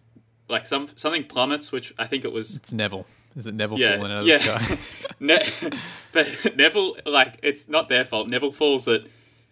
Like 0.48 0.66
some 0.66 0.88
something 0.96 1.24
plummets, 1.24 1.70
which 1.72 1.92
I 1.98 2.06
think 2.06 2.24
it 2.24 2.32
was 2.32 2.56
It's 2.56 2.72
Neville. 2.72 3.06
Is 3.36 3.46
it 3.46 3.54
Neville 3.54 3.78
yeah, 3.78 3.96
falling 3.96 4.12
out 4.12 4.22
of 4.22 4.26
yeah. 4.26 4.38
the 4.38 4.64
sky? 4.64 4.78
ne- 5.20 5.48
but 6.12 6.56
Neville, 6.56 6.96
like, 7.06 7.38
it's 7.42 7.68
not 7.68 7.88
their 7.88 8.04
fault. 8.04 8.28
Neville 8.28 8.52
falls 8.52 8.88
at 8.88 9.02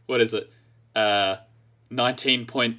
what 0.07 0.21
is 0.21 0.35
it, 0.35 0.51
uh, 0.95 1.37
nineteen 1.91 2.47
point 2.47 2.79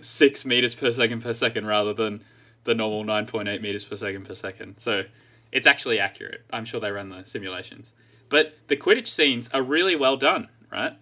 six 0.00 0.44
meters 0.44 0.74
per 0.74 0.92
second 0.92 1.22
per 1.22 1.32
second, 1.32 1.66
rather 1.66 1.94
than 1.94 2.22
the 2.64 2.74
normal 2.74 3.04
nine 3.04 3.26
point 3.26 3.48
eight 3.48 3.62
meters 3.62 3.84
per 3.84 3.96
second 3.96 4.26
per 4.26 4.34
second. 4.34 4.78
So 4.78 5.04
it's 5.50 5.66
actually 5.66 5.98
accurate. 5.98 6.42
I'm 6.52 6.64
sure 6.64 6.80
they 6.80 6.90
ran 6.90 7.08
the 7.08 7.24
simulations. 7.24 7.92
But 8.28 8.56
the 8.68 8.76
Quidditch 8.76 9.08
scenes 9.08 9.48
are 9.50 9.62
really 9.62 9.96
well 9.96 10.16
done, 10.16 10.48
right? 10.70 10.96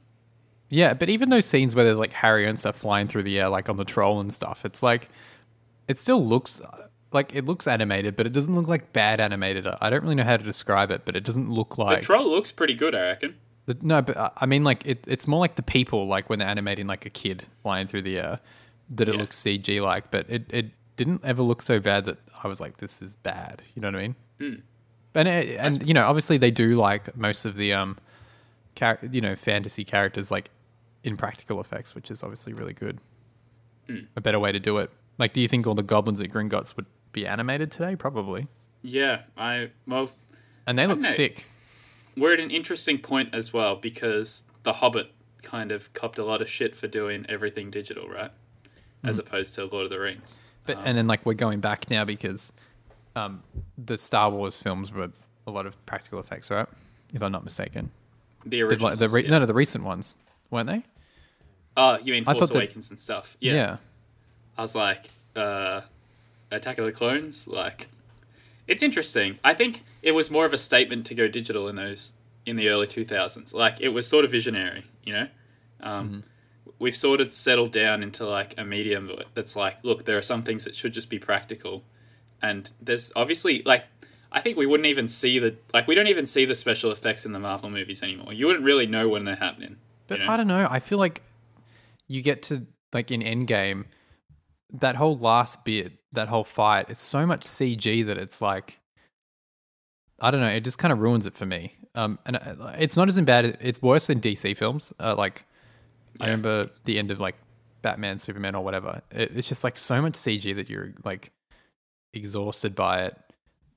Yeah, 0.68 0.94
but 0.94 1.10
even 1.10 1.28
those 1.28 1.46
scenes 1.46 1.74
where 1.74 1.84
there's 1.84 1.98
like 1.98 2.12
Harry 2.14 2.46
and 2.46 2.58
stuff 2.58 2.76
flying 2.76 3.06
through 3.06 3.24
the 3.24 3.38
air, 3.38 3.48
like 3.48 3.68
on 3.68 3.76
the 3.76 3.84
troll 3.84 4.20
and 4.20 4.32
stuff, 4.32 4.64
it's 4.64 4.82
like 4.82 5.10
it 5.88 5.98
still 5.98 6.24
looks 6.24 6.60
like 7.12 7.34
it 7.34 7.44
looks 7.44 7.66
animated, 7.66 8.16
but 8.16 8.26
it 8.26 8.32
doesn't 8.32 8.54
look 8.54 8.68
like 8.68 8.92
bad 8.92 9.20
animated. 9.20 9.66
I 9.66 9.90
don't 9.90 10.02
really 10.02 10.14
know 10.14 10.24
how 10.24 10.36
to 10.36 10.44
describe 10.44 10.90
it, 10.90 11.02
but 11.04 11.14
it 11.16 11.24
doesn't 11.24 11.50
look 11.50 11.76
like 11.78 12.00
The 12.00 12.06
troll 12.06 12.30
looks 12.30 12.52
pretty 12.52 12.74
good, 12.74 12.94
I 12.94 13.02
reckon. 13.02 13.34
the- 13.66 13.76
no. 13.82 14.00
But 14.02 14.16
uh, 14.16 14.30
I 14.36 14.46
mean, 14.46 14.64
like 14.64 14.86
it, 14.86 15.04
it's 15.06 15.26
more 15.26 15.40
like 15.40 15.56
the 15.56 15.62
people, 15.62 16.06
like 16.06 16.30
when 16.30 16.38
they're 16.38 16.48
animating 16.48 16.86
like 16.86 17.04
a 17.06 17.10
kid 17.10 17.46
flying 17.62 17.86
through 17.86 18.02
the 18.02 18.18
air, 18.18 18.40
that 18.90 19.08
it 19.08 19.14
Yeah. 19.14 19.20
looks 19.20 19.36
CG 19.42 19.80
like. 19.82 20.10
But 20.10 20.26
it 20.30 20.44
it 20.48 20.66
didn't 20.96 21.22
ever 21.24 21.42
look 21.42 21.60
so 21.62 21.80
bad 21.80 22.04
that 22.06 22.18
I 22.42 22.48
was 22.48 22.60
like, 22.60 22.78
this 22.78 23.02
is 23.02 23.16
bad. 23.16 23.62
You 23.74 23.82
know 23.82 23.88
what 23.88 23.96
I 23.96 24.02
mean? 24.02 24.14
Hmm. 24.40 24.54
And 25.14 25.28
it, 25.28 25.58
and 25.58 25.86
you 25.86 25.92
know, 25.94 26.06
obviously 26.06 26.38
they 26.38 26.50
do 26.50 26.76
like 26.76 27.14
most 27.16 27.44
of 27.44 27.56
the 27.56 27.72
um, 27.74 27.98
char- 28.74 28.98
you 29.10 29.20
know, 29.20 29.36
fantasy 29.36 29.84
characters 29.84 30.30
like 30.30 30.50
in 31.04 31.16
practical 31.18 31.60
effects, 31.60 31.94
which 31.94 32.10
is 32.10 32.22
obviously 32.22 32.52
really 32.54 32.72
good. 32.72 32.98
Hmm. 33.86 33.98
A 34.16 34.20
better 34.22 34.38
way 34.38 34.52
to 34.52 34.60
do 34.60 34.78
it. 34.78 34.90
Like, 35.22 35.34
do 35.34 35.40
you 35.40 35.46
think 35.46 35.68
all 35.68 35.76
the 35.76 35.84
goblins 35.84 36.20
at 36.20 36.30
Gringotts 36.30 36.74
would 36.74 36.86
be 37.12 37.28
animated 37.28 37.70
today? 37.70 37.94
Probably. 37.94 38.48
Yeah, 38.82 39.20
I 39.36 39.70
well, 39.86 40.10
And 40.66 40.76
they 40.76 40.84
look 40.84 41.04
sick. 41.04 41.44
we're 42.16 42.32
at 42.32 42.40
an 42.40 42.50
interesting 42.50 42.98
point 42.98 43.32
as 43.32 43.52
well 43.52 43.76
because 43.76 44.42
The 44.64 44.72
Hobbit 44.72 45.12
kind 45.40 45.70
of 45.70 45.92
copped 45.92 46.18
a 46.18 46.24
lot 46.24 46.42
of 46.42 46.48
shit 46.50 46.74
for 46.74 46.88
doing 46.88 47.24
everything 47.28 47.70
digital, 47.70 48.08
right? 48.08 48.32
As 49.04 49.14
hmm. 49.14 49.20
opposed 49.20 49.54
to 49.54 49.66
Lord 49.66 49.84
of 49.84 49.90
the 49.90 50.00
Rings. 50.00 50.40
But 50.66 50.78
um, 50.78 50.82
and 50.86 50.98
then 50.98 51.06
like 51.06 51.24
we're 51.24 51.34
going 51.34 51.60
back 51.60 51.88
now 51.88 52.04
because 52.04 52.52
um, 53.14 53.44
the 53.78 53.96
Star 53.96 54.28
Wars 54.28 54.60
films 54.60 54.92
were 54.92 55.12
a 55.46 55.50
lot 55.52 55.66
of 55.66 55.86
practical 55.86 56.18
effects, 56.18 56.50
right? 56.50 56.66
If 57.14 57.22
I'm 57.22 57.30
not 57.30 57.44
mistaken. 57.44 57.92
The 58.44 58.62
original. 58.62 58.90
like, 58.90 58.98
the 58.98 59.08
re- 59.08 59.28
No, 59.28 59.38
no, 59.38 59.46
the 59.46 59.54
recent 59.54 59.84
ones 59.84 60.16
weren't 60.50 60.66
they? 60.68 60.82
Oh, 61.76 61.96
you 62.02 62.12
mean 62.12 62.24
Force 62.24 62.40
that- 62.40 62.56
Awakens 62.56 62.90
and 62.90 62.98
stuff? 62.98 63.36
Yeah. 63.38 63.76
I 64.56 64.62
was 64.62 64.74
like, 64.74 65.10
uh, 65.34 65.82
Attack 66.50 66.78
of 66.78 66.86
the 66.86 66.92
Clones. 66.92 67.48
Like, 67.48 67.88
it's 68.66 68.82
interesting. 68.82 69.38
I 69.42 69.54
think 69.54 69.84
it 70.02 70.12
was 70.12 70.30
more 70.30 70.44
of 70.44 70.52
a 70.52 70.58
statement 70.58 71.06
to 71.06 71.14
go 71.14 71.28
digital 71.28 71.68
in 71.68 71.76
those 71.76 72.12
in 72.44 72.56
the 72.56 72.68
early 72.68 72.86
2000s. 72.86 73.54
Like, 73.54 73.80
it 73.80 73.90
was 73.90 74.06
sort 74.06 74.24
of 74.24 74.30
visionary, 74.30 74.84
you 75.04 75.12
know. 75.12 75.28
Um, 75.80 76.24
We've 76.78 76.96
sort 76.96 77.20
of 77.20 77.32
settled 77.32 77.72
down 77.72 78.02
into 78.02 78.26
like 78.26 78.54
a 78.58 78.64
medium 78.64 79.10
that's 79.34 79.54
like, 79.54 79.76
look, 79.82 80.04
there 80.04 80.18
are 80.18 80.22
some 80.22 80.42
things 80.42 80.64
that 80.64 80.74
should 80.74 80.92
just 80.92 81.08
be 81.08 81.18
practical, 81.18 81.84
and 82.40 82.70
there's 82.80 83.12
obviously 83.14 83.62
like. 83.64 83.84
I 84.34 84.40
think 84.40 84.56
we 84.56 84.64
wouldn't 84.64 84.86
even 84.86 85.08
see 85.08 85.38
the 85.38 85.56
like 85.74 85.86
we 85.86 85.94
don't 85.94 86.06
even 86.08 86.26
see 86.26 86.44
the 86.44 86.54
special 86.54 86.90
effects 86.90 87.26
in 87.26 87.32
the 87.32 87.38
Marvel 87.38 87.70
movies 87.70 88.02
anymore. 88.02 88.32
You 88.32 88.46
wouldn't 88.46 88.64
really 88.64 88.86
know 88.86 89.08
when 89.08 89.24
they're 89.24 89.36
happening. 89.36 89.76
But 90.08 90.20
you 90.20 90.26
know? 90.26 90.32
I 90.32 90.36
don't 90.36 90.48
know. 90.48 90.66
I 90.68 90.80
feel 90.80 90.98
like 90.98 91.22
you 92.08 92.22
get 92.22 92.42
to 92.44 92.66
like 92.92 93.10
in 93.10 93.20
Endgame, 93.20 93.84
that 94.72 94.96
whole 94.96 95.16
last 95.16 95.64
bit, 95.64 95.92
that 96.12 96.28
whole 96.28 96.44
fight, 96.44 96.86
it's 96.88 97.02
so 97.02 97.26
much 97.26 97.44
CG 97.44 98.06
that 98.06 98.18
it's 98.18 98.40
like, 98.40 98.80
I 100.20 100.30
don't 100.30 100.40
know. 100.40 100.48
It 100.48 100.64
just 100.64 100.78
kind 100.78 100.92
of 100.92 101.00
ruins 101.00 101.26
it 101.26 101.34
for 101.34 101.46
me. 101.46 101.74
Um, 101.94 102.18
and 102.24 102.36
uh, 102.36 102.72
it's 102.78 102.96
not 102.96 103.08
as 103.08 103.20
bad. 103.20 103.58
It's 103.60 103.82
worse 103.82 104.06
than 104.06 104.20
DC 104.20 104.56
films. 104.56 104.92
Uh, 104.98 105.14
like, 105.16 105.44
I 106.20 106.26
remember 106.26 106.70
the 106.84 106.98
end 106.98 107.10
of 107.10 107.20
like 107.20 107.34
Batman, 107.82 108.18
Superman, 108.18 108.54
or 108.54 108.64
whatever. 108.64 109.02
It, 109.10 109.32
it's 109.36 109.48
just 109.48 109.64
like 109.64 109.76
so 109.76 110.00
much 110.00 110.14
CG 110.14 110.54
that 110.56 110.70
you're 110.70 110.92
like 111.04 111.32
exhausted 112.14 112.74
by 112.74 113.02
it. 113.02 113.16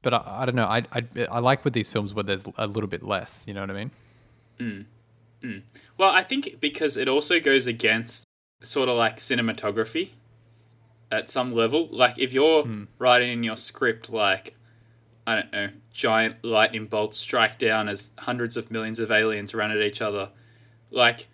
But 0.02 0.14
I, 0.14 0.24
I 0.42 0.46
don't 0.46 0.56
know. 0.56 0.66
I, 0.66 0.84
I 0.92 1.04
I 1.32 1.40
like 1.40 1.66
with 1.66 1.74
these 1.74 1.90
films 1.90 2.14
where 2.14 2.24
there's 2.24 2.46
a 2.58 2.68
little 2.68 2.88
bit 2.88 3.04
less. 3.04 3.44
You 3.48 3.54
know 3.54 3.62
what 3.62 3.72
I 3.72 3.74
mean? 3.74 3.92
Well, 5.98 6.12
I 6.12 6.24
think 6.24 6.58
because 6.60 6.96
it 6.96 7.08
also 7.08 7.40
goes 7.40 7.68
against 7.68 8.24
sort 8.62 8.88
of 8.88 8.98
like 8.98 9.18
cinematography 9.18 10.10
at 11.16 11.30
some 11.30 11.54
level. 11.54 11.88
Like 11.92 12.20
if 12.20 12.34
you're 12.34 12.64
hmm. 12.64 12.84
writing 13.00 13.32
in 13.32 13.44
your 13.44 13.58
script, 13.58 14.10
like 14.10 14.56
I 15.26 15.36
don't 15.36 15.52
know, 15.52 15.70
giant 15.92 16.44
lightning 16.44 16.86
bolts 16.86 17.18
strike 17.18 17.58
down 17.58 17.90
as 17.90 18.12
hundreds 18.20 18.58
of 18.58 18.70
millions 18.70 19.00
of 19.00 19.12
aliens 19.12 19.56
run 19.56 19.72
at 19.72 19.78
each 19.78 20.02
other. 20.02 20.30
Like 20.92 21.28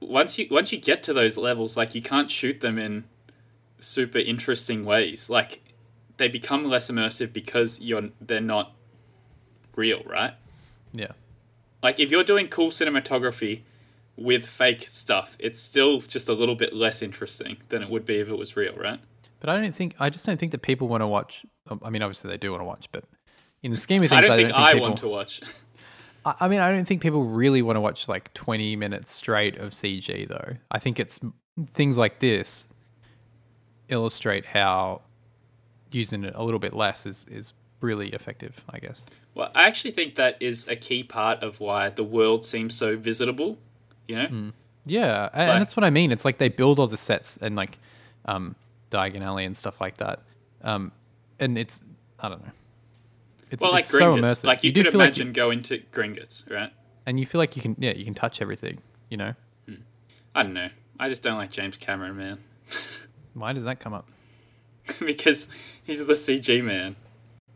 once 0.00 0.38
you 0.38 0.48
once 0.50 0.72
you 0.72 0.78
get 0.78 1.02
to 1.04 1.12
those 1.12 1.36
levels, 1.38 1.76
like 1.76 1.94
you 1.94 2.02
can't 2.02 2.30
shoot 2.30 2.60
them 2.60 2.78
in 2.78 3.04
super 3.78 4.18
interesting 4.18 4.84
ways. 4.84 5.30
Like 5.30 5.62
they 6.16 6.28
become 6.28 6.64
less 6.64 6.90
immersive 6.90 7.32
because 7.32 7.80
you're 7.80 8.10
they're 8.20 8.40
not 8.40 8.72
real, 9.74 10.02
right? 10.04 10.34
Yeah. 10.92 11.12
Like 11.82 12.00
if 12.00 12.10
you're 12.10 12.24
doing 12.24 12.48
cool 12.48 12.70
cinematography 12.70 13.62
with 14.16 14.46
fake 14.46 14.82
stuff, 14.82 15.36
it's 15.38 15.60
still 15.60 16.00
just 16.00 16.28
a 16.28 16.32
little 16.32 16.54
bit 16.54 16.74
less 16.74 17.02
interesting 17.02 17.58
than 17.68 17.82
it 17.82 17.90
would 17.90 18.06
be 18.06 18.16
if 18.16 18.28
it 18.28 18.38
was 18.38 18.56
real, 18.56 18.74
right? 18.76 19.00
But 19.40 19.50
I 19.50 19.60
don't 19.60 19.74
think 19.74 19.94
I 19.98 20.10
just 20.10 20.24
don't 20.24 20.40
think 20.40 20.52
that 20.52 20.62
people 20.62 20.88
want 20.88 21.02
to 21.02 21.06
watch. 21.06 21.44
um, 21.68 21.80
I 21.84 21.90
mean, 21.90 22.02
obviously 22.02 22.30
they 22.30 22.38
do 22.38 22.50
want 22.50 22.60
to 22.62 22.64
watch, 22.64 22.88
but 22.92 23.04
in 23.62 23.70
the 23.70 23.76
scheme 23.76 24.02
of 24.02 24.08
things, 24.10 24.24
I 24.24 24.36
things, 24.36 24.50
don't 24.50 24.56
think 24.56 24.68
I 24.68 24.72
people, 24.72 24.88
want 24.88 24.98
to 24.98 25.08
watch. 25.08 25.40
I, 26.24 26.34
I 26.40 26.48
mean, 26.48 26.60
I 26.60 26.70
don't 26.70 26.86
think 26.86 27.02
people 27.02 27.24
really 27.24 27.62
want 27.62 27.76
to 27.76 27.80
watch 27.80 28.08
like 28.08 28.32
twenty 28.34 28.76
minutes 28.76 29.12
straight 29.12 29.58
of 29.58 29.70
CG 29.72 30.26
though. 30.28 30.56
I 30.70 30.78
think 30.78 30.98
it's 30.98 31.20
things 31.72 31.98
like 31.98 32.20
this 32.20 32.68
illustrate 33.88 34.46
how 34.46 35.02
using 35.92 36.24
it 36.24 36.34
a 36.34 36.42
little 36.42 36.58
bit 36.60 36.72
less 36.74 37.06
is 37.06 37.26
is 37.30 37.52
really 37.80 38.08
effective. 38.08 38.64
I 38.70 38.78
guess. 38.78 39.06
Well, 39.34 39.50
I 39.54 39.64
actually 39.68 39.90
think 39.90 40.14
that 40.14 40.38
is 40.40 40.66
a 40.66 40.76
key 40.76 41.02
part 41.02 41.42
of 41.42 41.60
why 41.60 41.90
the 41.90 42.02
world 42.04 42.46
seems 42.46 42.74
so 42.74 42.96
visitable. 42.96 43.58
You 44.08 44.16
know, 44.16 44.52
Yeah, 44.84 45.06
a- 45.06 45.22
Like- 45.22 45.34
and 45.34 45.60
that's 45.60 45.76
what 45.76 45.84
I 45.84 45.90
mean. 45.90 46.12
It's 46.12 46.24
like 46.24 46.38
they 46.38 46.48
build 46.48 46.78
all 46.78 46.86
the 46.86 46.96
sets 46.96 47.36
and 47.38 47.56
like 47.56 47.78
um, 48.24 48.54
Diagon 48.90 49.22
Alley 49.22 49.44
and 49.44 49.56
stuff 49.56 49.80
like 49.80 49.96
that. 49.98 50.20
Um, 50.62 50.92
and 51.38 51.58
it's 51.58 51.84
I 52.20 52.28
don't 52.28 52.44
know. 52.44 52.52
It's, 53.50 53.62
well, 53.62 53.72
like 53.72 53.80
it's 53.82 53.90
so 53.90 54.16
immersive. 54.16 54.44
like 54.44 54.64
you, 54.64 54.72
do 54.72 54.82
could 54.82 54.92
feel 54.92 54.98
like 54.98 55.08
imagine 55.08 55.32
going 55.32 55.62
to 55.62 55.78
Gringotts, 55.92 56.50
right? 56.50 56.72
and 57.06 57.20
you 57.20 57.26
feel 57.26 57.38
like 57.38 57.54
you 57.54 57.62
can 57.62 57.76
yeah 57.78 57.92
you 57.92 58.04
can 58.04 58.14
touch 58.14 58.42
everything. 58.42 58.78
You 59.08 59.16
know 59.18 59.34
I 60.34 60.42
don't 60.42 60.52
know. 60.52 60.68
I 60.98 61.08
just 61.08 61.22
don't 61.22 61.38
like 61.38 61.50
James 61.50 61.76
Cameron, 61.78 62.16
man, 62.16 62.38
why 63.34 63.52
does 63.54 63.64
that 63.64 63.80
come 63.80 63.94
up? 63.94 64.06
because 65.00 65.48
he's 65.82 66.04
the 66.04 66.12
CG 66.12 66.62
man. 66.62 66.96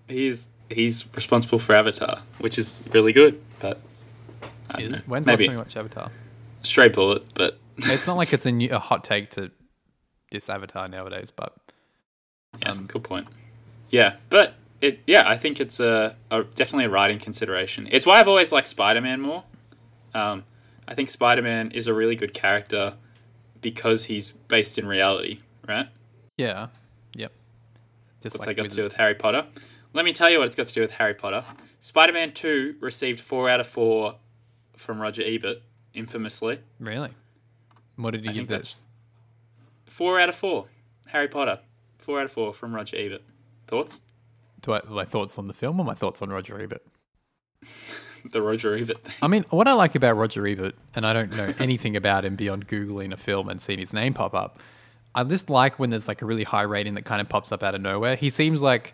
He's 0.09 0.47
he's 0.71 1.05
responsible 1.15 1.59
for 1.59 1.75
Avatar, 1.75 2.23
which 2.39 2.59
is 2.59 2.83
really 2.93 3.13
good, 3.13 3.41
but 3.61 3.81
I 4.71 4.75
don't 4.79 4.83
Is 4.83 4.93
know. 4.93 4.99
When's 5.07 5.27
the 5.27 5.33
last 5.33 5.41
time 5.41 5.53
you 5.53 5.59
watched 5.59 5.77
Avatar? 5.77 6.11
Stray 6.63 6.89
bullet, 6.89 7.29
but 7.35 7.59
It's 7.79 8.07
not 8.07 8.17
like 8.17 8.33
it's 8.33 8.47
a, 8.47 8.53
new, 8.53 8.69
a 8.71 8.79
hot 8.79 9.05
take 9.05 9.31
to 9.31 9.51
diss 10.31 10.51
Avatar 10.51 10.89
nowadays, 10.89 11.31
but 11.31 11.57
Yeah, 12.61 12.73
Um, 12.73 12.87
good 12.87 13.05
point. 13.05 13.27
Yeah, 13.91 14.17
but 14.29 14.55
it 14.81 15.01
yeah, 15.07 15.29
I 15.29 15.37
think 15.37 15.61
it's 15.61 15.81
a, 15.81 16.17
a 16.31 16.45
definitely 16.45 16.85
a 16.87 16.91
writing 16.91 17.19
consideration. 17.19 17.89
It's 17.91 18.07
why 18.07 18.21
I've 18.21 18.29
always 18.29 18.53
liked 18.53 18.69
Spider 18.69 19.01
Man 19.01 19.21
more. 19.21 19.45
Um, 20.15 20.45
I 20.87 20.95
think 20.95 21.11
Spider 21.11 21.43
Man 21.43 21.71
is 21.73 21.87
a 21.87 21.95
really 21.95 22.17
good 22.17 22.35
character 22.35 22.95
because 23.61 24.07
he's 24.07 24.29
based 24.49 24.79
in 24.79 24.87
reality, 24.87 25.41
right? 25.69 25.89
yeah, 26.39 26.69
yep. 27.15 27.33
Just 28.23 28.37
What's 28.37 28.47
like 28.47 28.57
that 28.57 28.63
got 28.63 28.71
to 28.71 28.77
do 28.77 28.83
with 28.83 28.95
Harry 28.95 29.15
Potter? 29.15 29.47
Let 29.93 30.05
me 30.05 30.13
tell 30.13 30.31
you 30.31 30.39
what 30.39 30.47
it's 30.47 30.57
got 30.57 30.67
to 30.69 30.75
do 30.75 30.81
with 30.81 30.93
Harry 30.93 31.15
Potter. 31.15 31.45
Spider 31.81 32.13
Man 32.13 32.33
Two 32.33 32.77
received 32.81 33.21
four 33.21 33.49
out 33.49 33.61
of 33.61 33.67
four 33.67 34.17
from 34.77 35.01
Roger 35.01 35.23
Ebert, 35.25 35.59
infamously. 35.95 36.61
really. 36.79 37.11
What 37.97 38.13
did 38.13 38.23
he 38.25 38.31
I 38.31 38.33
give 38.33 38.49
this? 38.49 38.81
Four 39.87 40.19
out 40.21 40.29
of 40.31 40.35
four. 40.35 40.67
Harry 41.09 41.29
Potter. 41.29 41.61
Four 41.99 42.21
out 42.21 42.25
of 42.27 42.33
four 42.33 42.55
from 42.55 42.75
Roger 42.75 42.97
Ebert. 42.97 43.23
Thoughts? 43.67 44.01
Do 44.63 44.73
I, 44.75 44.81
my 44.89 45.05
thoughts 45.05 45.39
on 45.39 45.49
the 45.49 45.55
film 45.55 45.79
or 45.81 45.85
my 45.85 45.95
thoughts 45.95 46.23
on 46.23 46.31
Roger 46.31 46.61
Ebert? 46.61 46.83
The 48.23 48.43
Roger 48.43 48.77
Ebert 48.77 49.03
thing. 49.03 49.15
I 49.23 49.29
mean, 49.29 49.47
what 49.49 49.67
I 49.67 49.73
like 49.73 49.95
about 49.95 50.15
Roger 50.15 50.47
Ebert, 50.47 50.75
and 50.95 51.07
I 51.07 51.15
don't 51.15 51.35
know 51.35 51.55
anything 51.59 51.97
about 51.97 52.27
him 52.27 52.37
beyond 52.37 52.69
Googling 52.69 53.15
a 53.15 53.17
film 53.17 53.49
and 53.49 53.63
seeing 53.63 53.79
his 53.79 53.95
name 53.95 54.13
pop 54.13 54.35
up, 54.35 54.61
I 55.15 55.25
just 55.25 55.49
like 55.49 55.79
when 55.79 55.89
there's 55.89 56.07
like 56.07 56.21
a 56.21 56.27
really 56.27 56.45
high 56.45 56.63
rating 56.65 56.95
that 56.95 57.07
kind 57.07 57.23
of 57.23 57.31
pops 57.31 57.51
up 57.51 57.63
out 57.63 57.75
of 57.75 57.81
nowhere. 57.81 58.17
He 58.17 58.29
seems 58.29 58.61
like 58.61 58.93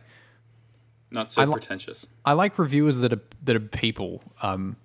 Not 1.11 1.33
so 1.33 1.43
I 1.43 1.45
li- 1.47 1.53
pretentious. 1.55 2.07
I 2.25 2.35
like 2.35 2.57
reviewers 2.57 2.99
that 2.99 3.13
are 3.13 3.21
that 3.43 3.57
are 3.57 3.61
people 3.61 4.23
um, 4.43 4.77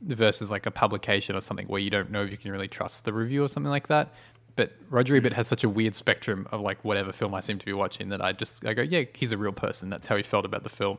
versus 0.00 0.50
like 0.50 0.66
a 0.66 0.70
publication 0.70 1.34
or 1.34 1.40
something 1.40 1.66
where 1.66 1.80
you 1.80 1.90
don't 1.90 2.10
know 2.10 2.22
if 2.22 2.30
you 2.30 2.36
can 2.36 2.52
really 2.52 2.68
trust 2.68 3.04
the 3.04 3.12
review 3.12 3.44
or 3.44 3.48
something 3.48 3.70
like 3.70 3.88
that. 3.88 4.12
But 4.56 4.72
Roger 4.90 5.14
Ebert 5.14 5.32
mm. 5.32 5.36
has 5.36 5.46
such 5.46 5.62
a 5.62 5.68
weird 5.68 5.94
spectrum 5.94 6.48
of 6.50 6.60
like 6.60 6.84
whatever 6.84 7.12
film 7.12 7.34
I 7.34 7.40
seem 7.40 7.58
to 7.58 7.66
be 7.66 7.72
watching 7.72 8.08
that 8.08 8.20
I 8.20 8.32
just 8.32 8.66
I 8.66 8.74
go, 8.74 8.82
yeah, 8.82 9.04
he's 9.14 9.32
a 9.32 9.38
real 9.38 9.52
person. 9.52 9.90
That's 9.90 10.06
how 10.06 10.16
he 10.16 10.22
felt 10.22 10.44
about 10.44 10.62
the 10.62 10.68
film. 10.68 10.98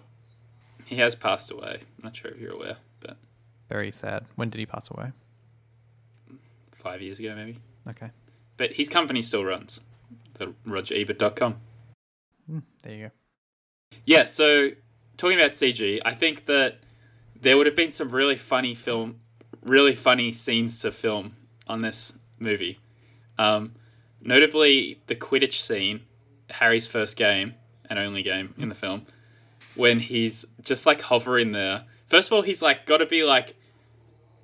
He 0.86 0.96
has 0.96 1.14
passed 1.14 1.52
away. 1.52 1.82
I'm 1.82 2.04
not 2.04 2.16
sure 2.16 2.32
if 2.32 2.40
you're 2.40 2.54
aware, 2.54 2.78
but 3.00 3.18
Very 3.70 3.92
sad. 3.92 4.26
When 4.36 4.50
did 4.50 4.60
he 4.60 4.66
pass 4.66 4.90
away? 4.90 5.12
five 6.80 7.02
years 7.02 7.20
ago 7.20 7.36
maybe. 7.36 7.58
Okay, 7.88 8.10
But 8.58 8.74
his 8.74 8.90
company 8.90 9.22
still 9.22 9.44
runs. 9.44 9.82
The 10.36 10.54
RogerEbert.com. 10.66 11.56
Hmm, 12.50 12.60
there 12.84 12.94
you 12.94 13.06
go. 13.08 13.12
Yeah, 14.06 14.26
so 14.26 14.70
talking 15.18 15.38
about 15.38 15.52
CG, 15.52 16.00
I 16.06 16.14
think 16.14 16.46
that 16.46 16.80
there 17.42 17.58
would 17.58 17.66
have 17.66 17.76
been 17.76 17.92
some 17.92 18.12
really 18.12 18.36
funny 18.36 18.76
film, 18.76 19.18
really 19.64 19.96
funny 19.96 20.32
scenes 20.34 20.80
to 20.80 20.92
film 20.92 21.36
on 21.68 21.82
this 21.82 22.14
movie. 22.38 22.80
Um, 23.38 23.74
notably, 24.22 25.02
the 25.08 25.16
Quidditch 25.16 25.62
scene, 25.62 26.02
Harry's 26.50 26.88
first 26.88 27.16
game 27.16 27.56
and 27.90 27.98
only 28.00 28.22
game 28.24 28.54
in 28.58 28.70
the 28.70 28.76
film, 28.76 29.06
when 29.76 30.00
he's 30.00 30.46
just 30.62 30.86
like 30.86 31.02
hovering 31.02 31.52
there. 31.52 31.86
First 32.08 32.30
of 32.30 32.34
all, 32.34 32.42
he's 32.42 32.62
like 32.62 32.86
got 32.86 32.98
to 32.98 33.06
be 33.06 33.24
like, 33.24 33.56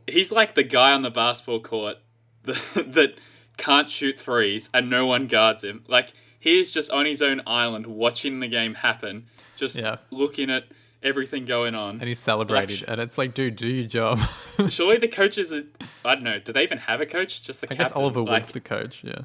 he's 0.07 0.31
like 0.31 0.55
the 0.55 0.63
guy 0.63 0.91
on 0.93 1.01
the 1.01 1.09
basketball 1.11 1.59
court 1.59 1.97
that, 2.43 2.93
that 2.93 3.15
can't 3.57 3.89
shoot 3.89 4.19
threes 4.19 4.69
and 4.73 4.89
no 4.89 5.05
one 5.05 5.27
guards 5.27 5.63
him. 5.63 5.83
Like 5.87 6.13
he's 6.39 6.71
just 6.71 6.91
on 6.91 7.05
his 7.05 7.21
own 7.21 7.41
island 7.47 7.87
watching 7.87 8.39
the 8.39 8.47
game 8.47 8.75
happen, 8.75 9.25
just 9.55 9.77
Yeah. 9.77 9.97
looking 10.11 10.49
at 10.49 10.65
everything 11.05 11.45
going 11.45 11.75
on. 11.75 11.99
And 12.01 12.07
he's 12.09 12.19
celebrated, 12.19 12.81
Like, 12.81 12.89
and 12.89 12.99
it's 12.99 13.17
like, 13.17 13.33
dude, 13.33 13.55
do 13.55 13.67
your 13.67 13.87
job. 13.87 14.19
Surely 14.69 14.97
the 14.97 15.07
coaches 15.07 15.53
are, 15.53 15.63
I 16.03 16.15
don't 16.15 16.23
know, 16.23 16.39
do 16.39 16.51
they 16.51 16.63
even 16.63 16.79
have 16.79 16.99
a 16.99 17.05
coach? 17.05 17.43
Just 17.43 17.61
the 17.61 17.67
I 17.67 17.75
captain? 17.75 17.83
guess 17.85 17.91
Oliver 17.93 18.21
like, 18.21 18.29
Wood's 18.31 18.51
the 18.51 18.59
coach. 18.59 19.03
Yeah. 19.03 19.21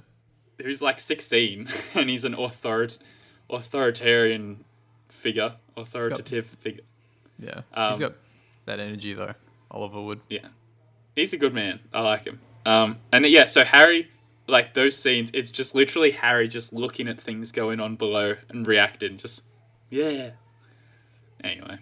who's 0.62 0.80
like 0.82 1.00
16 1.00 1.68
and 1.94 2.08
he's 2.10 2.24
an 2.24 2.34
author- 2.36 2.88
authoritarian 3.48 4.64
figure, 5.08 5.54
authoritative 5.76 6.46
figure. 6.46 6.84
Yeah, 7.38 7.62
Um, 7.74 7.92
he's 7.92 8.00
got 8.00 8.14
that 8.66 8.80
energy 8.80 9.14
though. 9.14 9.34
Oliver 9.70 10.00
Wood. 10.02 10.20
Yeah, 10.28 10.48
he's 11.16 11.32
a 11.32 11.36
good 11.36 11.54
man. 11.54 11.80
I 11.92 12.00
like 12.00 12.26
him. 12.26 12.40
Um, 12.66 12.98
and 13.12 13.24
then, 13.24 13.32
yeah, 13.32 13.46
so 13.46 13.64
Harry, 13.64 14.10
like 14.46 14.74
those 14.74 14.96
scenes, 14.96 15.30
it's 15.32 15.48
just 15.50 15.74
literally 15.74 16.10
Harry 16.10 16.48
just 16.48 16.72
looking 16.72 17.08
at 17.08 17.20
things 17.20 17.52
going 17.52 17.80
on 17.80 17.96
below 17.96 18.36
and 18.48 18.66
reacting. 18.66 19.16
Just 19.16 19.42
yeah. 19.88 20.30
Anyway, 21.45 21.78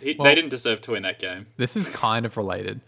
he, 0.00 0.14
Well- 0.18 0.24
they 0.24 0.34
didn't 0.34 0.50
deserve 0.50 0.80
to 0.82 0.92
win 0.92 1.02
that 1.02 1.18
game. 1.18 1.46
This 1.56 1.76
is 1.76 1.88
kind 1.88 2.26
of 2.26 2.36
related, 2.36 2.80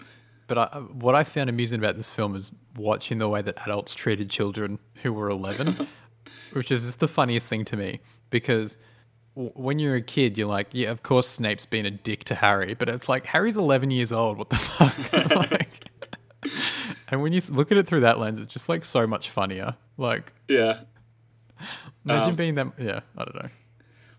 but 0.46 0.58
I, 0.58 0.66
what 0.78 1.14
I 1.14 1.24
found 1.24 1.48
amusing 1.50 1.78
about 1.78 1.96
this 1.96 2.10
film 2.10 2.34
is 2.36 2.52
watching 2.76 3.18
the 3.18 3.28
way 3.28 3.42
that 3.42 3.56
adults 3.66 3.94
treated 3.94 4.30
children 4.30 4.78
who 5.02 5.12
were 5.12 5.28
11, 5.28 5.86
which 6.52 6.70
is 6.70 6.84
just 6.84 7.00
the 7.00 7.08
funniest 7.08 7.46
thing 7.48 7.64
to 7.66 7.76
me 7.76 8.00
because 8.30 8.76
when 9.34 9.78
you're 9.78 9.94
a 9.94 10.02
kid, 10.02 10.36
you're 10.36 10.48
like, 10.48 10.66
yeah, 10.72 10.90
of 10.90 11.02
course 11.04 11.28
Snape's 11.28 11.64
been 11.66 11.86
a 11.86 11.90
dick 11.92 12.24
to 12.24 12.34
Harry, 12.34 12.74
but 12.74 12.88
it's 12.88 13.08
like 13.08 13.24
Harry's 13.26 13.56
11 13.56 13.90
years 13.92 14.10
old. 14.10 14.36
What 14.38 14.50
the 14.50 14.56
fuck? 14.56 15.32
like, 15.50 15.88
and 17.08 17.22
when 17.22 17.32
you 17.32 17.40
look 17.50 17.70
at 17.70 17.78
it 17.78 17.86
through 17.86 18.00
that 18.00 18.18
lens, 18.18 18.40
it's 18.40 18.52
just 18.52 18.68
like 18.68 18.84
so 18.84 19.06
much 19.06 19.30
funnier. 19.30 19.76
Like, 19.96 20.32
Yeah. 20.48 20.80
imagine 22.04 22.30
Um, 22.30 22.36
being 22.36 22.54
that. 22.56 22.72
Yeah, 22.78 23.00
I 23.16 23.24
don't 23.24 23.34
know. 23.42 23.48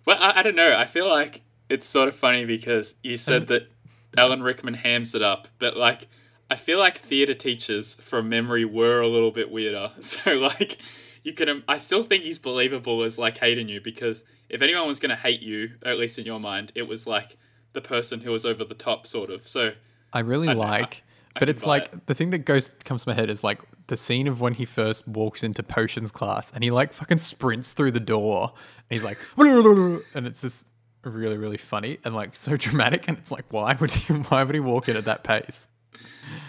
Well, 0.06 0.18
I, 0.20 0.40
I 0.40 0.44
don't 0.44 0.56
know. 0.56 0.76
I 0.78 0.86
feel 0.86 1.10
like 1.10 1.42
it's 1.70 1.88
sort 1.88 2.08
of 2.08 2.16
funny 2.16 2.46
because 2.46 2.96
you 3.04 3.18
said 3.18 3.48
that 3.48 3.72
Alan 4.18 4.42
Rickman 4.42 4.74
hams 4.74 5.14
it 5.16 5.22
up, 5.22 5.48
but 5.60 5.78
like, 5.78 6.08
I 6.50 6.56
feel 6.56 6.80
like 6.80 6.98
theater 6.98 7.36
teachers 7.36 7.96
from 7.96 8.28
memory 8.28 8.66
were 8.66 9.02
a 9.02 9.08
little 9.08 9.32
bit 9.32 9.52
weirder. 9.52 9.92
So 10.02 10.34
like, 10.34 10.78
you 11.24 11.34
can. 11.34 11.64
I 11.68 11.78
still 11.78 12.04
think 12.04 12.24
he's 12.24 12.40
believable 12.40 13.04
as 13.04 13.20
like 13.20 13.38
hating 13.38 13.70
you 13.70 13.82
because 13.82 14.24
if 14.50 14.62
anyone 14.62 14.88
was 14.88 15.00
going 15.00 15.12
to 15.12 15.16
hate 15.16 15.42
you, 15.42 15.72
at 15.86 16.00
least 16.00 16.18
in 16.18 16.26
your 16.26 16.40
mind, 16.40 16.72
it 16.74 16.84
was 16.84 17.06
like 17.06 17.38
the 17.74 17.82
person 17.82 18.22
who 18.22 18.32
was 18.32 18.46
over 18.46 18.64
the 18.64 18.74
top, 18.74 19.06
sort 19.06 19.30
of. 19.30 19.48
So 19.48 19.74
I 20.12 20.22
really 20.22 20.50
I 20.50 20.54
like, 20.54 21.04
I 21.36 21.40
but 21.42 21.50
it's 21.50 21.66
like 21.66 21.94
it. 21.94 22.08
the 22.08 22.16
thing 22.16 22.32
that 22.32 22.40
goes 22.40 22.76
comes 22.84 23.04
to 23.04 23.10
my 23.10 23.16
head 23.16 23.30
is 23.30 23.44
like 23.44 23.60
the 23.88 23.98
scene 23.98 24.28
of 24.28 24.42
when 24.42 24.54
he 24.54 24.66
first 24.66 25.08
walks 25.08 25.44
into 25.44 25.62
potions 25.62 26.12
class 26.12 26.52
and 26.54 26.64
he 26.64 26.72
like 26.72 26.94
fucking 26.94 27.18
sprints 27.18 27.74
through 27.74 27.92
the 27.92 28.00
door 28.00 28.54
and 28.90 28.96
he's 28.96 29.04
like, 29.04 29.20
and 29.38 30.26
it's 30.26 30.42
just 30.42 30.66
really 31.04 31.38
really 31.38 31.58
funny 31.58 31.98
and 32.04 32.14
like 32.14 32.36
so 32.36 32.58
dramatic 32.58 33.08
and 33.08 33.18
it's 33.18 33.32
like 33.32 33.46
why 33.50 33.76
would 33.80 33.92
he 33.92 34.14
why 34.30 34.44
would 34.44 34.56
he 34.56 34.60
walk 34.60 34.90
in 34.90 34.98
at 34.98 35.06
that 35.06 35.24
pace? 35.24 35.68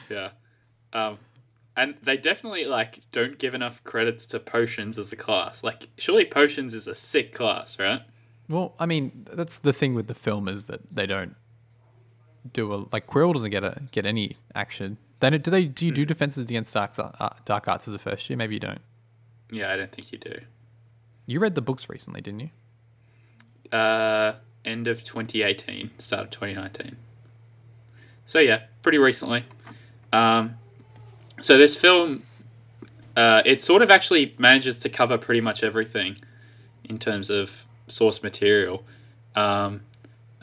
yeah, 0.09 0.31
um, 0.93 1.19
and 1.77 1.97
they 2.03 2.17
definitely 2.17 2.65
like 2.65 3.01
don't 3.13 3.39
give 3.39 3.55
enough 3.55 3.83
credits 3.85 4.27
to 4.27 4.41
potions 4.41 4.99
as 4.99 5.13
a 5.13 5.17
class. 5.17 5.63
Like, 5.65 5.89
surely 5.97 6.25
potions 6.25 6.75
is 6.75 6.87
a 6.87 6.95
sick 6.95 7.33
class, 7.33 7.79
right? 7.79 8.03
Well, 8.49 8.75
I 8.79 8.87
mean 8.87 9.27
that's 9.33 9.59
the 9.59 9.73
thing 9.73 9.95
with 9.95 10.07
the 10.07 10.15
film 10.15 10.49
is 10.49 10.67
that 10.67 10.81
they 10.95 11.07
don't 11.07 11.37
do 12.53 12.73
a 12.75 12.87
like 12.93 13.07
Quirrell 13.07 13.33
doesn't 13.33 13.51
get 13.51 13.65
a 13.65 13.83
get 13.93 14.05
any 14.05 14.37
action. 14.55 14.99
Then 15.21 15.41
do 15.41 15.51
they 15.51 15.65
do 15.65 15.87
you 15.87 15.93
do 15.93 16.05
defenses 16.05 16.45
against 16.45 16.75
dark 16.75 16.93
uh, 16.99 17.31
dark 17.45 17.69
arts 17.69 17.87
as 17.87 17.95
a 17.95 17.99
first 17.99 18.29
year? 18.29 18.37
Maybe 18.37 18.55
you 18.57 18.61
don't. 18.61 18.81
Yeah, 19.51 19.73
I 19.73 19.77
don't 19.77 19.93
think 19.93 20.13
you 20.13 20.19
do. 20.19 20.41
You 21.27 21.41
read 21.41 21.55
the 21.55 21.63
books 21.63 21.89
recently, 21.89 22.21
didn't 22.21 22.41
you? 22.41 22.51
Uh, 23.73 24.35
end 24.64 24.87
of 24.87 25.03
2018, 25.03 25.91
start 25.99 26.25
of 26.25 26.31
2019. 26.31 26.97
So 28.27 28.39
yeah, 28.39 28.62
pretty 28.83 28.99
recently. 28.99 29.45
Um, 30.12 30.55
so 31.41 31.57
this 31.57 31.75
film, 31.75 32.23
uh, 33.16 33.43
it 33.45 33.61
sort 33.61 33.83
of 33.83 33.91
actually 33.91 34.35
manages 34.39 34.77
to 34.79 34.89
cover 34.89 35.18
pretty 35.18 35.41
much 35.41 35.62
everything 35.62 36.16
in 36.85 36.99
terms 36.99 37.31
of 37.31 37.64
source 37.89 38.23
material. 38.23 38.85
Um, 39.35 39.83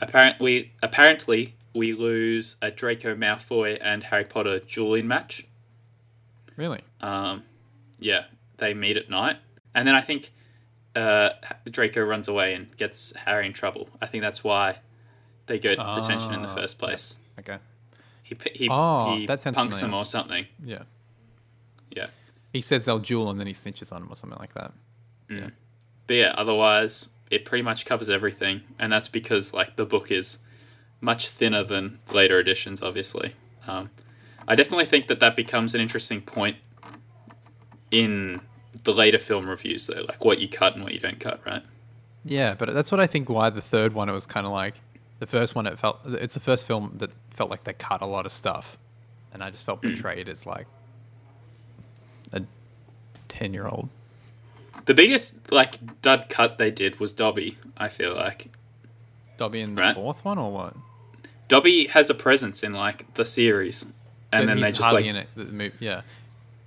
apparently, 0.00 0.72
apparently, 0.82 1.54
we 1.74 1.92
lose 1.92 2.56
a 2.60 2.70
Draco 2.70 3.14
Malfoy 3.14 3.78
and 3.80 4.04
Harry 4.04 4.24
Potter 4.24 4.58
dueling 4.58 5.06
match. 5.06 5.46
Really? 6.56 6.80
Um, 7.00 7.44
yeah, 8.00 8.24
they 8.56 8.74
meet 8.74 8.96
at 8.96 9.08
night, 9.08 9.36
and 9.74 9.86
then 9.86 9.94
I 9.94 10.00
think 10.00 10.32
uh, 10.98 11.30
Draco 11.70 12.02
runs 12.02 12.28
away 12.28 12.54
and 12.54 12.76
gets 12.76 13.14
Harry 13.16 13.46
in 13.46 13.52
trouble. 13.52 13.88
I 14.02 14.06
think 14.06 14.22
that's 14.22 14.42
why 14.42 14.78
they 15.46 15.58
go 15.58 15.70
to 15.70 15.94
detention 16.00 16.32
in 16.34 16.42
the 16.42 16.48
Ah, 16.48 16.54
first 16.54 16.78
place. 16.78 17.16
Okay. 17.38 17.58
He 18.22 18.36
he, 18.54 18.68
Oh, 18.70 19.16
he 19.16 19.26
that 19.26 19.40
sounds 19.42 19.54
punks 19.56 19.78
familiar. 19.78 19.96
him 19.96 20.00
or 20.00 20.04
something. 20.04 20.46
Yeah. 20.64 20.82
Yeah, 21.90 22.08
He 22.52 22.60
says 22.60 22.84
they'll 22.84 22.98
duel 22.98 23.30
and 23.30 23.40
then 23.40 23.46
he 23.46 23.54
snitches 23.54 23.92
on 23.92 24.02
him 24.02 24.12
or 24.12 24.14
something 24.16 24.38
like 24.38 24.52
that. 24.54 24.72
Yeah. 25.30 25.50
but 26.06 26.14
yeah, 26.16 26.34
otherwise 26.36 27.08
it 27.30 27.44
pretty 27.46 27.62
much 27.62 27.84
covers 27.86 28.08
everything, 28.10 28.62
and 28.78 28.92
that's 28.92 29.08
because 29.08 29.52
like 29.54 29.76
the 29.76 29.84
book 29.86 30.10
is 30.10 30.38
much 31.00 31.28
thinner 31.28 31.62
than 31.64 31.98
later 32.12 32.38
editions. 32.38 32.82
Obviously, 32.82 33.34
um, 33.66 33.90
I 34.46 34.54
definitely 34.54 34.84
think 34.86 35.06
that 35.08 35.20
that 35.20 35.34
becomes 35.36 35.74
an 35.74 35.80
interesting 35.80 36.20
point 36.22 36.56
in 37.90 38.40
the 38.84 38.92
later 38.92 39.18
film 39.18 39.48
reviews, 39.48 39.86
though, 39.86 40.04
like 40.08 40.24
what 40.24 40.38
you 40.38 40.48
cut 40.48 40.74
and 40.74 40.84
what 40.84 40.92
you 40.92 41.00
don't 41.00 41.20
cut, 41.20 41.40
right? 41.46 41.62
Yeah, 42.24 42.54
but 42.54 42.72
that's 42.74 42.92
what 42.92 43.00
I 43.00 43.06
think 43.06 43.28
why 43.28 43.50
the 43.50 43.62
third 43.62 43.94
one 43.94 44.08
it 44.08 44.12
was 44.12 44.26
kind 44.26 44.46
of 44.46 44.52
like 44.52 44.74
the 45.18 45.26
first 45.26 45.54
one 45.54 45.66
it 45.66 45.78
felt 45.78 46.00
it's 46.04 46.34
the 46.34 46.40
first 46.40 46.66
film 46.66 46.94
that 46.98 47.10
felt 47.30 47.50
like 47.50 47.64
they 47.64 47.72
cut 47.72 48.02
a 48.02 48.06
lot 48.06 48.26
of 48.26 48.32
stuff 48.32 48.76
and 49.32 49.42
I 49.42 49.50
just 49.50 49.64
felt 49.64 49.80
hmm. 49.80 49.90
betrayed 49.90 50.28
as 50.28 50.46
like 50.46 50.66
a 52.32 52.42
10-year-old. 53.28 53.88
The 54.86 54.94
biggest 54.94 55.50
like 55.50 56.00
dud 56.02 56.26
cut 56.28 56.58
they 56.58 56.70
did 56.70 57.00
was 57.00 57.12
Dobby. 57.12 57.58
I 57.76 57.88
feel 57.88 58.14
like 58.14 58.50
Dobby 59.36 59.60
in 59.60 59.74
the 59.74 59.82
Right. 59.82 59.94
fourth 59.94 60.24
one 60.24 60.38
or 60.38 60.50
what? 60.50 60.74
Dobby 61.46 61.86
has 61.88 62.10
a 62.10 62.14
presence 62.14 62.62
in 62.62 62.72
like 62.72 63.12
the 63.14 63.24
series, 63.24 63.84
and 64.32 64.46
But 64.46 64.46
then 64.46 64.60
they 64.60 64.70
just 64.70 64.82
hardly 64.82 65.02
like, 65.02 65.10
in 65.10 65.16
it, 65.16 65.28
the 65.34 65.44
movie. 65.44 65.74
Yeah. 65.80 66.02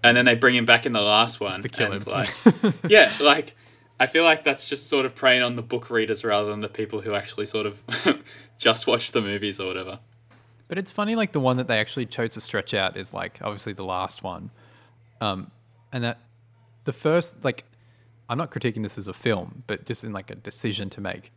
And 0.03 0.17
then 0.17 0.25
they 0.25 0.35
bring 0.35 0.55
him 0.55 0.65
back 0.65 0.85
in 0.85 0.93
the 0.93 1.01
last 1.01 1.39
one 1.39 1.61
to 1.61 1.69
kill 1.69 1.91
him. 1.91 2.03
Like, 2.05 2.33
yeah, 2.87 3.13
like 3.19 3.55
I 3.99 4.07
feel 4.07 4.23
like 4.23 4.43
that's 4.43 4.65
just 4.65 4.89
sort 4.89 5.05
of 5.05 5.13
preying 5.13 5.43
on 5.43 5.55
the 5.55 5.61
book 5.61 5.89
readers 5.89 6.23
rather 6.23 6.49
than 6.49 6.61
the 6.61 6.69
people 6.69 7.01
who 7.01 7.13
actually 7.13 7.45
sort 7.45 7.67
of 7.67 7.83
just 8.57 8.87
watch 8.87 9.11
the 9.11 9.21
movies 9.21 9.59
or 9.59 9.67
whatever. 9.67 9.99
But 10.67 10.77
it's 10.77 10.91
funny, 10.91 11.15
like 11.15 11.33
the 11.33 11.39
one 11.39 11.57
that 11.57 11.67
they 11.67 11.79
actually 11.79 12.05
chose 12.05 12.33
to 12.33 12.41
stretch 12.41 12.73
out 12.73 12.97
is 12.97 13.13
like 13.13 13.39
obviously 13.41 13.73
the 13.73 13.83
last 13.83 14.23
one, 14.23 14.51
um, 15.19 15.51
and 15.91 16.03
that 16.03 16.19
the 16.85 16.93
first 16.93 17.43
like 17.43 17.65
I'm 18.29 18.37
not 18.37 18.49
critiquing 18.49 18.81
this 18.81 18.97
as 18.97 19.07
a 19.07 19.13
film, 19.13 19.63
but 19.67 19.85
just 19.85 20.03
in 20.03 20.13
like 20.13 20.31
a 20.31 20.35
decision 20.35 20.89
to 20.91 21.01
make. 21.01 21.31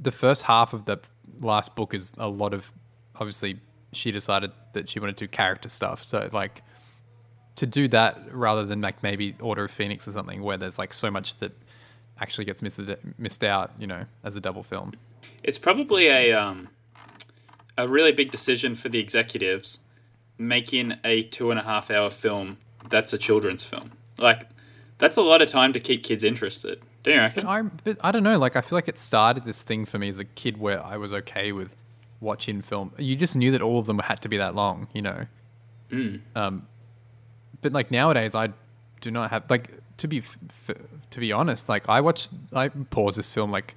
The 0.00 0.10
first 0.10 0.42
half 0.42 0.72
of 0.72 0.84
the 0.84 0.98
last 1.40 1.76
book 1.76 1.94
is 1.94 2.12
a 2.18 2.28
lot 2.28 2.52
of 2.52 2.72
obviously 3.14 3.60
she 3.92 4.10
decided 4.10 4.50
that 4.72 4.90
she 4.90 4.98
wanted 4.98 5.16
to 5.18 5.26
do 5.26 5.28
character 5.28 5.68
stuff, 5.68 6.04
so 6.04 6.28
like 6.32 6.62
to 7.56 7.66
do 7.66 7.88
that 7.88 8.18
rather 8.32 8.64
than 8.64 8.80
like 8.80 9.02
maybe 9.02 9.36
Order 9.40 9.64
of 9.64 9.70
Phoenix 9.70 10.08
or 10.08 10.12
something 10.12 10.42
where 10.42 10.56
there's 10.56 10.78
like 10.78 10.92
so 10.92 11.10
much 11.10 11.38
that 11.38 11.52
actually 12.20 12.44
gets 12.44 12.62
missed 12.62 12.80
missed 13.18 13.44
out, 13.44 13.72
you 13.78 13.86
know, 13.86 14.04
as 14.22 14.36
a 14.36 14.40
double 14.40 14.62
film. 14.62 14.92
It's 15.42 15.58
probably 15.58 16.08
a 16.08 16.32
um, 16.32 16.68
a 17.76 17.88
really 17.88 18.12
big 18.12 18.30
decision 18.30 18.74
for 18.74 18.88
the 18.88 18.98
executives 18.98 19.80
making 20.36 20.94
a 21.04 21.22
two 21.22 21.50
and 21.50 21.60
a 21.60 21.62
half 21.62 21.90
hour 21.90 22.10
film 22.10 22.58
that's 22.90 23.12
a 23.12 23.18
children's 23.18 23.64
film. 23.64 23.92
Like 24.18 24.48
that's 24.98 25.16
a 25.16 25.22
lot 25.22 25.42
of 25.42 25.48
time 25.48 25.72
to 25.72 25.80
keep 25.80 26.02
kids 26.02 26.24
interested. 26.24 26.80
Do 27.02 27.10
you 27.10 27.18
reckon? 27.18 27.46
I 27.46 27.62
but 27.62 27.98
I 28.02 28.12
don't 28.12 28.22
know. 28.22 28.38
Like 28.38 28.56
I 28.56 28.60
feel 28.60 28.76
like 28.76 28.88
it 28.88 28.98
started 28.98 29.44
this 29.44 29.62
thing 29.62 29.84
for 29.84 29.98
me 29.98 30.08
as 30.08 30.18
a 30.18 30.24
kid 30.24 30.58
where 30.58 30.84
I 30.84 30.96
was 30.96 31.12
okay 31.12 31.52
with 31.52 31.76
watching 32.20 32.62
film. 32.62 32.92
You 32.98 33.16
just 33.16 33.36
knew 33.36 33.50
that 33.50 33.62
all 33.62 33.78
of 33.78 33.86
them 33.86 33.98
had 33.98 34.22
to 34.22 34.28
be 34.28 34.38
that 34.38 34.54
long, 34.54 34.88
you 34.92 35.02
know. 35.02 35.26
Um, 36.34 36.66
but 37.64 37.72
like 37.72 37.90
nowadays, 37.90 38.36
I 38.36 38.50
do 39.00 39.10
not 39.10 39.30
have 39.30 39.50
like 39.50 39.70
to 39.96 40.06
be 40.06 40.18
f- 40.18 40.38
f- 40.68 40.76
to 41.10 41.20
be 41.20 41.32
honest. 41.32 41.68
Like 41.68 41.88
I 41.88 42.00
watch, 42.00 42.28
I 42.52 42.68
pause 42.68 43.16
this 43.16 43.32
film 43.32 43.50
like 43.50 43.74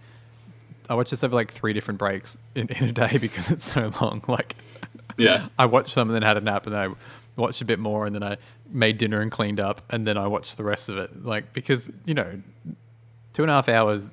I 0.89 0.93
watch 0.93 1.09
this 1.09 1.23
over 1.23 1.35
like 1.35 1.51
three 1.51 1.73
different 1.73 1.97
breaks 1.97 2.37
in, 2.55 2.67
in 2.69 2.85
a 2.89 2.91
day 2.91 3.17
because 3.21 3.49
it's 3.49 3.73
so 3.73 3.91
long. 4.01 4.23
Like 4.27 4.55
Yeah. 5.17 5.47
I 5.57 5.65
watched 5.65 5.91
some 5.91 6.09
and 6.09 6.15
then 6.15 6.21
had 6.21 6.37
a 6.37 6.41
nap 6.41 6.65
and 6.67 6.75
then 6.75 6.91
I 6.91 6.93
watched 7.41 7.61
a 7.61 7.65
bit 7.65 7.79
more 7.79 8.05
and 8.05 8.13
then 8.15 8.23
I 8.23 8.37
made 8.69 8.97
dinner 8.97 9.21
and 9.21 9.31
cleaned 9.31 9.59
up 9.59 9.81
and 9.89 10.05
then 10.05 10.17
I 10.17 10.27
watched 10.27 10.57
the 10.57 10.63
rest 10.63 10.89
of 10.89 10.97
it. 10.97 11.23
Like 11.23 11.53
because 11.53 11.89
you 12.05 12.13
know, 12.13 12.41
two 13.33 13.41
and 13.43 13.49
a 13.49 13.53
half 13.55 13.69
hours. 13.69 14.09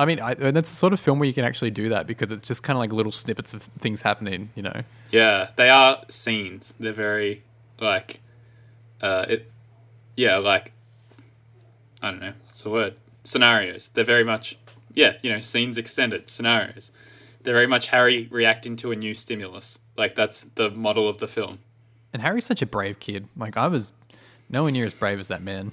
I 0.00 0.04
mean, 0.04 0.20
I, 0.20 0.32
and 0.32 0.56
that's 0.56 0.70
the 0.70 0.76
sort 0.76 0.92
of 0.92 1.00
film 1.00 1.18
where 1.18 1.26
you 1.26 1.34
can 1.34 1.44
actually 1.44 1.72
do 1.72 1.88
that 1.88 2.06
because 2.06 2.30
it's 2.30 2.46
just 2.46 2.62
kind 2.62 2.76
of 2.76 2.80
like 2.80 2.92
little 2.92 3.10
snippets 3.10 3.52
of 3.52 3.62
things 3.80 4.00
happening. 4.02 4.50
You 4.54 4.62
know, 4.62 4.82
Yeah, 5.10 5.48
they 5.56 5.70
are 5.70 6.04
scenes. 6.08 6.74
They're 6.78 6.92
very 6.92 7.42
like, 7.80 8.20
uh, 9.00 9.26
it, 9.28 9.50
yeah, 10.16 10.36
like, 10.38 10.72
I 12.02 12.10
don't 12.10 12.20
know 12.20 12.32
what's 12.44 12.62
the 12.62 12.70
word. 12.70 12.94
Scenarios. 13.24 13.90
They're 13.90 14.04
very 14.04 14.24
much, 14.24 14.56
yeah, 14.94 15.14
you 15.22 15.30
know, 15.30 15.40
scenes 15.40 15.76
extended 15.78 16.30
scenarios. 16.30 16.90
They're 17.42 17.54
very 17.54 17.66
much 17.66 17.88
Harry 17.88 18.28
reacting 18.30 18.76
to 18.76 18.90
a 18.92 18.96
new 18.96 19.14
stimulus. 19.14 19.78
Like 19.96 20.14
that's 20.14 20.46
the 20.54 20.70
model 20.70 21.08
of 21.08 21.18
the 21.18 21.28
film. 21.28 21.58
and 22.12 22.22
Harry's 22.22 22.46
such 22.46 22.62
a 22.62 22.66
brave 22.66 22.98
kid. 23.00 23.28
Like 23.36 23.56
I 23.56 23.66
was 23.68 23.92
nowhere 24.48 24.72
near 24.72 24.86
as 24.86 24.94
brave 24.94 25.18
as 25.18 25.28
that 25.28 25.42
man. 25.42 25.72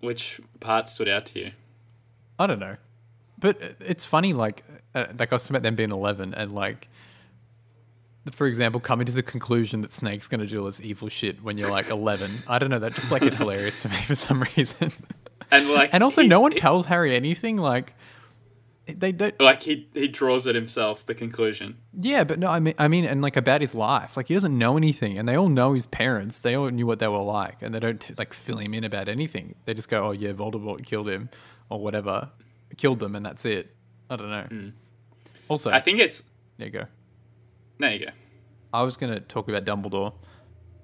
Which 0.00 0.40
part 0.60 0.88
stood 0.88 1.08
out 1.08 1.26
to 1.26 1.38
you? 1.40 1.50
I 2.38 2.46
don't 2.46 2.58
know, 2.58 2.76
but 3.38 3.58
it's 3.80 4.04
funny. 4.04 4.32
Like, 4.32 4.64
uh, 4.94 5.06
like 5.18 5.32
I 5.32 5.34
was 5.34 5.42
talking 5.42 5.56
about 5.56 5.62
them 5.62 5.74
being 5.76 5.90
eleven, 5.90 6.32
and 6.32 6.54
like, 6.54 6.88
for 8.32 8.46
example, 8.46 8.80
coming 8.80 9.06
to 9.06 9.12
the 9.12 9.22
conclusion 9.22 9.80
that 9.80 9.92
Snape's 9.92 10.28
going 10.28 10.40
to 10.40 10.46
do 10.46 10.60
all 10.60 10.66
this 10.66 10.80
evil 10.80 11.08
shit 11.08 11.42
when 11.42 11.56
you're 11.58 11.70
like 11.70 11.88
11. 11.90 12.42
I 12.46 12.58
don't 12.58 12.70
know. 12.70 12.78
That 12.78 12.94
just 12.94 13.10
like 13.10 13.22
is 13.22 13.36
hilarious 13.36 13.82
to 13.82 13.88
me 13.88 13.96
for 14.02 14.14
some 14.14 14.42
reason. 14.56 14.92
And 15.50 15.68
like, 15.70 15.90
and 15.92 16.02
also, 16.02 16.22
no 16.22 16.40
one 16.40 16.52
tells 16.52 16.86
Harry 16.86 17.16
anything. 17.16 17.56
Like 17.56 17.94
they 18.86 19.10
don't. 19.12 19.38
Like 19.40 19.62
he 19.62 19.88
he 19.94 20.06
draws 20.08 20.46
it 20.46 20.54
himself. 20.54 21.04
The 21.06 21.14
conclusion. 21.14 21.78
Yeah, 21.98 22.24
but 22.24 22.38
no, 22.38 22.48
I 22.48 22.60
mean, 22.60 22.74
I 22.78 22.88
mean, 22.88 23.04
and 23.04 23.22
like 23.22 23.36
about 23.36 23.60
his 23.60 23.74
life. 23.74 24.16
Like 24.16 24.28
he 24.28 24.34
doesn't 24.34 24.56
know 24.56 24.76
anything, 24.76 25.18
and 25.18 25.26
they 25.28 25.36
all 25.36 25.48
know 25.48 25.72
his 25.72 25.86
parents. 25.86 26.40
They 26.40 26.54
all 26.54 26.68
knew 26.70 26.86
what 26.86 26.98
they 26.98 27.08
were 27.08 27.18
like, 27.22 27.62
and 27.62 27.74
they 27.74 27.80
don't 27.80 28.18
like 28.18 28.32
fill 28.32 28.58
him 28.58 28.74
in 28.74 28.84
about 28.84 29.08
anything. 29.08 29.54
They 29.64 29.74
just 29.74 29.88
go, 29.88 30.08
"Oh 30.08 30.10
yeah, 30.12 30.32
Voldemort 30.32 30.84
killed 30.84 31.08
him, 31.08 31.30
or 31.68 31.80
whatever, 31.80 32.30
killed 32.76 32.98
them, 33.00 33.16
and 33.16 33.24
that's 33.24 33.44
it." 33.44 33.74
I 34.08 34.16
don't 34.16 34.30
know. 34.30 34.72
Also, 35.48 35.70
Hmm. 35.70 35.76
I 35.76 35.80
think 35.80 35.98
it's. 36.00 36.22
there 36.58 36.66
you 36.66 36.72
go. 36.72 36.84
There 37.80 37.92
you 37.92 37.98
go. 38.06 38.12
I 38.72 38.82
was 38.82 38.96
going 38.96 39.12
to 39.12 39.20
talk 39.20 39.48
about 39.48 39.64
Dumbledore, 39.64 40.12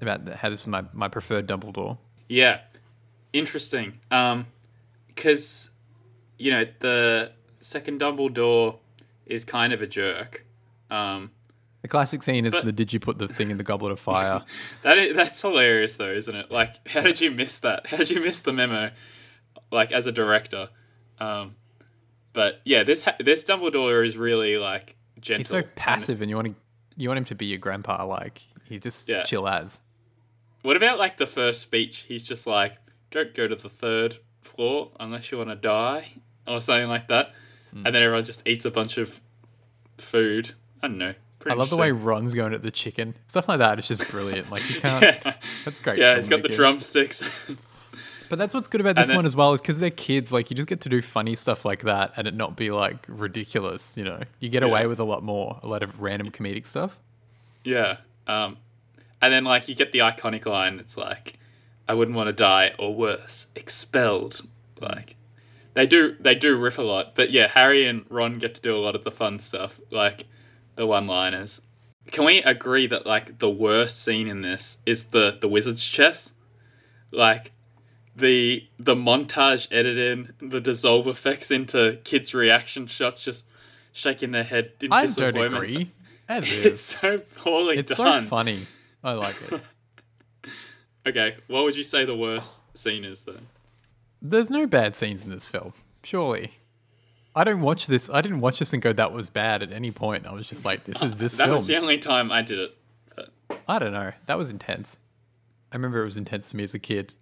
about 0.01 0.29
how 0.29 0.49
this 0.49 0.61
is 0.61 0.67
my, 0.67 0.85
my 0.93 1.09
preferred 1.09 1.47
Dumbledore. 1.47 1.99
Yeah, 2.29 2.61
interesting. 3.33 4.01
Um, 4.11 4.47
because 5.07 5.71
you 6.39 6.51
know 6.51 6.65
the 6.81 7.33
second 7.61 8.01
Dumbledore 8.01 8.79
is 9.27 9.45
kind 9.45 9.73
of 9.73 9.83
a 9.83 9.87
jerk. 9.87 10.45
Um, 10.91 11.31
The 11.83 11.89
classic 11.89 12.23
scene 12.23 12.45
is 12.47 12.53
But- 12.53 12.65
the 12.65 12.73
"Did 12.73 12.93
you 12.93 12.99
put 13.01 13.19
the 13.19 13.29
thing 13.29 13.51
in 13.51 13.59
the 13.59 13.65
goblet 13.65 13.93
of 13.93 14.01
fire?" 14.01 14.43
that 14.83 14.99
is, 14.99 15.15
that's 15.17 15.41
hilarious 15.41 15.97
though, 15.97 16.11
isn't 16.13 16.35
it? 16.35 16.51
Like, 16.51 16.87
how 16.89 17.03
did 17.03 17.21
you 17.21 17.31
miss 17.31 17.59
that? 17.59 17.87
How 17.89 17.99
did 17.99 18.11
you 18.11 18.21
miss 18.21 18.41
the 18.41 18.53
memo? 18.53 18.91
Like 19.71 19.93
as 19.93 20.07
a 20.07 20.13
director. 20.13 20.69
Um, 21.21 21.57
but 22.33 22.61
yeah, 22.65 22.83
this 22.83 23.07
this 23.21 23.45
Dumbledore 23.45 24.05
is 24.07 24.17
really 24.17 24.59
like 24.59 24.97
gentle. 25.21 25.39
He's 25.41 25.49
so 25.49 25.59
and- 25.59 25.75
passive, 25.77 26.21
and 26.21 26.29
you 26.31 26.37
want 26.37 26.49
to 26.49 26.55
you 26.97 27.09
want 27.09 27.19
him 27.19 27.25
to 27.27 27.35
be 27.35 27.47
your 27.47 27.59
grandpa. 27.59 28.05
Like 28.05 28.43
he 28.65 28.79
just 28.79 29.09
Yeah. 29.09 29.23
chill 29.25 29.47
as. 29.49 29.81
What 30.63 30.77
about 30.77 30.99
like 30.99 31.17
the 31.19 31.27
first 31.27 31.61
speech? 31.61 32.05
He's 32.09 32.23
just 32.23 32.47
like, 32.47 32.77
"Don't 33.11 33.35
go 33.35 33.47
to 33.47 33.55
the 33.55 33.69
third 33.69 34.19
floor 34.43 34.91
unless 34.99 35.31
you 35.31 35.39
want 35.39 35.51
to 35.51 35.57
die," 35.57 36.13
or 36.47 36.61
something 36.61 36.89
like 36.89 37.09
that. 37.09 37.33
Hmm. 37.73 37.87
And 37.87 37.95
then 37.95 38.03
everyone 38.03 38.25
just 38.25 38.47
eats 38.49 38.65
a 38.65 38.71
bunch 38.71 38.99
of 38.99 39.21
food. 39.99 40.55
I 40.83 40.89
don't 40.89 40.99
know. 40.99 41.15
I 41.49 41.55
love 41.55 41.71
the 41.71 41.77
way. 41.77 41.93
Ron's 41.93 42.35
going 42.35 42.53
at 42.55 42.63
the 42.65 42.73
chicken. 42.73 43.15
Stuff 43.29 43.49
like 43.49 43.61
that 43.61 43.79
is 43.79 43.87
just 43.87 44.09
brilliant. 44.11 44.51
Like 44.51 44.69
you 44.69 44.81
can't. 44.81 45.03
Yeah, 45.05 45.35
That's 45.65 45.81
great. 45.81 45.99
yeah. 46.01 46.17
He's 46.17 46.29
got 46.29 46.43
the 46.43 46.49
drumsticks. 46.49 47.45
But 48.29 48.39
that's 48.39 48.55
what's 48.55 48.69
good 48.69 48.81
about 48.81 48.97
this 48.97 49.09
then- 49.09 49.17
one 49.17 49.27
as 49.27 49.37
well, 49.37 49.53
is 49.53 49.61
because 49.61 49.79
they're 49.79 49.91
kids. 49.91 50.33
Like 50.33 50.51
you 50.51 50.57
just 50.57 50.69
get 50.69 50.81
to 50.83 50.89
do 50.89 51.01
funny 51.03 51.35
stuff 51.35 51.65
like 51.65 51.83
that, 51.83 52.13
and 52.17 52.27
it 52.27 52.35
not 52.35 52.57
be 52.57 52.71
like 52.71 53.05
ridiculous. 53.09 53.97
You 53.97 54.05
know, 54.05 54.21
you 54.41 54.49
get 54.49 54.63
away 54.63 54.87
with 54.87 54.99
a 54.99 55.05
lot 55.05 55.23
more, 55.23 55.59
a 55.63 55.67
lot 55.67 55.83
of 55.83 56.01
random 56.01 56.31
comedic 56.31 56.67
stuff. 56.67 56.99
yeah. 57.65 57.99
Um, 58.29 58.57
and 59.23 59.33
then 59.33 59.45
like 59.45 59.69
you 59.69 59.75
get 59.75 59.93
the 59.93 60.01
iconic 60.01 60.47
line. 60.47 60.81
It's 60.81 60.97
like, 60.97 61.35
"I 61.89 61.95
wouldn't 61.95 62.17
want 62.17 62.27
to 62.27 62.33
die, 62.33 62.75
or 62.79 62.95
worse, 62.95 63.47
expelled." 63.55 64.43
Like 64.81 65.15
they 65.75 65.87
do, 65.87 66.17
they 66.19 66.35
do 66.35 66.57
riff 66.57 66.79
a 66.79 66.83
lot. 66.83 67.15
But 67.15 67.31
yeah, 67.31 67.47
Harry 67.47 67.87
and 67.87 68.05
Ron 68.11 68.39
get 68.39 68.55
to 68.57 68.61
do 68.61 68.77
a 68.77 68.79
lot 68.81 68.95
of 68.97 69.05
the 69.05 69.11
fun 69.11 69.39
stuff, 69.39 69.79
like 69.91 70.25
the 70.75 70.87
one-liners. 70.87 71.63
Can 72.13 72.25
we 72.25 72.43
agree 72.43 72.87
that 72.89 73.07
like 73.07 73.39
the 73.39 73.49
worst 73.51 74.03
scene 74.03 74.29
in 74.29 74.41
this 74.43 74.79
is 74.85 75.07
the 75.07 75.39
the 75.41 75.49
wizard's 75.49 75.85
chess? 75.85 76.33
Like 77.13 77.53
the 78.17 78.67
the 78.79 78.95
montage 78.95 79.69
editing, 79.71 80.31
the 80.41 80.61
dissolve 80.61 81.07
effects 81.07 81.51
into 81.51 82.01
kids' 82.05 82.33
reaction 82.35 82.87
shots, 82.87 83.21
just 83.23 83.45
shaking 83.93 84.33
their 84.33 84.45
head 84.45 84.73
in 84.81 84.93
I 84.93 85.01
don't 85.01 85.09
disappointment. 85.09 85.55
agree. 85.55 85.93
As 86.29 86.45
It's 86.51 86.81
is, 86.81 86.81
so 87.01 87.19
poorly 87.37 87.79
it's 87.79 87.97
done. 87.97 88.25
so 88.25 88.29
funny. 88.29 88.67
I 89.05 89.13
like 89.13 89.37
it. 89.53 89.61
Okay, 91.07 91.37
what 91.47 91.63
would 91.63 91.77
you 91.77 91.85
say 91.85 92.05
the 92.05 92.17
worst 92.17 92.63
scene 92.77 93.05
is 93.05 93.23
then? 93.23 93.47
There's 94.21 94.51
no 94.51 94.67
bad 94.67 94.97
scenes 94.97 95.23
in 95.25 95.31
this 95.31 95.47
film, 95.47 95.73
surely. 96.03 96.55
I 97.33 97.45
don't 97.45 97.61
watch 97.61 97.87
this. 97.87 98.11
I 98.13 98.23
didn't 98.23 98.41
watch 98.41 98.59
this 98.59 98.73
and 98.73 98.83
go, 98.83 98.93
"That 98.93 99.13
was 99.13 99.29
bad." 99.29 99.63
At 99.63 99.71
any 99.71 99.93
point, 99.93 100.27
I 100.27 100.33
was 100.33 100.49
just 100.49 100.65
like, 100.65 100.83
"This 100.83 101.01
is 101.03 101.15
this 101.19 101.37
That 101.37 101.45
film." 101.45 101.59
was 101.59 101.67
the 101.69 101.77
only 101.77 101.99
time 101.99 102.33
I 102.33 102.43
did 102.43 102.59
it. 102.59 102.77
But 103.15 103.31
I 103.69 103.79
don't 103.79 103.93
know. 103.93 104.13
That 104.27 104.37
was 104.37 104.51
intense. 104.51 104.99
I 105.71 105.77
remember 105.77 106.01
it 106.03 106.07
was 106.07 106.17
intense 106.17 106.51
to 106.51 106.57
me 106.57 106.65
as 106.65 106.75
a 106.75 106.81
kid. 106.81 107.15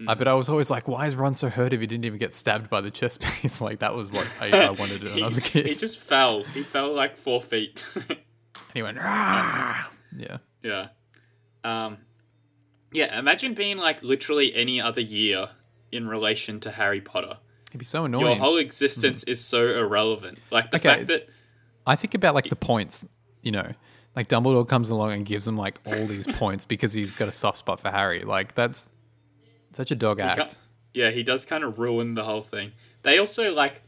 Mm. 0.00 0.08
Uh, 0.10 0.14
but 0.16 0.26
I 0.28 0.34
was 0.34 0.48
always 0.48 0.70
like, 0.70 0.88
why 0.88 1.06
is 1.06 1.14
Ron 1.14 1.34
so 1.34 1.48
hurt 1.48 1.72
if 1.72 1.80
he 1.80 1.86
didn't 1.86 2.04
even 2.04 2.18
get 2.18 2.34
stabbed 2.34 2.68
by 2.68 2.80
the 2.80 2.90
chess 2.90 3.16
piece? 3.16 3.60
like, 3.60 3.78
that 3.78 3.94
was 3.94 4.10
what 4.10 4.28
I, 4.40 4.50
I 4.66 4.70
wanted 4.70 5.00
to 5.00 5.06
do 5.06 5.14
when 5.14 5.22
I 5.22 5.26
was 5.26 5.38
a 5.38 5.40
kid. 5.52 5.66
he 5.66 5.74
just 5.74 5.98
fell. 5.98 6.42
He 6.42 6.62
fell 6.62 6.92
like 6.94 7.16
four 7.16 7.40
feet. 7.40 7.84
and 8.08 8.18
he 8.74 8.82
went, 8.82 8.98
"Rah!" 8.98 9.84
yeah. 10.16 10.38
yeah. 10.62 10.88
Um, 11.62 11.98
yeah, 12.92 13.18
imagine 13.18 13.54
being 13.54 13.78
like 13.78 14.02
literally 14.02 14.54
any 14.54 14.80
other 14.80 15.00
year 15.00 15.50
in 15.92 16.08
relation 16.08 16.60
to 16.60 16.70
Harry 16.72 17.00
Potter. 17.00 17.38
It'd 17.70 17.78
be 17.78 17.84
so 17.84 18.04
annoying. 18.04 18.26
Your 18.26 18.36
whole 18.36 18.56
existence 18.56 19.22
is 19.24 19.44
so 19.44 19.66
irrelevant. 19.78 20.38
Like 20.50 20.70
the 20.70 20.76
Okay. 20.76 20.88
fact 20.88 21.06
that 21.08 21.28
I 21.86 21.96
think 21.96 22.14
about 22.14 22.34
like 22.34 22.48
the 22.48 22.56
points, 22.56 23.06
you 23.42 23.50
know, 23.52 23.72
like 24.14 24.28
Dumbledore 24.28 24.66
comes 24.68 24.90
along 24.90 25.12
and 25.12 25.26
gives 25.26 25.46
him 25.48 25.56
like 25.56 25.80
all 25.86 26.06
these 26.06 26.26
points 26.26 26.64
because 26.64 26.92
he's 26.92 27.10
got 27.10 27.28
a 27.28 27.32
soft 27.32 27.58
spot 27.58 27.80
for 27.80 27.90
Harry. 27.90 28.22
Like, 28.24 28.54
that's 28.54 28.88
such 29.74 29.90
a 29.90 29.94
dog 29.94 30.20
act. 30.20 30.56
Yeah, 30.92 31.10
he 31.10 31.22
does 31.22 31.44
kind 31.44 31.64
of 31.64 31.78
ruin 31.78 32.14
the 32.14 32.24
whole 32.24 32.42
thing. 32.42 32.72
They 33.02 33.18
also 33.18 33.52
like 33.52 33.82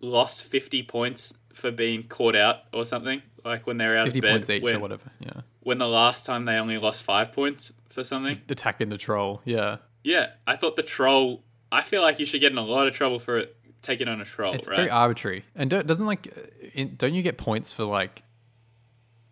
lost 0.00 0.44
fifty 0.44 0.82
points 0.82 1.34
for 1.52 1.70
being 1.70 2.04
caught 2.04 2.36
out 2.36 2.58
or 2.72 2.84
something. 2.84 3.22
Like 3.44 3.66
when 3.66 3.78
they're 3.78 3.96
out 3.96 4.04
50 4.06 4.18
of 4.18 4.22
bed. 4.22 4.30
points 4.32 4.50
each 4.50 4.62
when, 4.62 4.76
or 4.76 4.80
whatever. 4.80 5.10
Yeah. 5.20 5.40
when 5.60 5.78
the 5.78 5.86
last 5.88 6.26
time 6.26 6.44
they 6.44 6.54
only 6.56 6.76
lost 6.78 7.02
five 7.02 7.32
points 7.32 7.72
for 7.88 8.04
something. 8.04 8.40
Attacking 8.48 8.88
the 8.90 8.98
troll. 8.98 9.40
Yeah. 9.44 9.78
Yeah, 10.04 10.30
I 10.46 10.56
thought 10.56 10.76
the 10.76 10.82
troll. 10.82 11.42
I 11.72 11.82
feel 11.82 12.02
like 12.02 12.18
you 12.18 12.26
should 12.26 12.40
get 12.40 12.52
in 12.52 12.58
a 12.58 12.64
lot 12.64 12.86
of 12.86 12.94
trouble 12.94 13.18
for 13.18 13.38
it, 13.38 13.56
taking 13.82 14.06
on 14.08 14.20
a 14.20 14.24
troll, 14.24 14.54
It's 14.54 14.68
right? 14.68 14.76
very 14.76 14.90
arbitrary. 14.90 15.44
And 15.54 15.68
don't, 15.70 15.86
doesn't 15.86 16.06
like, 16.06 16.26
in, 16.74 16.94
don't 16.96 17.14
you 17.14 17.22
get 17.22 17.36
points 17.38 17.72
for 17.72 17.84
like 17.84 18.22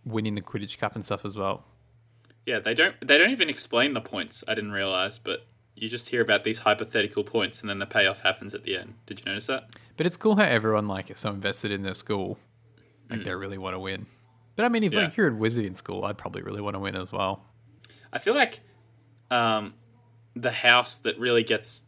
winning 0.05 0.35
the 0.35 0.41
Quidditch 0.43 0.79
Cup 0.79 0.95
and 0.95 1.05
stuff 1.05 1.25
as 1.25 1.37
well? 1.37 1.65
yeah, 2.45 2.59
they 2.61 2.75
don't. 2.75 2.95
They 3.07 3.19
don't 3.19 3.31
even 3.31 3.49
explain 3.49 3.95
the 3.95 4.01
points. 4.01 4.45
I 4.47 4.55
didn't 4.55 4.73
realize, 4.73 5.19
but 5.19 5.47
you 5.77 5.89
just 5.89 6.09
hear 6.09 6.23
about 6.23 6.43
these 6.43 6.59
hypothetical 6.59 7.23
points, 7.23 7.61
and 7.61 7.71
then 7.71 7.79
the 7.79 7.87
payoff 7.87 8.23
happens 8.23 8.55
at 8.55 8.65
the 8.65 8.77
end. 8.77 8.95
Did 9.07 9.21
you 9.21 9.27
notice 9.27 9.47
that? 9.47 9.77
But 9.97 10.07
it's 10.07 10.17
cool 10.17 10.37
how 10.37 10.45
everyone 10.45 10.89
like 10.89 11.11
is 11.11 11.21
so 11.21 11.31
invested 11.31 11.71
in 11.71 11.83
their 11.83 11.95
school, 11.95 12.39
like 13.11 13.25
they 13.25 13.35
really 13.35 13.59
want 13.59 13.75
to 13.75 13.79
win. 13.79 14.07
But 14.57 14.65
I 14.65 14.69
mean, 14.69 14.83
if. 14.83 14.93
Yeah. 14.93 15.03
like 15.03 15.17
you're 15.17 15.29
a 15.29 15.35
wizard 15.35 15.67
in 15.67 15.75
school, 15.75 16.05
I'd 16.05 16.19
probably 16.19 16.43
really 16.43 16.61
want 16.61 16.75
to 16.75 16.81
win 16.81 16.97
as 16.97 17.13
well. 17.13 17.45
I 18.13 18.19
feel 18.19 18.35
like 18.35 18.61
um, 19.31 19.75
the 20.35 20.51
house 20.51 20.97
that 20.99 21.19
really 21.19 21.43
gets 21.43 21.83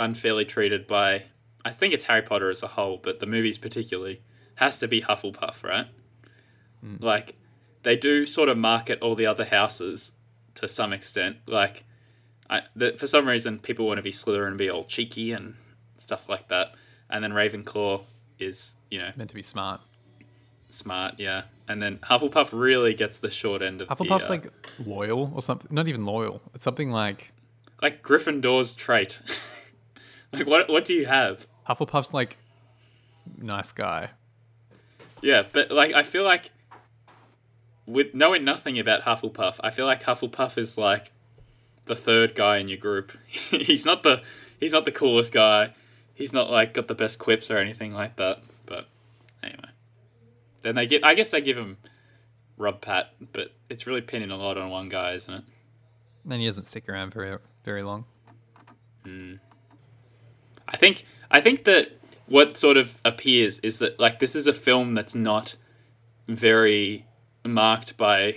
unfairly 0.00 0.44
treated 0.44 0.86
by, 0.86 1.24
I 1.64 1.70
think 1.70 1.94
it's 1.94 2.04
Harry 2.04 2.22
Potter 2.22 2.50
as 2.50 2.62
a 2.62 2.68
whole, 2.68 2.98
but 3.02 3.20
the 3.20 3.26
movies 3.26 3.58
particularly, 3.58 4.22
has 4.56 4.78
to 4.78 4.88
be 4.88 5.02
Hufflepuff, 5.02 5.62
right? 5.62 5.86
Like, 7.00 7.36
they 7.82 7.96
do 7.96 8.26
sort 8.26 8.48
of 8.48 8.58
market 8.58 9.00
all 9.00 9.14
the 9.14 9.26
other 9.26 9.44
houses 9.44 10.12
to 10.54 10.68
some 10.68 10.92
extent. 10.92 11.38
Like, 11.46 11.84
I, 12.50 12.62
the, 12.76 12.92
for 12.92 13.06
some 13.06 13.26
reason, 13.26 13.58
people 13.58 13.86
want 13.86 13.98
to 13.98 14.02
be 14.02 14.12
Slytherin 14.12 14.48
and 14.48 14.58
be 14.58 14.68
all 14.70 14.84
cheeky 14.84 15.32
and 15.32 15.54
stuff 15.96 16.28
like 16.28 16.48
that. 16.48 16.74
And 17.08 17.22
then 17.24 17.32
Ravenclaw 17.32 18.02
is, 18.38 18.76
you 18.90 18.98
know, 18.98 19.10
Meant 19.16 19.30
to 19.30 19.34
be 19.36 19.42
smart. 19.42 19.80
smart, 20.68 21.14
yeah. 21.18 21.42
And 21.68 21.82
then 21.82 21.98
Hufflepuff 21.98 22.50
really 22.52 22.92
gets 22.94 23.18
the 23.18 23.30
short 23.30 23.62
end 23.62 23.80
of 23.80 23.88
Hufflepuff's 23.88 24.28
the, 24.28 24.34
uh, 24.34 24.36
like 24.36 24.52
loyal 24.84 25.32
or 25.34 25.40
something. 25.42 25.74
Not 25.74 25.88
even 25.88 26.04
loyal. 26.04 26.42
It's 26.54 26.62
something 26.64 26.90
like 26.90 27.32
like 27.80 28.02
Gryffindor's 28.02 28.74
trait. 28.74 29.20
like 30.32 30.46
what 30.46 30.68
what 30.68 30.84
do 30.84 30.92
you 30.92 31.06
have? 31.06 31.46
Hufflepuff's 31.68 32.12
like 32.12 32.36
nice 33.38 33.72
guy. 33.72 34.10
Yeah, 35.22 35.44
but 35.50 35.70
like 35.70 35.94
I 35.94 36.02
feel 36.02 36.24
like 36.24 36.50
with 37.86 38.14
knowing 38.14 38.44
nothing 38.44 38.78
about 38.78 39.02
Hufflepuff, 39.02 39.56
I 39.60 39.70
feel 39.70 39.86
like 39.86 40.02
Hufflepuff 40.02 40.58
is 40.58 40.76
like 40.76 41.12
the 41.86 41.96
third 41.96 42.34
guy 42.34 42.58
in 42.58 42.68
your 42.68 42.78
group. 42.78 43.12
he's 43.28 43.84
not 43.84 44.02
the 44.02 44.22
he's 44.60 44.72
not 44.72 44.84
the 44.84 44.92
coolest 44.92 45.32
guy. 45.32 45.74
He's 46.14 46.32
not 46.32 46.50
like 46.50 46.74
got 46.74 46.88
the 46.88 46.94
best 46.94 47.18
quips 47.18 47.50
or 47.50 47.58
anything 47.58 47.92
like 47.92 48.16
that. 48.16 48.40
But 48.66 48.88
anyway. 49.42 49.70
Then 50.62 50.74
they 50.74 50.86
get 50.86 51.04
I 51.04 51.14
guess 51.14 51.30
they 51.30 51.40
give 51.40 51.58
him 51.58 51.76
rub 52.56 52.80
pat, 52.80 53.14
but 53.32 53.52
it's 53.68 53.86
really 53.86 54.00
pinning 54.00 54.30
a 54.30 54.36
lot 54.36 54.56
on 54.56 54.70
one 54.70 54.88
guy, 54.88 55.12
isn't 55.12 55.32
it? 55.32 55.44
Then 56.24 56.40
he 56.40 56.46
doesn't 56.46 56.66
stick 56.66 56.88
around 56.88 57.12
very 57.12 57.38
very 57.64 57.82
long. 57.82 58.04
Hmm. 59.04 59.34
I 60.66 60.76
think 60.76 61.04
I 61.30 61.40
think 61.40 61.64
that 61.64 61.98
what 62.26 62.56
sort 62.56 62.76
of 62.76 62.98
appears 63.04 63.58
is 63.58 63.78
that 63.80 64.00
like 64.00 64.18
this 64.18 64.34
is 64.34 64.46
a 64.46 64.52
film 64.52 64.94
that's 64.94 65.14
not 65.14 65.56
very 66.26 67.06
marked 67.44 67.96
by 67.96 68.36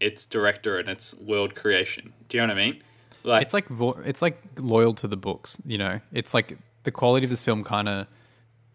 its 0.00 0.24
director 0.24 0.78
and 0.78 0.88
its 0.88 1.14
world 1.14 1.54
creation. 1.54 2.12
Do 2.28 2.36
you 2.36 2.46
know 2.46 2.52
what 2.52 2.60
I 2.60 2.66
mean? 2.66 2.82
Like 3.24 3.42
It's 3.42 3.54
like 3.54 3.68
vo- 3.68 4.00
it's 4.04 4.22
like 4.22 4.42
loyal 4.58 4.94
to 4.94 5.08
the 5.08 5.16
books. 5.16 5.58
You 5.66 5.78
know, 5.78 6.00
it's 6.12 6.34
like 6.34 6.58
the 6.84 6.90
quality 6.90 7.24
of 7.24 7.30
this 7.30 7.42
film 7.42 7.64
kind 7.64 7.88
of 7.88 8.06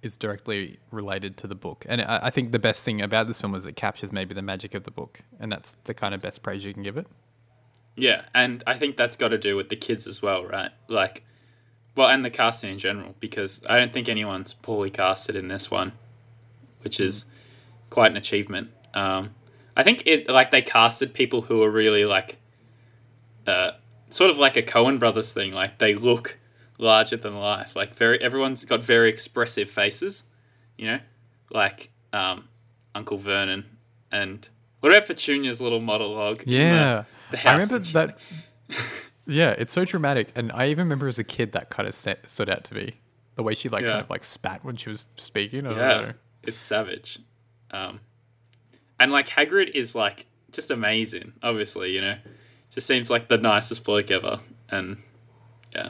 is 0.02 0.18
directly 0.18 0.80
related 0.92 1.38
to 1.38 1.48
the 1.48 1.56
book. 1.56 1.86
And 1.88 2.02
I, 2.02 2.20
I 2.24 2.30
think 2.30 2.52
the 2.52 2.60
best 2.60 2.84
thing 2.84 3.02
about 3.02 3.28
this 3.28 3.40
film 3.40 3.56
is 3.56 3.66
it 3.66 3.76
captures 3.76 4.12
maybe 4.12 4.36
the 4.36 4.42
magic 4.42 4.76
of 4.76 4.84
the 4.84 4.92
book, 4.92 5.22
and 5.40 5.52
that's 5.52 5.78
the 5.86 5.94
kind 5.94 6.14
of 6.14 6.22
best 6.22 6.44
praise 6.44 6.66
you 6.66 6.74
can 6.74 6.84
give 6.84 6.98
it. 6.98 7.08
Yeah, 7.96 8.24
and 8.34 8.64
I 8.66 8.78
think 8.78 8.98
that's 8.98 9.16
got 9.16 9.30
to 9.30 9.38
do 9.38 9.56
with 9.56 9.70
the 9.70 9.76
kids 9.76 10.08
as 10.08 10.22
well, 10.22 10.44
right? 10.44 10.72
Like, 10.88 11.24
well, 11.96 12.10
and 12.10 12.26
the 12.26 12.32
casting 12.32 12.72
in 12.72 12.80
general, 12.80 13.16
because 13.20 13.62
I 13.70 13.78
don't 13.78 13.94
think 13.94 14.10
anyone's 14.10 14.54
poorly 14.54 14.90
casted 14.90 15.36
in 15.36 15.48
this 15.48 15.70
one, 15.70 15.94
which 16.82 17.00
is 17.00 17.26
quite 17.90 18.10
an 18.12 18.18
achievement. 18.18 18.72
Um, 18.96 19.36
I 19.78 19.84
think 19.84 20.04
it 20.06 20.28
like 20.28 20.52
they 20.52 20.62
casted 20.62 21.14
people 21.14 21.44
who 21.44 21.64
are 21.64 21.70
really 21.70 22.04
like, 22.04 22.38
uh, 23.48 23.72
sort 24.10 24.30
of 24.30 24.38
like 24.38 24.58
a 24.58 24.62
Coen 24.64 25.00
brothers 25.00 25.32
thing. 25.34 25.52
Like 25.54 25.78
they 25.80 25.96
look 25.96 26.38
larger 26.78 27.18
than 27.18 27.36
life. 27.36 27.76
Like 27.76 27.96
very, 27.96 28.20
everyone's 28.22 28.64
got 28.66 28.84
very 28.84 29.10
expressive 29.10 29.70
faces, 29.70 30.24
you 30.78 30.88
know, 30.88 31.00
like 31.52 31.90
um, 32.12 32.48
Uncle 32.96 33.18
Vernon 33.18 33.66
and 34.12 34.48
what 34.80 34.92
about 34.94 35.08
Petunia's 35.08 35.62
little 35.62 35.80
monologue? 35.80 36.42
in 36.44 36.50
the- 36.50 36.52
Yeah, 36.58 37.04
the 37.32 37.48
I 37.50 37.54
remember 37.54 37.80
that. 37.80 38.18
like- 38.70 38.80
yeah, 39.26 39.52
it's 39.58 39.72
so 39.72 39.86
dramatic, 39.86 40.32
and 40.36 40.52
I 40.52 40.68
even 40.68 40.86
remember 40.86 41.08
as 41.08 41.18
a 41.18 41.24
kid 41.24 41.54
that 41.54 41.70
kind 41.70 41.88
of 41.88 41.94
set, 41.94 42.30
stood 42.30 42.50
out 42.50 42.66
to 42.66 42.74
me. 42.76 42.96
The 43.36 43.44
way 43.44 43.56
she 43.56 43.70
like 43.70 43.84
Yeah. 43.84 43.90
kind 43.92 44.02
of 44.02 44.10
like 44.10 44.24
spat 44.26 44.64
when 44.66 44.76
she 44.76 44.90
was 44.90 45.08
speaking. 45.18 45.66
I 45.66 45.72
Yeah, 45.76 46.12
it's 46.44 46.60
savage. 46.60 47.18
Um, 47.72 48.02
and 49.00 49.12
like 49.12 49.30
Hagrid 49.30 49.70
is 49.72 49.96
like 49.96 50.26
just 50.52 50.70
amazing. 50.70 51.34
Obviously, 51.42 51.94
you 51.94 52.02
know, 52.02 52.18
just 52.74 52.88
seems 52.88 53.10
like 53.10 53.28
the 53.28 53.38
nicest 53.38 53.84
bloke 53.84 54.12
ever. 54.12 54.40
And 54.70 55.04
yeah, 55.74 55.90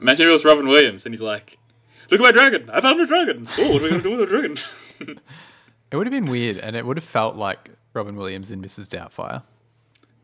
imagine 0.00 0.26
it 0.28 0.30
was 0.32 0.44
Robin 0.44 0.68
Williams, 0.68 1.04
and 1.06 1.12
he's 1.14 1.20
like, 1.22 1.58
"Look 2.10 2.20
at 2.20 2.24
my 2.24 2.32
dragon! 2.32 2.68
I 2.70 2.80
found 2.80 3.00
a 3.00 3.06
dragon. 3.06 3.48
Oh, 3.58 3.72
what 3.72 3.80
are 3.80 3.84
we 3.84 3.90
gonna 3.90 4.02
do 4.02 4.10
with 4.16 4.20
a 4.22 4.26
dragon?" 4.26 4.56
It 5.92 5.96
would 5.96 6.06
have 6.08 6.12
been 6.12 6.26
weird, 6.26 6.58
and 6.58 6.74
it 6.74 6.84
would 6.84 6.96
have 6.96 7.04
felt 7.04 7.36
like 7.36 7.70
Robin 7.94 8.16
Williams 8.16 8.50
in 8.50 8.60
Mrs. 8.60 8.88
Doubtfire. 8.88 9.44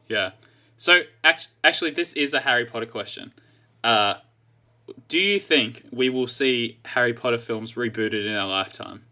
yeah. 0.08 0.32
So 0.76 1.02
act- 1.22 1.46
actually, 1.62 1.92
this 1.92 2.12
is 2.14 2.34
a 2.34 2.40
Harry 2.40 2.64
Potter 2.66 2.86
question. 2.86 3.32
Uh, 3.84 4.14
do 5.06 5.18
you 5.18 5.38
think 5.38 5.84
we 5.92 6.08
will 6.08 6.26
see 6.26 6.80
Harry 6.86 7.14
Potter 7.14 7.38
films 7.38 7.74
rebooted 7.74 8.26
in 8.26 8.34
our 8.34 8.48
lifetime? 8.48 9.04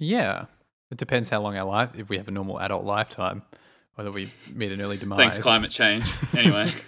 Yeah, 0.00 0.46
it 0.90 0.98
depends 0.98 1.30
how 1.30 1.40
long 1.40 1.56
our 1.56 1.64
life. 1.64 1.90
If 1.96 2.08
we 2.08 2.16
have 2.16 2.26
a 2.26 2.32
normal 2.32 2.58
adult 2.60 2.84
lifetime, 2.84 3.42
whether 3.94 4.10
we 4.10 4.30
meet 4.52 4.72
an 4.72 4.80
early 4.80 4.96
demise. 4.98 5.18
Thanks, 5.18 5.38
climate 5.38 5.70
change. 5.70 6.04
Anyway. 6.36 6.72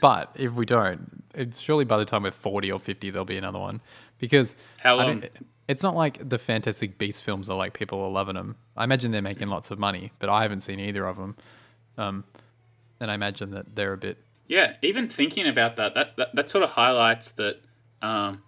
But 0.00 0.34
if 0.36 0.52
we 0.52 0.66
don't, 0.66 1.22
it's 1.34 1.60
surely 1.60 1.86
by 1.86 1.96
the 1.96 2.04
time 2.04 2.24
we're 2.24 2.30
40 2.30 2.70
or 2.72 2.78
50, 2.78 3.08
there'll 3.08 3.24
be 3.24 3.38
another 3.38 3.58
one. 3.58 3.80
Because 4.18 4.54
How 4.80 4.96
long? 4.96 5.22
it's 5.66 5.82
not 5.82 5.94
like 5.96 6.28
the 6.28 6.38
Fantastic 6.38 6.98
Beast 6.98 7.22
films 7.22 7.48
are 7.48 7.56
like 7.56 7.72
people 7.72 8.00
are 8.02 8.10
loving 8.10 8.34
them. 8.34 8.56
I 8.76 8.84
imagine 8.84 9.12
they're 9.12 9.22
making 9.22 9.48
lots 9.48 9.70
of 9.70 9.78
money, 9.78 10.12
but 10.18 10.28
I 10.28 10.42
haven't 10.42 10.60
seen 10.60 10.78
either 10.78 11.06
of 11.06 11.16
them. 11.16 11.36
Um, 11.96 12.24
and 13.00 13.10
I 13.10 13.14
imagine 13.14 13.52
that 13.52 13.74
they're 13.76 13.94
a 13.94 13.96
bit. 13.96 14.18
Yeah, 14.46 14.74
even 14.82 15.08
thinking 15.08 15.46
about 15.46 15.76
that, 15.76 15.94
that 15.94 16.16
that, 16.16 16.34
that 16.34 16.48
sort 16.50 16.64
of 16.64 16.70
highlights 16.70 17.30
that. 17.32 17.60
Um, 18.02 18.42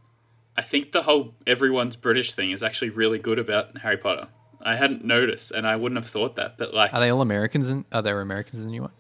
I 0.59 0.63
think 0.63 0.93
the 0.93 1.03
whole 1.03 1.35
everyone's 1.47 1.97
British 1.97 2.33
thing 2.35 2.51
is 2.51 2.63
actually 2.63 2.91
really 2.91 3.19
good 3.19 3.39
about 3.39 3.79
Harry 3.79 3.97
Potter. 3.97 4.29
I 4.63 4.77
hadn't 4.77 5.05
noticed, 5.05 5.51
and 5.51 5.67
I 5.67 5.77
wouldn't 5.77 5.99
have 6.01 6.11
thought 6.11 6.37
that, 6.37 6.59
but 6.59 6.75
like, 6.75 6.93
Are 6.95 7.01
they 7.01 7.11
all 7.11 7.21
Americans? 7.21 7.69
In, 7.71 7.85
are 7.93 8.03
there 8.03 8.21
Americans 8.21 8.61
in 8.61 8.67
the 8.67 8.73
new 8.73 8.83
one? 8.83 8.93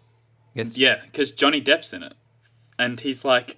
I 0.54 0.62
guess. 0.62 0.76
yeah, 0.76 1.00
because 1.04 1.30
Johnny 1.32 1.60
Depp's 1.60 1.92
in 1.92 2.02
it, 2.02 2.14
and 2.78 2.98
he's 3.00 3.24
like, 3.24 3.56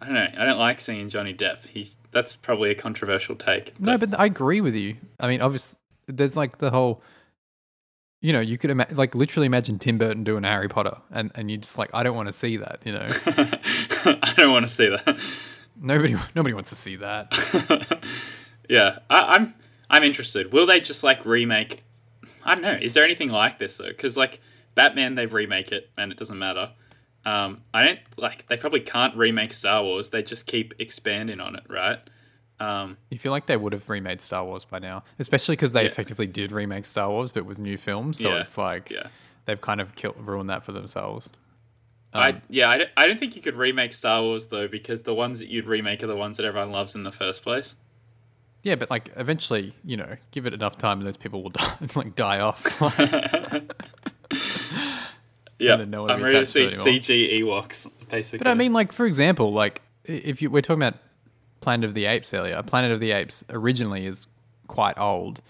I 0.00 0.06
don't 0.06 0.14
know, 0.14 0.28
I 0.36 0.44
don't 0.44 0.58
like 0.58 0.80
seeing 0.80 1.08
Johnny 1.08 1.32
Depp. 1.34 1.66
He's 1.66 1.96
that's 2.10 2.36
probably 2.36 2.70
a 2.70 2.74
controversial 2.74 3.34
take. 3.36 3.78
No, 3.80 3.96
but 3.98 4.18
I 4.18 4.26
agree 4.26 4.60
with 4.60 4.74
you. 4.74 4.96
I 5.18 5.28
mean, 5.28 5.40
obviously, 5.40 5.78
there's 6.06 6.36
like 6.36 6.58
the 6.58 6.70
whole. 6.70 7.02
You 8.20 8.32
know, 8.32 8.40
you 8.40 8.56
could 8.56 8.70
ima- 8.70 8.86
like 8.92 9.16
literally 9.16 9.46
imagine 9.46 9.80
Tim 9.80 9.98
Burton 9.98 10.22
doing 10.22 10.44
Harry 10.44 10.68
Potter, 10.68 10.96
and 11.10 11.32
and 11.34 11.50
you 11.50 11.56
just 11.56 11.76
like, 11.76 11.90
I 11.92 12.02
don't 12.04 12.14
want 12.14 12.28
to 12.28 12.32
see 12.32 12.56
that. 12.56 12.80
You 12.84 12.92
know, 12.92 13.06
I 14.22 14.34
don't 14.36 14.52
want 14.52 14.66
to 14.66 14.72
see 14.72 14.88
that. 14.88 15.18
nobody 15.80 16.14
nobody 16.34 16.54
wants 16.54 16.70
to 16.70 16.76
see 16.76 16.96
that. 16.96 17.32
yeah, 18.68 18.98
I, 19.10 19.18
I'm 19.36 19.54
I'm 19.92 20.02
interested. 20.02 20.52
Will 20.52 20.66
they 20.66 20.80
just 20.80 21.04
like 21.04 21.24
remake? 21.24 21.84
I 22.44 22.54
don't 22.56 22.62
know. 22.62 22.72
Is 22.80 22.94
there 22.94 23.04
anything 23.04 23.28
like 23.28 23.58
this 23.58 23.76
though? 23.76 23.86
Because 23.88 24.16
like 24.16 24.40
Batman, 24.74 25.14
they 25.14 25.26
remake 25.26 25.70
it 25.70 25.90
and 25.96 26.10
it 26.10 26.18
doesn't 26.18 26.38
matter. 26.38 26.70
Um, 27.24 27.60
I 27.72 27.84
don't 27.84 28.00
like. 28.16 28.48
They 28.48 28.56
probably 28.56 28.80
can't 28.80 29.14
remake 29.16 29.52
Star 29.52 29.84
Wars. 29.84 30.08
They 30.08 30.24
just 30.24 30.46
keep 30.46 30.74
expanding 30.80 31.38
on 31.40 31.54
it, 31.54 31.62
right? 31.68 31.98
Um, 32.58 32.96
You 33.10 33.18
feel 33.18 33.30
like 33.32 33.46
they 33.46 33.56
would 33.56 33.72
have 33.72 33.88
remade 33.88 34.20
Star 34.20 34.44
Wars 34.44 34.64
by 34.64 34.78
now, 34.80 35.04
especially 35.18 35.52
because 35.54 35.72
they 35.72 35.82
Yeah. 35.82 35.88
effectively 35.88 36.26
did 36.26 36.50
remake 36.52 36.86
Star 36.86 37.10
Wars, 37.10 37.30
but 37.30 37.44
with 37.44 37.58
new 37.58 37.76
films. 37.76 38.18
So 38.18 38.30
Yeah. 38.30 38.40
it's 38.40 38.56
like 38.58 38.90
yeah. 38.90 39.08
they've 39.44 39.60
kind 39.60 39.80
of 39.80 39.94
killed, 39.94 40.16
ruined 40.18 40.48
that 40.50 40.64
for 40.64 40.72
themselves. 40.72 41.28
Um, 42.14 42.22
I 42.22 42.40
yeah. 42.48 42.68
I 42.70 42.78
don't, 42.78 42.90
I 42.96 43.06
don't 43.06 43.18
think 43.20 43.36
you 43.36 43.42
could 43.42 43.56
remake 43.56 43.92
Star 43.92 44.22
Wars 44.22 44.46
though, 44.46 44.66
because 44.68 45.02
the 45.02 45.14
ones 45.14 45.38
that 45.40 45.48
you'd 45.48 45.66
remake 45.66 46.02
are 46.02 46.06
the 46.08 46.16
ones 46.16 46.38
that 46.38 46.46
everyone 46.46 46.72
loves 46.72 46.94
in 46.94 47.04
the 47.04 47.12
first 47.12 47.42
place. 47.42 47.76
Yeah, 48.62 48.76
but 48.76 48.90
like 48.90 49.10
eventually, 49.16 49.74
you 49.84 49.96
know, 49.96 50.16
give 50.30 50.46
it 50.46 50.54
enough 50.54 50.78
time, 50.78 50.98
and 50.98 51.06
those 51.06 51.16
people 51.16 51.42
will 51.42 51.50
die, 51.50 51.76
like 51.94 52.14
die 52.16 52.40
off. 52.40 52.80
Yeah, 55.58 55.76
then 55.76 55.90
no 55.90 56.08
I'm 56.08 56.22
ready 56.22 56.40
to 56.40 56.46
see 56.46 56.68
to. 56.68 56.74
CG 56.74 57.40
Ewoks. 57.40 57.88
Basically, 58.10 58.38
but 58.38 58.48
I 58.48 58.54
mean, 58.54 58.72
like 58.72 58.92
for 58.92 59.06
example, 59.06 59.52
like 59.52 59.80
if 60.04 60.42
you 60.42 60.50
we're 60.50 60.60
talking 60.60 60.82
about 60.82 60.98
Planet 61.60 61.88
of 61.88 61.94
the 61.94 62.06
Apes 62.06 62.34
earlier, 62.34 62.60
Planet 62.62 62.90
of 62.90 63.00
the 63.00 63.12
Apes 63.12 63.44
originally 63.48 64.04
is 64.04 64.26
quite 64.66 64.98
old, 64.98 65.40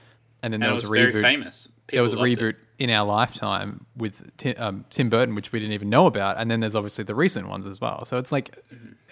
and 0.43 0.53
then 0.53 0.63
and 0.63 0.65
there 0.65 0.71
it 0.71 0.75
was, 0.75 0.83
was 0.87 0.91
a 0.91 1.03
reboot. 1.03 1.13
very 1.13 1.23
famous. 1.23 1.69
there 1.89 2.03
was 2.03 2.13
a 2.13 2.17
reboot 2.17 2.51
it. 2.51 2.57
in 2.79 2.91
our 2.91 3.07
lifetime 3.07 3.87
with 3.97 4.37
Tim, 4.37 4.55
um, 4.59 4.85
Tim 4.91 5.09
Burton, 5.09 5.35
which 5.35 5.51
we 5.51 5.61
didn't 5.61 5.73
even 5.73 5.89
know 5.89 6.07
about, 6.07 6.37
and 6.39 6.51
then 6.51 6.61
there's 6.61 6.77
obviously 6.77 7.05
the 7.05 7.15
recent 7.15 7.49
ones 7.49 7.67
as 7.67 7.81
well. 7.81 8.05
So 8.05 8.19
it's 8.19 8.33
like, 8.33 8.55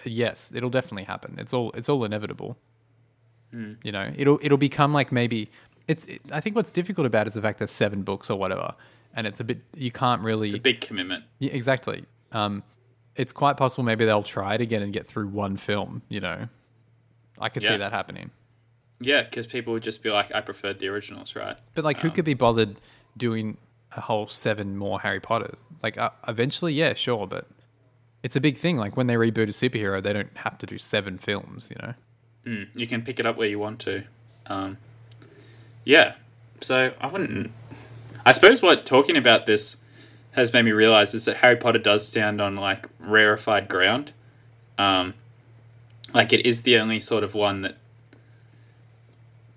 yes, 0.05 0.51
it'll 0.53 0.69
definitely 0.69 1.05
happen. 1.05 1.35
It's 1.39 1.53
all 1.53 1.71
it's 1.71 1.89
all 1.89 2.03
inevitable. 2.05 2.57
Hmm. 3.51 3.73
You 3.83 3.91
know, 3.91 4.11
it'll 4.15 4.39
it'll 4.41 4.57
become 4.57 4.93
like 4.93 5.11
maybe 5.11 5.49
it's. 5.87 6.05
It, 6.05 6.21
I 6.31 6.39
think 6.39 6.55
what's 6.55 6.71
difficult 6.71 7.05
about 7.07 7.27
it 7.27 7.29
is 7.29 7.33
the 7.33 7.41
fact 7.41 7.59
there's 7.59 7.71
seven 7.71 8.01
books 8.03 8.29
or 8.29 8.37
whatever, 8.39 8.75
and 9.13 9.27
it's 9.27 9.39
a 9.39 9.43
bit 9.43 9.59
you 9.75 9.91
can't 9.91 10.21
really 10.21 10.47
It's 10.47 10.57
a 10.57 10.61
big 10.61 10.81
commitment. 10.81 11.25
yeah, 11.39 11.51
exactly. 11.51 12.05
Um, 12.31 12.63
it's 13.17 13.33
quite 13.33 13.57
possible 13.57 13.83
maybe 13.83 14.05
they'll 14.05 14.23
try 14.23 14.55
it 14.55 14.61
again 14.61 14.81
and 14.81 14.93
get 14.93 15.05
through 15.05 15.27
one 15.27 15.57
film. 15.57 16.01
You 16.07 16.21
know, 16.21 16.47
I 17.39 17.49
could 17.49 17.63
see 17.63 17.75
that 17.75 17.91
happening. 17.91 18.31
Yeah, 19.01 19.23
because 19.23 19.47
people 19.47 19.73
would 19.73 19.83
just 19.83 20.01
be 20.03 20.11
like, 20.11 20.33
"I 20.33 20.41
preferred 20.41 20.79
the 20.79 20.87
originals," 20.87 21.35
right? 21.35 21.57
But 21.73 21.83
like, 21.83 21.99
who 21.99 22.07
Um, 22.09 22.13
could 22.13 22.25
be 22.25 22.35
bothered 22.35 22.79
doing 23.17 23.57
a 23.93 23.99
whole 24.01 24.27
seven 24.27 24.77
more 24.77 25.01
Harry 25.01 25.19
Potters? 25.19 25.65
Like, 25.83 25.97
uh, 25.97 26.11
eventually, 26.27 26.73
yeah, 26.73 26.93
sure, 26.93 27.27
but 27.27 27.47
it's 28.23 28.35
a 28.37 28.39
big 28.39 28.57
thing. 28.57 28.77
Like 28.77 28.95
when 28.95 29.07
they 29.07 29.15
reboot 29.15 29.43
a 29.43 29.47
superhero, 29.47 30.01
they 30.01 30.13
don't 30.13 30.37
have 30.37 30.57
to 30.59 30.65
do 30.65 30.77
seven 30.77 31.17
films. 31.17 31.69
You 31.69 31.77
know, 31.81 31.93
Mm, 32.45 32.67
you 32.75 32.87
can 32.87 33.01
pick 33.01 33.19
it 33.19 33.25
up 33.25 33.37
where 33.37 33.47
you 33.47 33.59
want 33.59 33.79
to. 33.81 34.03
Um, 34.47 34.77
yeah, 35.83 36.15
so 36.59 36.93
I 36.99 37.07
wouldn't. 37.07 37.51
I 38.25 38.31
suppose 38.31 38.61
what 38.61 38.85
talking 38.85 39.17
about 39.17 39.45
this 39.45 39.77
has 40.31 40.53
made 40.53 40.63
me 40.63 40.71
realize 40.71 41.13
is 41.13 41.25
that 41.25 41.37
Harry 41.37 41.55
Potter 41.55 41.79
does 41.79 42.07
stand 42.07 42.41
on 42.41 42.55
like 42.55 42.87
rarefied 42.99 43.67
ground. 43.67 44.13
Um, 44.77 45.13
like 46.13 46.33
it 46.33 46.45
is 46.45 46.61
the 46.61 46.77
only 46.77 46.99
sort 46.99 47.23
of 47.23 47.33
one 47.33 47.61
that. 47.61 47.77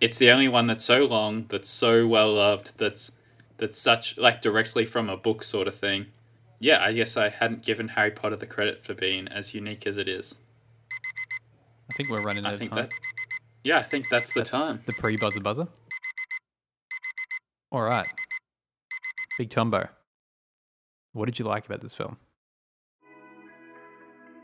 It's 0.00 0.18
the 0.18 0.30
only 0.30 0.48
one 0.48 0.66
that's 0.66 0.84
so 0.84 1.04
long, 1.04 1.46
that's 1.48 1.70
so 1.70 2.06
well 2.06 2.34
loved, 2.34 2.76
that's 2.76 3.12
that's 3.56 3.78
such 3.78 4.18
like 4.18 4.42
directly 4.42 4.84
from 4.84 5.08
a 5.08 5.16
book 5.16 5.42
sort 5.44 5.66
of 5.68 5.74
thing. 5.74 6.06
Yeah, 6.58 6.82
I 6.82 6.92
guess 6.92 7.16
I 7.16 7.28
hadn't 7.28 7.64
given 7.64 7.88
Harry 7.88 8.10
Potter 8.10 8.36
the 8.36 8.46
credit 8.46 8.84
for 8.84 8.94
being 8.94 9.28
as 9.28 9.54
unique 9.54 9.86
as 9.86 9.96
it 9.96 10.08
is. 10.08 10.34
I 11.94 11.96
think 11.96 12.10
we're 12.10 12.22
running 12.22 12.44
out 12.44 12.54
of 12.54 12.60
time. 12.60 12.70
that. 12.70 12.92
Yeah, 13.62 13.78
I 13.78 13.84
think 13.84 14.08
that's 14.08 14.32
the 14.32 14.42
time. 14.42 14.82
The 14.84 14.92
pre 14.92 15.16
buzzer 15.16 15.40
buzzer. 15.40 15.68
All 17.70 17.82
right, 17.82 18.06
Big 19.38 19.50
Tombo. 19.50 19.88
What 21.12 21.26
did 21.26 21.38
you 21.38 21.44
like 21.44 21.66
about 21.66 21.80
this 21.80 21.94
film? 21.94 22.16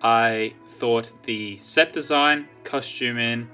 I 0.01 0.55
thought 0.67 1.11
the 1.25 1.57
set 1.57 1.93
design, 1.93 2.49
costuming, 2.63 3.49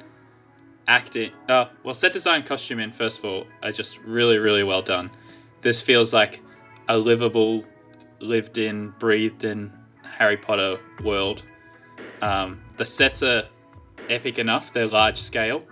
acting. 0.86 1.32
Uh, 1.48 1.66
well, 1.82 1.94
set 1.94 2.12
design, 2.12 2.42
costuming. 2.42 2.92
First 2.92 3.18
of 3.20 3.24
all, 3.24 3.46
are 3.62 3.72
just 3.72 3.98
really, 4.00 4.36
really 4.36 4.62
well 4.62 4.82
done. 4.82 5.10
This 5.62 5.80
feels 5.80 6.12
like 6.12 6.42
a 6.88 6.98
livable, 6.98 7.64
lived-in, 8.20 8.90
breathed-in 8.98 9.72
Harry 10.02 10.36
Potter 10.36 10.78
world. 11.02 11.42
Um, 12.20 12.62
the 12.76 12.84
sets 12.84 13.22
are 13.22 13.48
epic 14.08 14.38
enough; 14.38 14.72
they're 14.72 14.86
large 14.86 15.20
scale, 15.20 15.62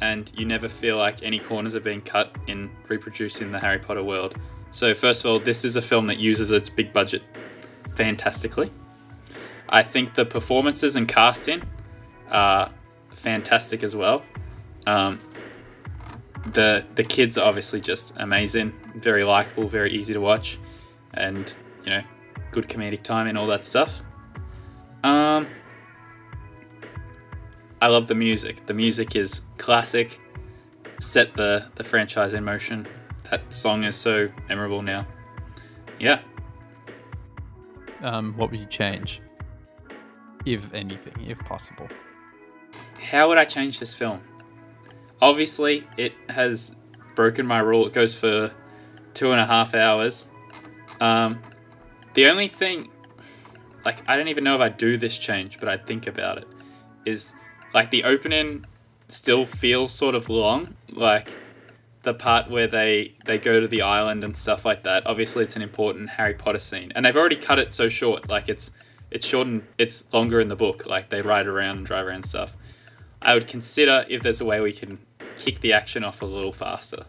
and 0.00 0.30
you 0.36 0.44
never 0.44 0.68
feel 0.68 0.96
like 0.96 1.22
any 1.22 1.38
corners 1.38 1.74
are 1.74 1.80
being 1.80 2.02
cut 2.02 2.34
in 2.46 2.70
reproducing 2.88 3.52
the 3.52 3.58
Harry 3.58 3.78
Potter 3.78 4.02
world. 4.02 4.36
So, 4.70 4.94
first 4.94 5.24
of 5.24 5.30
all, 5.30 5.38
this 5.40 5.64
is 5.64 5.76
a 5.76 5.82
film 5.82 6.06
that 6.08 6.18
uses 6.18 6.50
its 6.50 6.68
big 6.68 6.92
budget 6.92 7.22
fantastically. 7.94 8.70
I 9.68 9.82
think 9.82 10.14
the 10.14 10.24
performances 10.24 10.96
and 10.96 11.08
casting 11.08 11.62
are 12.30 12.70
fantastic 13.10 13.82
as 13.82 13.96
well. 13.96 14.22
Um, 14.86 15.20
the 16.52 16.84
the 16.94 17.02
kids 17.02 17.36
are 17.36 17.46
obviously 17.46 17.80
just 17.80 18.12
amazing, 18.16 18.72
very 18.94 19.24
likable, 19.24 19.66
very 19.68 19.92
easy 19.92 20.12
to 20.12 20.20
watch, 20.20 20.58
and 21.14 21.52
you 21.84 21.90
know, 21.90 22.02
good 22.50 22.68
comedic 22.68 23.02
timing, 23.02 23.30
and 23.30 23.38
all 23.38 23.46
that 23.48 23.64
stuff. 23.64 24.02
Um, 25.02 25.46
I 27.80 27.88
love 27.88 28.06
the 28.06 28.14
music. 28.14 28.66
The 28.66 28.74
music 28.74 29.16
is 29.16 29.42
classic. 29.58 30.18
Set 31.00 31.34
the 31.34 31.66
the 31.74 31.84
franchise 31.84 32.34
in 32.34 32.44
motion. 32.44 32.86
That 33.30 33.52
song 33.52 33.84
is 33.84 33.96
so 33.96 34.28
memorable 34.48 34.82
now. 34.82 35.06
Yeah, 35.98 36.20
Um, 38.02 38.34
what 38.36 38.50
would 38.50 38.60
you 38.60 38.66
change, 38.66 39.20
if 40.44 40.72
anything, 40.74 41.14
if 41.26 41.38
possible? 41.40 41.88
How 43.00 43.28
would 43.28 43.38
I 43.38 43.44
change 43.46 43.80
this 43.80 43.94
film? 43.94 44.20
Obviously, 45.22 45.86
it 45.96 46.12
has 46.28 46.76
broken 47.14 47.48
my 47.48 47.58
rule. 47.60 47.86
It 47.86 47.94
goes 47.94 48.14
for 48.14 48.48
two 49.14 49.32
and 49.32 49.40
a 49.40 49.46
half 49.46 49.74
hours. 49.74 50.28
Um, 51.00 51.40
the 52.14 52.26
only 52.28 52.48
thing, 52.48 52.90
like, 53.84 54.06
I 54.08 54.16
don't 54.16 54.28
even 54.28 54.44
know 54.44 54.54
if 54.54 54.60
I'd 54.60 54.76
do 54.76 54.98
this 54.98 55.16
change, 55.16 55.58
but 55.58 55.68
I'd 55.68 55.86
think 55.86 56.06
about 56.06 56.38
it, 56.38 56.46
is 57.06 57.32
like 57.76 57.90
the 57.90 58.04
opening 58.04 58.64
still 59.06 59.44
feels 59.44 59.92
sort 59.92 60.14
of 60.14 60.30
long. 60.30 60.66
Like, 60.90 61.36
the 62.04 62.14
part 62.14 62.48
where 62.48 62.66
they 62.66 63.12
they 63.26 63.36
go 63.36 63.60
to 63.60 63.68
the 63.68 63.82
island 63.82 64.24
and 64.24 64.34
stuff 64.34 64.64
like 64.64 64.82
that. 64.84 65.06
Obviously, 65.06 65.44
it's 65.44 65.56
an 65.56 65.62
important 65.62 66.08
Harry 66.10 66.32
Potter 66.32 66.58
scene, 66.58 66.90
and 66.94 67.04
they've 67.04 67.16
already 67.16 67.36
cut 67.36 67.58
it 67.58 67.74
so 67.74 67.90
short. 67.90 68.30
Like 68.30 68.48
it's 68.48 68.70
it's 69.10 69.26
shortened. 69.26 69.64
It's 69.76 70.04
longer 70.10 70.40
in 70.40 70.48
the 70.48 70.56
book. 70.56 70.86
Like 70.86 71.10
they 71.10 71.20
ride 71.20 71.46
around 71.46 71.76
and 71.76 71.86
drive 71.86 72.06
around 72.06 72.24
stuff. 72.24 72.56
I 73.20 73.34
would 73.34 73.46
consider 73.46 74.06
if 74.08 74.22
there's 74.22 74.40
a 74.40 74.46
way 74.46 74.60
we 74.60 74.72
can 74.72 74.98
kick 75.38 75.60
the 75.60 75.74
action 75.74 76.02
off 76.02 76.22
a 76.22 76.24
little 76.24 76.52
faster. 76.52 77.04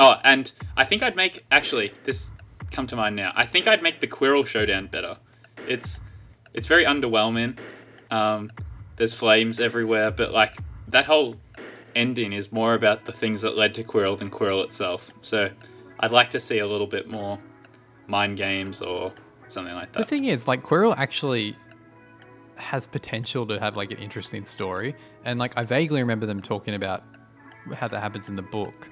Oh, 0.00 0.14
and 0.24 0.50
I 0.78 0.84
think 0.84 1.02
I'd 1.02 1.16
make 1.16 1.44
actually 1.50 1.90
this 2.04 2.32
come 2.70 2.86
to 2.86 2.96
mind 2.96 3.16
now. 3.16 3.32
I 3.34 3.44
think 3.44 3.66
I'd 3.66 3.82
make 3.82 4.00
the 4.00 4.06
Quirrell 4.06 4.46
showdown 4.46 4.86
better. 4.86 5.18
It's 5.68 6.00
it's 6.54 6.68
very 6.68 6.86
underwhelming. 6.86 7.58
Um, 8.10 8.48
there's 8.96 9.12
flames 9.12 9.60
everywhere, 9.60 10.10
but 10.10 10.32
like 10.32 10.54
that 10.88 11.06
whole 11.06 11.36
ending 11.94 12.32
is 12.32 12.52
more 12.52 12.74
about 12.74 13.06
the 13.06 13.12
things 13.12 13.42
that 13.42 13.56
led 13.56 13.74
to 13.74 13.84
Quirrell 13.84 14.18
than 14.18 14.30
Quirrell 14.30 14.62
itself. 14.62 15.10
So 15.22 15.50
I'd 16.00 16.12
like 16.12 16.30
to 16.30 16.40
see 16.40 16.58
a 16.58 16.66
little 16.66 16.86
bit 16.86 17.10
more 17.10 17.38
mind 18.06 18.36
games 18.36 18.80
or 18.80 19.12
something 19.48 19.74
like 19.74 19.92
that. 19.92 20.00
The 20.00 20.04
thing 20.04 20.26
is, 20.26 20.46
like, 20.46 20.62
Quirrell 20.62 20.94
actually 20.96 21.56
has 22.56 22.86
potential 22.86 23.46
to 23.46 23.60
have 23.60 23.76
like 23.76 23.90
an 23.90 23.98
interesting 23.98 24.44
story, 24.44 24.94
and 25.24 25.38
like 25.38 25.56
I 25.58 25.62
vaguely 25.62 26.00
remember 26.00 26.24
them 26.26 26.40
talking 26.40 26.74
about 26.74 27.02
how 27.74 27.88
that 27.88 28.00
happens 28.00 28.28
in 28.28 28.36
the 28.36 28.42
book. 28.42 28.90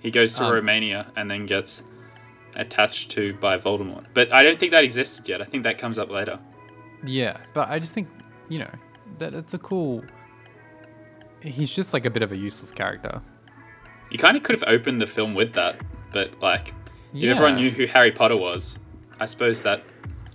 He 0.00 0.10
goes 0.10 0.34
to 0.34 0.44
Um, 0.44 0.52
Romania 0.52 1.02
and 1.16 1.30
then 1.30 1.40
gets 1.40 1.82
attached 2.56 3.10
to 3.12 3.32
by 3.40 3.58
Voldemort. 3.58 4.06
But 4.14 4.32
I 4.32 4.42
don't 4.42 4.58
think 4.58 4.72
that 4.72 4.84
existed 4.84 5.28
yet. 5.28 5.40
I 5.40 5.44
think 5.44 5.62
that 5.64 5.78
comes 5.78 5.98
up 5.98 6.10
later. 6.10 6.38
Yeah, 7.04 7.38
but 7.54 7.68
I 7.68 7.78
just 7.78 7.94
think 7.94 8.08
you 8.48 8.58
know 8.58 8.70
that 9.18 9.34
it's 9.34 9.54
a 9.54 9.58
cool. 9.58 10.04
He's 11.40 11.74
just 11.74 11.92
like 11.94 12.04
a 12.04 12.10
bit 12.10 12.22
of 12.22 12.32
a 12.32 12.38
useless 12.38 12.70
character. 12.72 13.20
You 14.10 14.18
kind 14.18 14.36
of 14.36 14.42
could 14.42 14.54
have 14.60 14.64
opened 14.66 15.00
the 15.00 15.06
film 15.06 15.34
with 15.34 15.52
that, 15.54 15.76
but 16.12 16.40
like, 16.40 16.68
if 16.68 16.74
Yeah. 17.14 17.30
everyone 17.32 17.56
knew 17.56 17.70
who 17.70 17.86
Harry 17.86 18.10
Potter 18.10 18.36
was, 18.36 18.78
I 19.20 19.26
suppose 19.26 19.62
that. 19.62 19.82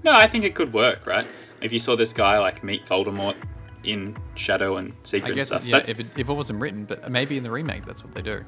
No, 0.03 0.11
I 0.11 0.27
think 0.27 0.43
it 0.43 0.55
could 0.55 0.73
work, 0.73 1.05
right? 1.07 1.27
If 1.61 1.71
you 1.73 1.79
saw 1.79 1.95
this 1.95 2.13
guy 2.13 2.37
like 2.39 2.63
meet 2.63 2.85
Voldemort 2.85 3.35
in 3.83 4.15
Shadow 4.35 4.77
and 4.77 4.93
Secret 5.03 5.27
I 5.27 5.29
and 5.31 5.35
guess 5.37 5.47
stuff, 5.47 5.65
yeah, 5.65 5.77
if 5.77 5.89
it, 5.99 6.07
if 6.17 6.29
it 6.29 6.35
wasn't 6.35 6.59
written, 6.61 6.85
but 6.85 7.09
maybe 7.09 7.37
in 7.37 7.43
the 7.43 7.51
remake 7.51 7.85
that's 7.85 8.03
what 8.03 8.13
they 8.13 8.21
do. 8.21 8.43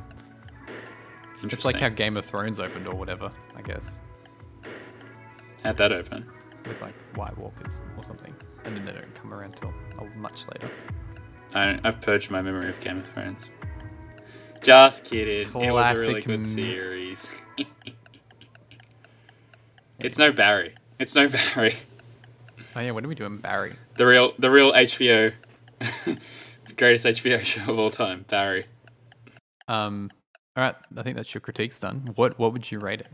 interesting. 1.43 1.49
It's 1.51 1.65
like 1.65 1.75
how 1.79 1.89
Game 1.89 2.17
of 2.17 2.25
Thrones 2.25 2.59
opened 2.59 2.87
or 2.87 2.95
whatever. 2.95 3.31
I 3.55 3.61
guess 3.61 3.99
How'd 5.63 5.77
that 5.77 5.91
open? 5.91 6.29
with 6.67 6.81
like 6.81 6.93
White 7.15 7.37
Walkers 7.37 7.81
or 7.97 8.03
something, 8.03 8.33
and 8.65 8.77
then 8.77 8.85
they 8.85 8.91
don't 8.91 9.15
come 9.15 9.33
around 9.33 9.53
till 9.53 9.73
oh, 9.99 10.07
much 10.17 10.45
later. 10.53 10.73
I, 11.53 11.79
I've 11.83 12.01
purged 12.01 12.31
my 12.31 12.41
memory 12.41 12.67
of 12.67 12.79
Game 12.79 12.97
of 12.97 13.07
Thrones. 13.07 13.47
Just 14.61 15.03
kidding. 15.05 15.41
it 15.41 15.71
was 15.71 15.97
a 15.97 16.01
really 16.01 16.21
good 16.21 16.39
m- 16.39 16.43
series. 16.43 17.27
it's 19.99 20.17
no 20.17 20.31
Barry. 20.31 20.73
It's 20.99 21.15
no 21.15 21.27
Barry. 21.55 21.75
Oh 22.75 22.81
yeah, 22.81 22.91
what 22.91 23.05
are 23.05 23.07
we 23.07 23.15
doing, 23.15 23.37
Barry? 23.37 23.71
The 23.93 24.05
real, 24.05 24.33
the 24.37 24.49
real 24.49 24.71
HBO, 24.71 25.31
greatest 26.77 27.05
HBO 27.05 27.41
show 27.43 27.71
of 27.71 27.79
all 27.79 27.89
time, 27.89 28.25
Barry. 28.27 28.65
Um, 29.67 30.09
all 30.57 30.63
right, 30.65 30.75
I 30.97 31.03
think 31.03 31.15
that's 31.15 31.33
your 31.33 31.41
critiques 31.41 31.79
done. 31.79 32.05
What 32.15 32.37
what 32.39 32.51
would 32.53 32.71
you 32.71 32.79
rate 32.79 33.01
it? 33.01 33.09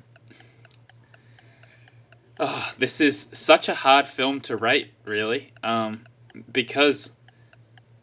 Oh, 2.43 2.71
this 2.79 2.99
is 2.99 3.27
such 3.33 3.69
a 3.69 3.75
hard 3.75 4.07
film 4.07 4.41
to 4.41 4.57
rate, 4.57 4.87
really, 5.05 5.53
um, 5.61 6.01
because 6.51 7.11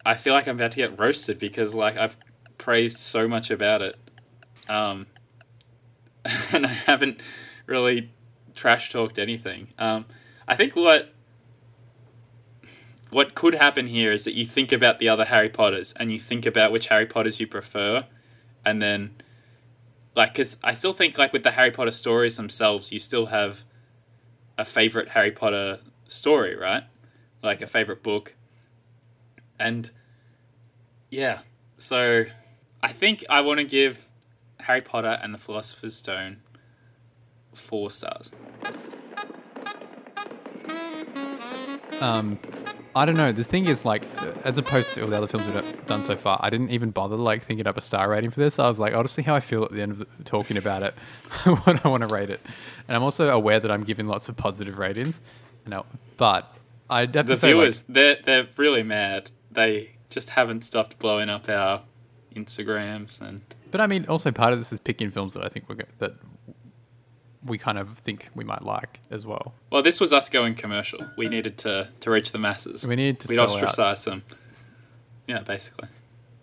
I 0.05 0.13
feel 0.15 0.33
like 0.33 0.47
I'm 0.47 0.55
about 0.55 0.71
to 0.71 0.77
get 0.77 0.97
roasted 0.97 1.37
because 1.37 1.75
like 1.75 1.99
I've 1.99 2.15
praised 2.57 2.99
so 2.99 3.27
much 3.27 3.51
about 3.51 3.81
it, 3.81 3.97
um, 4.69 5.07
and 6.53 6.65
I 6.65 6.69
haven't 6.69 7.19
really 7.65 8.13
trash 8.55 8.89
talked 8.89 9.19
anything. 9.19 9.73
Um, 9.77 10.05
I 10.47 10.55
think 10.55 10.73
what 10.73 11.13
what 13.09 13.35
could 13.35 13.55
happen 13.55 13.87
here 13.87 14.13
is 14.13 14.23
that 14.23 14.35
you 14.35 14.45
think 14.45 14.71
about 14.71 14.99
the 14.99 15.09
other 15.09 15.25
Harry 15.25 15.49
Potters 15.49 15.93
and 15.97 16.13
you 16.13 16.19
think 16.19 16.45
about 16.45 16.71
which 16.71 16.87
Harry 16.87 17.05
Potters 17.05 17.41
you 17.41 17.47
prefer, 17.47 18.05
and 18.63 18.81
then 18.81 19.15
like 20.15 20.31
because 20.31 20.55
I 20.63 20.73
still 20.75 20.93
think 20.93 21.17
like 21.17 21.33
with 21.33 21.43
the 21.43 21.51
Harry 21.51 21.71
Potter 21.71 21.91
stories 21.91 22.37
themselves, 22.37 22.93
you 22.93 22.99
still 22.99 23.25
have 23.25 23.65
a 24.59 24.65
favorite 24.65 25.07
Harry 25.07 25.31
Potter 25.31 25.79
story, 26.09 26.53
right? 26.53 26.83
Like 27.41 27.61
a 27.61 27.67
favorite 27.67 28.03
book. 28.03 28.35
And 29.57 29.89
yeah, 31.09 31.39
so 31.77 32.25
I 32.83 32.91
think 32.91 33.23
I 33.29 33.39
want 33.39 33.59
to 33.59 33.63
give 33.63 34.09
Harry 34.59 34.81
Potter 34.81 35.17
and 35.23 35.33
the 35.33 35.37
Philosopher's 35.37 35.95
Stone 35.95 36.41
four 37.53 37.89
stars. 37.89 38.31
Um, 42.01 42.37
I 42.95 43.05
don't 43.05 43.15
know. 43.15 43.31
The 43.31 43.43
thing 43.43 43.67
is, 43.67 43.85
like, 43.85 44.03
as 44.43 44.57
opposed 44.57 44.93
to 44.93 45.03
all 45.03 45.09
the 45.09 45.17
other 45.17 45.27
films 45.27 45.45
we've 45.45 45.85
done 45.85 46.03
so 46.03 46.17
far, 46.17 46.39
I 46.41 46.49
didn't 46.49 46.71
even 46.71 46.89
bother 46.91 47.15
like 47.17 47.43
thinking 47.43 47.67
up 47.67 47.77
a 47.77 47.81
star 47.81 48.09
rating 48.09 48.31
for 48.31 48.39
this. 48.39 48.57
I 48.57 48.67
was 48.67 48.79
like, 48.79 48.93
I'll 48.93 49.03
just 49.03 49.15
see 49.15 49.21
how 49.21 49.35
I 49.35 49.39
feel 49.39 49.63
at 49.63 49.71
the 49.71 49.81
end 49.81 49.91
of 49.93 49.99
the, 49.99 50.07
talking 50.25 50.57
about 50.57 50.81
it 50.83 50.93
when 51.63 51.79
I 51.83 51.87
want 51.87 52.07
to 52.07 52.13
rate 52.13 52.29
it. 52.29 52.41
And 52.87 52.97
I'm 52.97 53.03
also 53.03 53.29
aware 53.29 53.59
that 53.59 53.69
I'm 53.69 53.83
giving 53.83 54.07
lots 54.07 54.27
of 54.27 54.35
positive 54.37 54.77
ratings. 54.79 55.21
No, 55.67 55.85
but 56.17 56.51
I'd 56.89 57.15
have 57.15 57.27
The 57.27 57.35
to 57.35 57.39
say, 57.39 57.53
like, 57.53 57.61
viewers, 57.61 57.81
they're 57.83 58.17
they're 58.25 58.47
really 58.57 58.83
mad. 58.83 59.29
They 59.51 59.91
just 60.09 60.31
haven't 60.31 60.63
stopped 60.63 60.97
blowing 60.97 61.29
up 61.29 61.47
our 61.47 61.83
Instagrams 62.35 63.21
and 63.21 63.41
but 63.71 63.81
I 63.81 63.87
mean, 63.87 64.05
also 64.07 64.31
part 64.31 64.51
of 64.53 64.57
this 64.59 64.73
is 64.73 64.79
picking 64.79 65.11
films 65.11 65.35
that 65.35 65.45
I 65.45 65.49
think 65.49 65.69
we're 65.69 65.75
go- 65.75 65.85
that 65.99 66.13
we 67.45 67.57
kind 67.57 67.77
of 67.77 67.97
think 67.99 68.29
we 68.35 68.43
might 68.43 68.63
like 68.63 68.99
as 69.09 69.25
well. 69.25 69.53
well, 69.71 69.81
this 69.81 69.99
was 69.99 70.11
us 70.11 70.29
going 70.29 70.55
commercial. 70.55 71.05
We 71.17 71.29
needed 71.29 71.57
to 71.59 71.89
to 72.01 72.11
reach 72.11 72.31
the 72.31 72.37
masses. 72.37 72.85
We 72.85 72.95
needed 72.95 73.19
to 73.21 73.27
We'd 73.29 73.39
ostracize 73.39 74.03
them. 74.05 74.23
Yeah, 75.27 75.41
basically. 75.41 75.87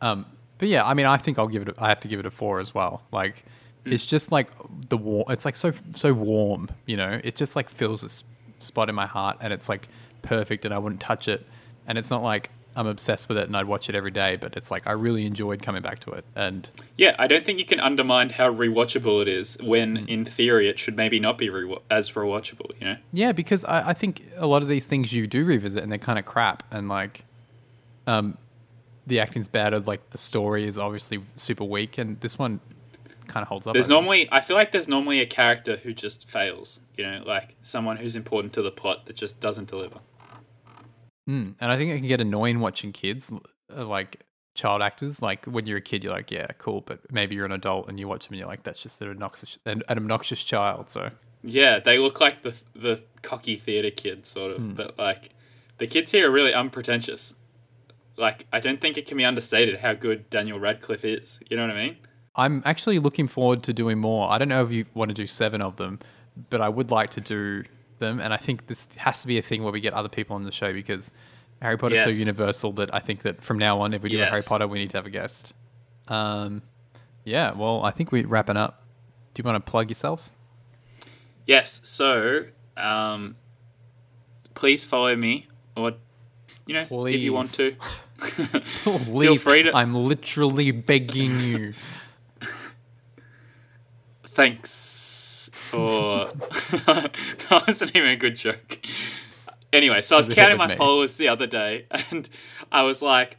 Um, 0.01 0.27
but 0.59 0.69
yeah, 0.69 0.87
I 0.87 0.95
mean, 0.95 1.07
I 1.07 1.17
think 1.17 1.39
I'll 1.39 1.49
give 1.49 1.63
it. 1.63 1.69
A, 1.69 1.75
I 1.83 1.89
have 1.89 2.01
to 2.01 2.09
give 2.09 2.21
it 2.21 2.27
a 2.27 2.31
four 2.31 2.61
as 2.61 2.75
well. 2.75 3.03
Like, 3.13 3.45
it's 3.85 4.07
just 4.07 4.33
like 4.33 4.49
the 4.89 4.97
warm. 4.97 5.31
It's 5.31 5.45
like 5.45 5.57
so 5.57 5.73
so 5.95 6.13
warm. 6.13 6.69
You 6.87 6.97
know, 6.97 7.21
it 7.23 7.37
just 7.37 7.57
like 7.57 7.69
fills 7.69 8.03
this 8.03 8.25
spot 8.59 8.89
in 8.89 8.95
my 8.95 9.07
heart, 9.07 9.39
and 9.41 9.53
it's 9.53 9.69
like 9.69 9.89
perfect, 10.23 10.65
and 10.65 10.73
I 10.73 10.79
wouldn't 10.79 11.01
touch 11.01 11.29
it. 11.29 11.47
And 11.87 11.99
it's 11.99 12.11
not 12.11 12.23
like 12.23 12.51
I'm 12.77 12.87
obsessed 12.87 13.29
with 13.29 13.39
it 13.39 13.47
and 13.49 13.57
I'd 13.57 13.65
watch 13.67 13.89
it 13.89 13.95
every 13.95 14.11
day, 14.11 14.37
but 14.37 14.57
it's 14.57 14.71
like 14.71 14.87
I 14.87 14.93
really 14.93 15.25
enjoyed 15.27 15.63
coming 15.63 15.83
back 15.83 15.99
to 16.01 16.11
it. 16.13 16.25
And 16.35 16.69
Yeah, 16.97 17.17
I 17.19 17.27
don't 17.27 17.45
think 17.45 17.59
you 17.59 17.65
can 17.65 17.81
undermine 17.81 18.31
how 18.31 18.53
rewatchable 18.53 19.23
it 19.23 19.29
is 19.29 19.57
when, 19.63 19.97
Mm. 19.99 20.09
in 20.09 20.25
theory, 20.27 20.69
it 20.69 20.79
should 20.79 20.97
maybe 20.97 21.19
not 21.19 21.39
be 21.39 21.49
rewa- 21.49 21.81
as 21.91 22.13
rewatchable. 22.13 22.73
You 22.81 22.87
know, 22.87 22.97
yeah, 23.13 23.33
because 23.33 23.65
I, 23.65 23.89
I 23.89 23.93
think 23.95 24.23
a 24.37 24.47
lot 24.47 24.63
of 24.63 24.69
these 24.69 24.87
things 24.87 25.13
you 25.13 25.27
do 25.27 25.45
revisit, 25.45 25.83
and 25.83 25.91
they're 25.91 25.99
kind 25.99 26.19
of 26.19 26.25
crap, 26.27 26.63
and 26.71 26.89
like, 26.89 27.25
um, 28.07 28.37
the 29.07 29.21
acting's 29.21 29.49
bad, 29.49 29.73
or 29.73 29.79
like 29.81 30.11
the 30.11 30.19
story 30.19 30.65
is 30.67 30.77
obviously 30.79 31.21
super 31.37 31.65
weak, 31.65 31.97
and 31.99 32.21
this 32.21 32.39
one 32.39 32.61
kind 33.27 33.43
of 33.43 33.49
holds 33.49 33.67
up. 33.67 33.73
there's 33.75 33.89
I 33.89 33.93
normally 33.93 34.29
I 34.31 34.41
feel 34.41 34.57
like 34.57 34.71
there's 34.73 34.87
normally 34.89 35.21
a 35.21 35.27
character 35.27 35.77
who 35.83 35.93
just 35.93 36.29
fails. 36.29 36.81
You 36.97 37.05
know, 37.05 37.23
like 37.27 37.55
someone 37.63 37.97
who's 37.97 38.15
important 38.17 38.53
to 38.55 38.63
the 38.63 38.71
plot 38.71 39.07
that 39.07 39.17
just 39.17 39.41
doesn't 39.41 39.69
deliver. 39.69 39.99
Mm, 41.29 41.55
and 41.61 41.73
I 41.73 41.77
think 41.77 41.91
it 41.91 41.99
can 41.99 42.09
get 42.09 42.21
annoying 42.21 42.61
watching 42.61 42.93
kids, 42.93 43.33
uh, 43.77 43.85
like 43.85 44.25
child 44.55 44.83
actors. 44.83 45.21
Like 45.21 45.45
when 45.47 45.67
you're 45.67 45.79
a 45.79 45.83
kid, 45.83 46.05
you're 46.05 46.13
like, 46.13 46.31
yeah, 46.31 46.47
cool. 46.59 46.81
But 46.81 47.13
maybe 47.13 47.35
you're 47.35 47.47
an 47.47 47.53
adult 47.53 47.89
and 47.89 47.99
you 47.99 48.09
watch 48.09 48.27
them 48.27 48.35
and 48.35 48.41
you're 48.41 48.49
like, 48.49 48.63
that's 48.63 48.83
just 48.83 49.01
an 49.03 49.11
obnoxious, 49.11 49.59
an, 49.65 49.83
an 49.89 49.99
obnoxious 49.99 50.43
child. 50.43 50.91
So 50.91 51.11
Yeah, 51.43 51.79
they 51.79 51.99
look 51.99 52.21
like 52.21 52.43
the 52.43 52.55
the 52.75 53.03
cocky 53.23 53.57
theater 53.57 53.91
kids, 53.91 54.29
sort 54.29 54.53
of. 54.53 54.75
But 54.75 54.99
like, 54.99 55.31
the 55.79 55.87
kids 55.87 56.11
here 56.11 56.29
are 56.29 56.33
really 56.33 56.55
unpretentious. 56.55 57.35
Like, 58.17 58.47
I 58.53 58.61
don't 58.61 58.81
think 58.81 58.97
it 58.97 59.07
can 59.07 59.19
be 59.19 59.25
understated 59.25 59.79
how 59.79 59.93
good 59.93 60.31
Daniel 60.31 60.59
Radcliffe 60.59 61.05
is. 61.05 61.39
You 61.51 61.57
know 61.57 61.67
what 61.67 61.77
I 61.77 61.87
mean? 61.87 61.97
I'm 62.35 62.63
actually 62.65 62.99
looking 62.99 63.27
forward 63.27 63.63
to 63.65 63.73
doing 63.73 63.99
more. 63.99 64.31
I 64.31 64.39
don't 64.39 64.49
know 64.49 64.65
if 64.65 64.71
you 64.71 64.87
want 64.95 65.11
to 65.11 65.15
do 65.15 65.27
seven 65.27 65.61
of 65.61 65.77
them, 65.77 65.99
but 66.51 66.61
I 66.61 66.69
would 66.69 66.91
like 66.91 67.11
to 67.11 67.21
do 67.21 67.65
them. 67.99 68.21
And 68.21 68.33
I 68.33 68.37
think 68.37 68.67
this 68.67 68.89
has 68.97 69.21
to 69.23 69.27
be 69.27 69.39
a 69.39 69.43
thing 69.43 69.63
where 69.63 69.73
we 69.73 69.81
get 69.81 69.93
other 69.95 70.09
people 70.09 70.37
on 70.37 70.45
the 70.45 70.53
show 70.53 70.73
because 70.73 71.11
Harry 71.63 71.77
Potter 71.79 71.95
is 71.95 72.05
so 72.05 72.11
universal 72.11 72.73
that 72.73 72.95
I 72.95 72.99
think 73.01 73.23
that 73.23 73.43
from 73.43 73.59
now 73.59 73.81
on, 73.81 73.95
if 73.95 74.03
we 74.03 74.09
do 74.11 74.23
a 74.23 74.27
Harry 74.27 74.43
Potter, 74.43 74.67
we 74.69 74.79
need 74.79 74.91
to 74.91 74.99
have 74.99 75.07
a 75.07 75.11
guest. 75.11 75.53
Um, 76.09 76.63
yeah, 77.25 77.53
well, 77.53 77.83
I 77.83 77.91
think 77.91 78.13
we're 78.13 78.27
wrapping 78.27 78.57
up. 78.57 78.83
Do 79.35 79.41
you 79.43 79.45
want 79.51 79.65
to 79.65 79.71
plug 79.71 79.89
yourself? 79.91 80.31
Yes. 81.47 81.81
So, 81.85 82.45
um, 82.77 83.37
please 84.55 84.85
follow 84.85 85.15
me, 85.17 85.47
or 85.77 85.93
you 86.67 86.75
know, 86.75 87.07
if 87.07 87.21
you 87.21 87.33
want 87.33 87.51
to. 87.53 87.77
Please, 88.85 89.43
free 89.43 89.63
to- 89.65 89.77
I'm 89.77 89.95
literally 89.95 90.71
begging 90.71 91.39
you. 91.41 91.75
Thanks 94.29 94.96
for 95.77 96.27
that 96.87 97.65
wasn't 97.67 97.95
even 97.95 98.11
a 98.11 98.17
good 98.17 98.37
joke. 98.37 98.79
Anyway, 99.73 100.03
so 100.03 100.17
I 100.17 100.19
was 100.19 100.29
counting 100.29 100.59
my 100.59 100.69
me. 100.69 100.77
followers 100.77 101.17
the 101.17 101.29
other 101.29 101.47
day, 101.47 101.87
and 102.11 102.29
I 102.73 102.83
was 102.83 103.03
like, 103.03 103.39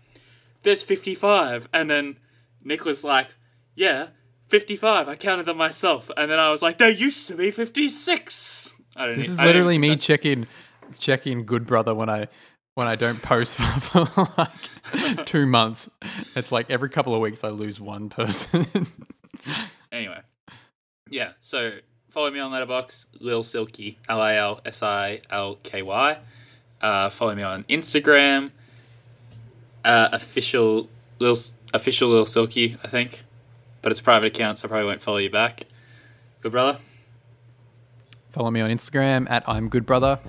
"There's 0.63 0.83
55," 0.83 1.67
and 1.73 1.89
then 1.89 2.17
Nick 2.63 2.85
was 2.85 3.03
like, 3.03 3.35
"Yeah, 3.75 4.07
55." 4.49 5.07
I 5.07 5.15
counted 5.15 5.45
them 5.45 5.57
myself, 5.57 6.11
and 6.15 6.29
then 6.29 6.39
I 6.39 6.49
was 6.51 6.61
like, 6.61 6.77
"There 6.77 6.89
used 6.89 7.27
to 7.29 7.35
be 7.35 7.51
56." 7.51 8.75
I 8.95 9.05
don't. 9.05 9.17
This 9.17 9.29
is 9.29 9.39
literally 9.39 9.77
me 9.77 9.95
checking 9.95 10.47
checking 10.99 11.45
Good 11.45 11.65
Brother 11.65 11.93
when 11.93 12.09
I 12.09 12.27
when 12.73 12.87
I 12.87 12.95
don't 12.95 13.21
post 13.21 13.57
for, 13.81 14.05
for 14.05 14.27
like 14.37 15.25
two 15.25 15.47
months. 15.47 15.89
It's 16.35 16.51
like 16.51 16.69
every 16.69 16.89
couple 16.89 17.15
of 17.15 17.21
weeks 17.21 17.43
I 17.43 17.49
lose 17.49 17.79
one 17.79 18.09
person. 18.09 18.65
Anyway, 19.91 20.19
yeah. 21.09 21.31
So 21.39 21.71
follow 22.17 22.31
me 22.31 22.39
on 22.39 22.51
Letterboxd, 22.51 23.05
Lil 23.19 23.43
Silky, 23.43 23.99
L 24.09 24.19
I 24.19 24.37
L 24.37 24.59
S 24.65 24.81
I 24.81 25.21
L 25.29 25.59
K 25.61 25.83
Y. 25.83 26.17
Uh, 26.81 27.09
follow 27.11 27.35
me 27.35 27.43
on 27.43 27.63
Instagram, 27.65 28.49
uh, 29.85 30.09
official 30.11 30.89
Lil 31.19 31.37
official 31.75 32.09
Lil 32.09 32.25
Silky, 32.25 32.75
I 32.83 32.87
think, 32.87 33.23
but 33.83 33.91
it's 33.91 34.01
a 34.01 34.03
private 34.03 34.25
account, 34.25 34.57
so 34.57 34.65
I 34.65 34.69
probably 34.69 34.87
won't 34.87 35.03
follow 35.03 35.17
you 35.17 35.29
back. 35.29 35.65
Good 36.41 36.53
brother. 36.53 36.79
Follow 38.31 38.49
me 38.49 38.61
on 38.61 38.71
Instagram 38.71 39.29
at 39.29 39.47
I'm 39.47 39.69
Good 39.69 39.85
Brother. 39.85 40.19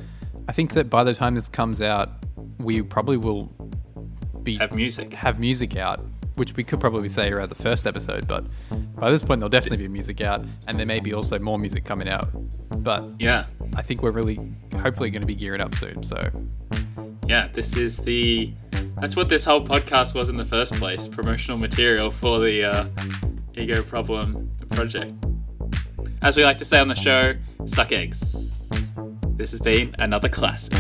I 0.46 0.52
think 0.52 0.74
that 0.74 0.90
by 0.90 1.04
the 1.04 1.14
time 1.14 1.36
this 1.36 1.48
comes 1.48 1.80
out, 1.80 2.10
we 2.58 2.82
probably 2.82 3.16
will 3.16 3.44
be 4.42 4.56
Have 4.56 4.72
music. 4.72 5.14
have 5.14 5.40
music 5.40 5.74
out, 5.74 6.04
which 6.38 6.54
we 6.56 6.64
could 6.64 6.80
probably 6.80 7.08
say 7.08 7.30
around 7.30 7.50
the 7.50 7.54
first 7.62 7.86
episode. 7.86 8.26
But 8.26 8.46
by 8.96 9.10
this 9.10 9.22
point, 9.22 9.40
there'll 9.40 9.50
definitely 9.50 9.78
be 9.78 9.88
music 9.88 10.20
out, 10.20 10.44
and 10.66 10.78
there 10.78 10.86
may 10.86 11.00
be 11.00 11.12
also 11.12 11.38
more 11.38 11.58
music 11.58 11.84
coming 11.84 12.08
out. 12.08 12.28
But 12.82 13.04
Yeah, 13.18 13.46
I 13.74 13.82
think 13.82 14.02
we're 14.02 14.12
really, 14.12 14.40
hopefully, 14.80 15.10
going 15.10 15.22
to 15.22 15.26
be 15.26 15.34
gearing 15.34 15.60
up 15.60 15.74
soon. 15.74 16.02
So 16.02 16.30
yeah. 17.26 17.48
This 17.52 17.76
is 17.76 17.98
the. 17.98 18.52
That's 19.00 19.14
what 19.14 19.28
this 19.28 19.44
whole 19.44 19.64
podcast 19.64 20.14
was 20.14 20.28
in 20.28 20.36
the 20.36 20.44
first 20.44 20.72
place. 20.74 21.06
Promotional 21.06 21.58
material 21.58 22.10
for 22.10 22.40
the 22.40 22.64
uh, 22.64 22.86
Ego 23.54 23.82
Problem 23.82 24.50
project. 24.70 25.12
As 26.22 26.36
we 26.36 26.44
like 26.44 26.58
to 26.58 26.64
say 26.64 26.80
on 26.80 26.88
the 26.88 26.94
show, 26.94 27.34
suck 27.66 27.92
eggs. 27.92 28.68
This 29.36 29.52
has 29.52 29.60
been 29.60 29.94
another 30.00 30.28
classic. 30.28 30.74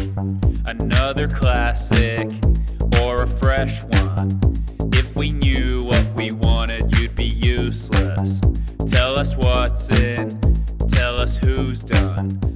Another 0.66 1.28
classic 1.28 2.28
or 3.00 3.22
a 3.22 3.30
fresh 3.30 3.84
one. 3.84 4.57
We 5.18 5.30
knew 5.30 5.80
what 5.82 6.12
we 6.14 6.30
wanted, 6.30 6.96
you'd 6.96 7.16
be 7.16 7.24
useless. 7.24 8.40
Tell 8.86 9.18
us 9.18 9.34
what's 9.34 9.90
in, 9.90 10.28
tell 10.92 11.18
us 11.18 11.36
who's 11.36 11.82
done. 11.82 12.47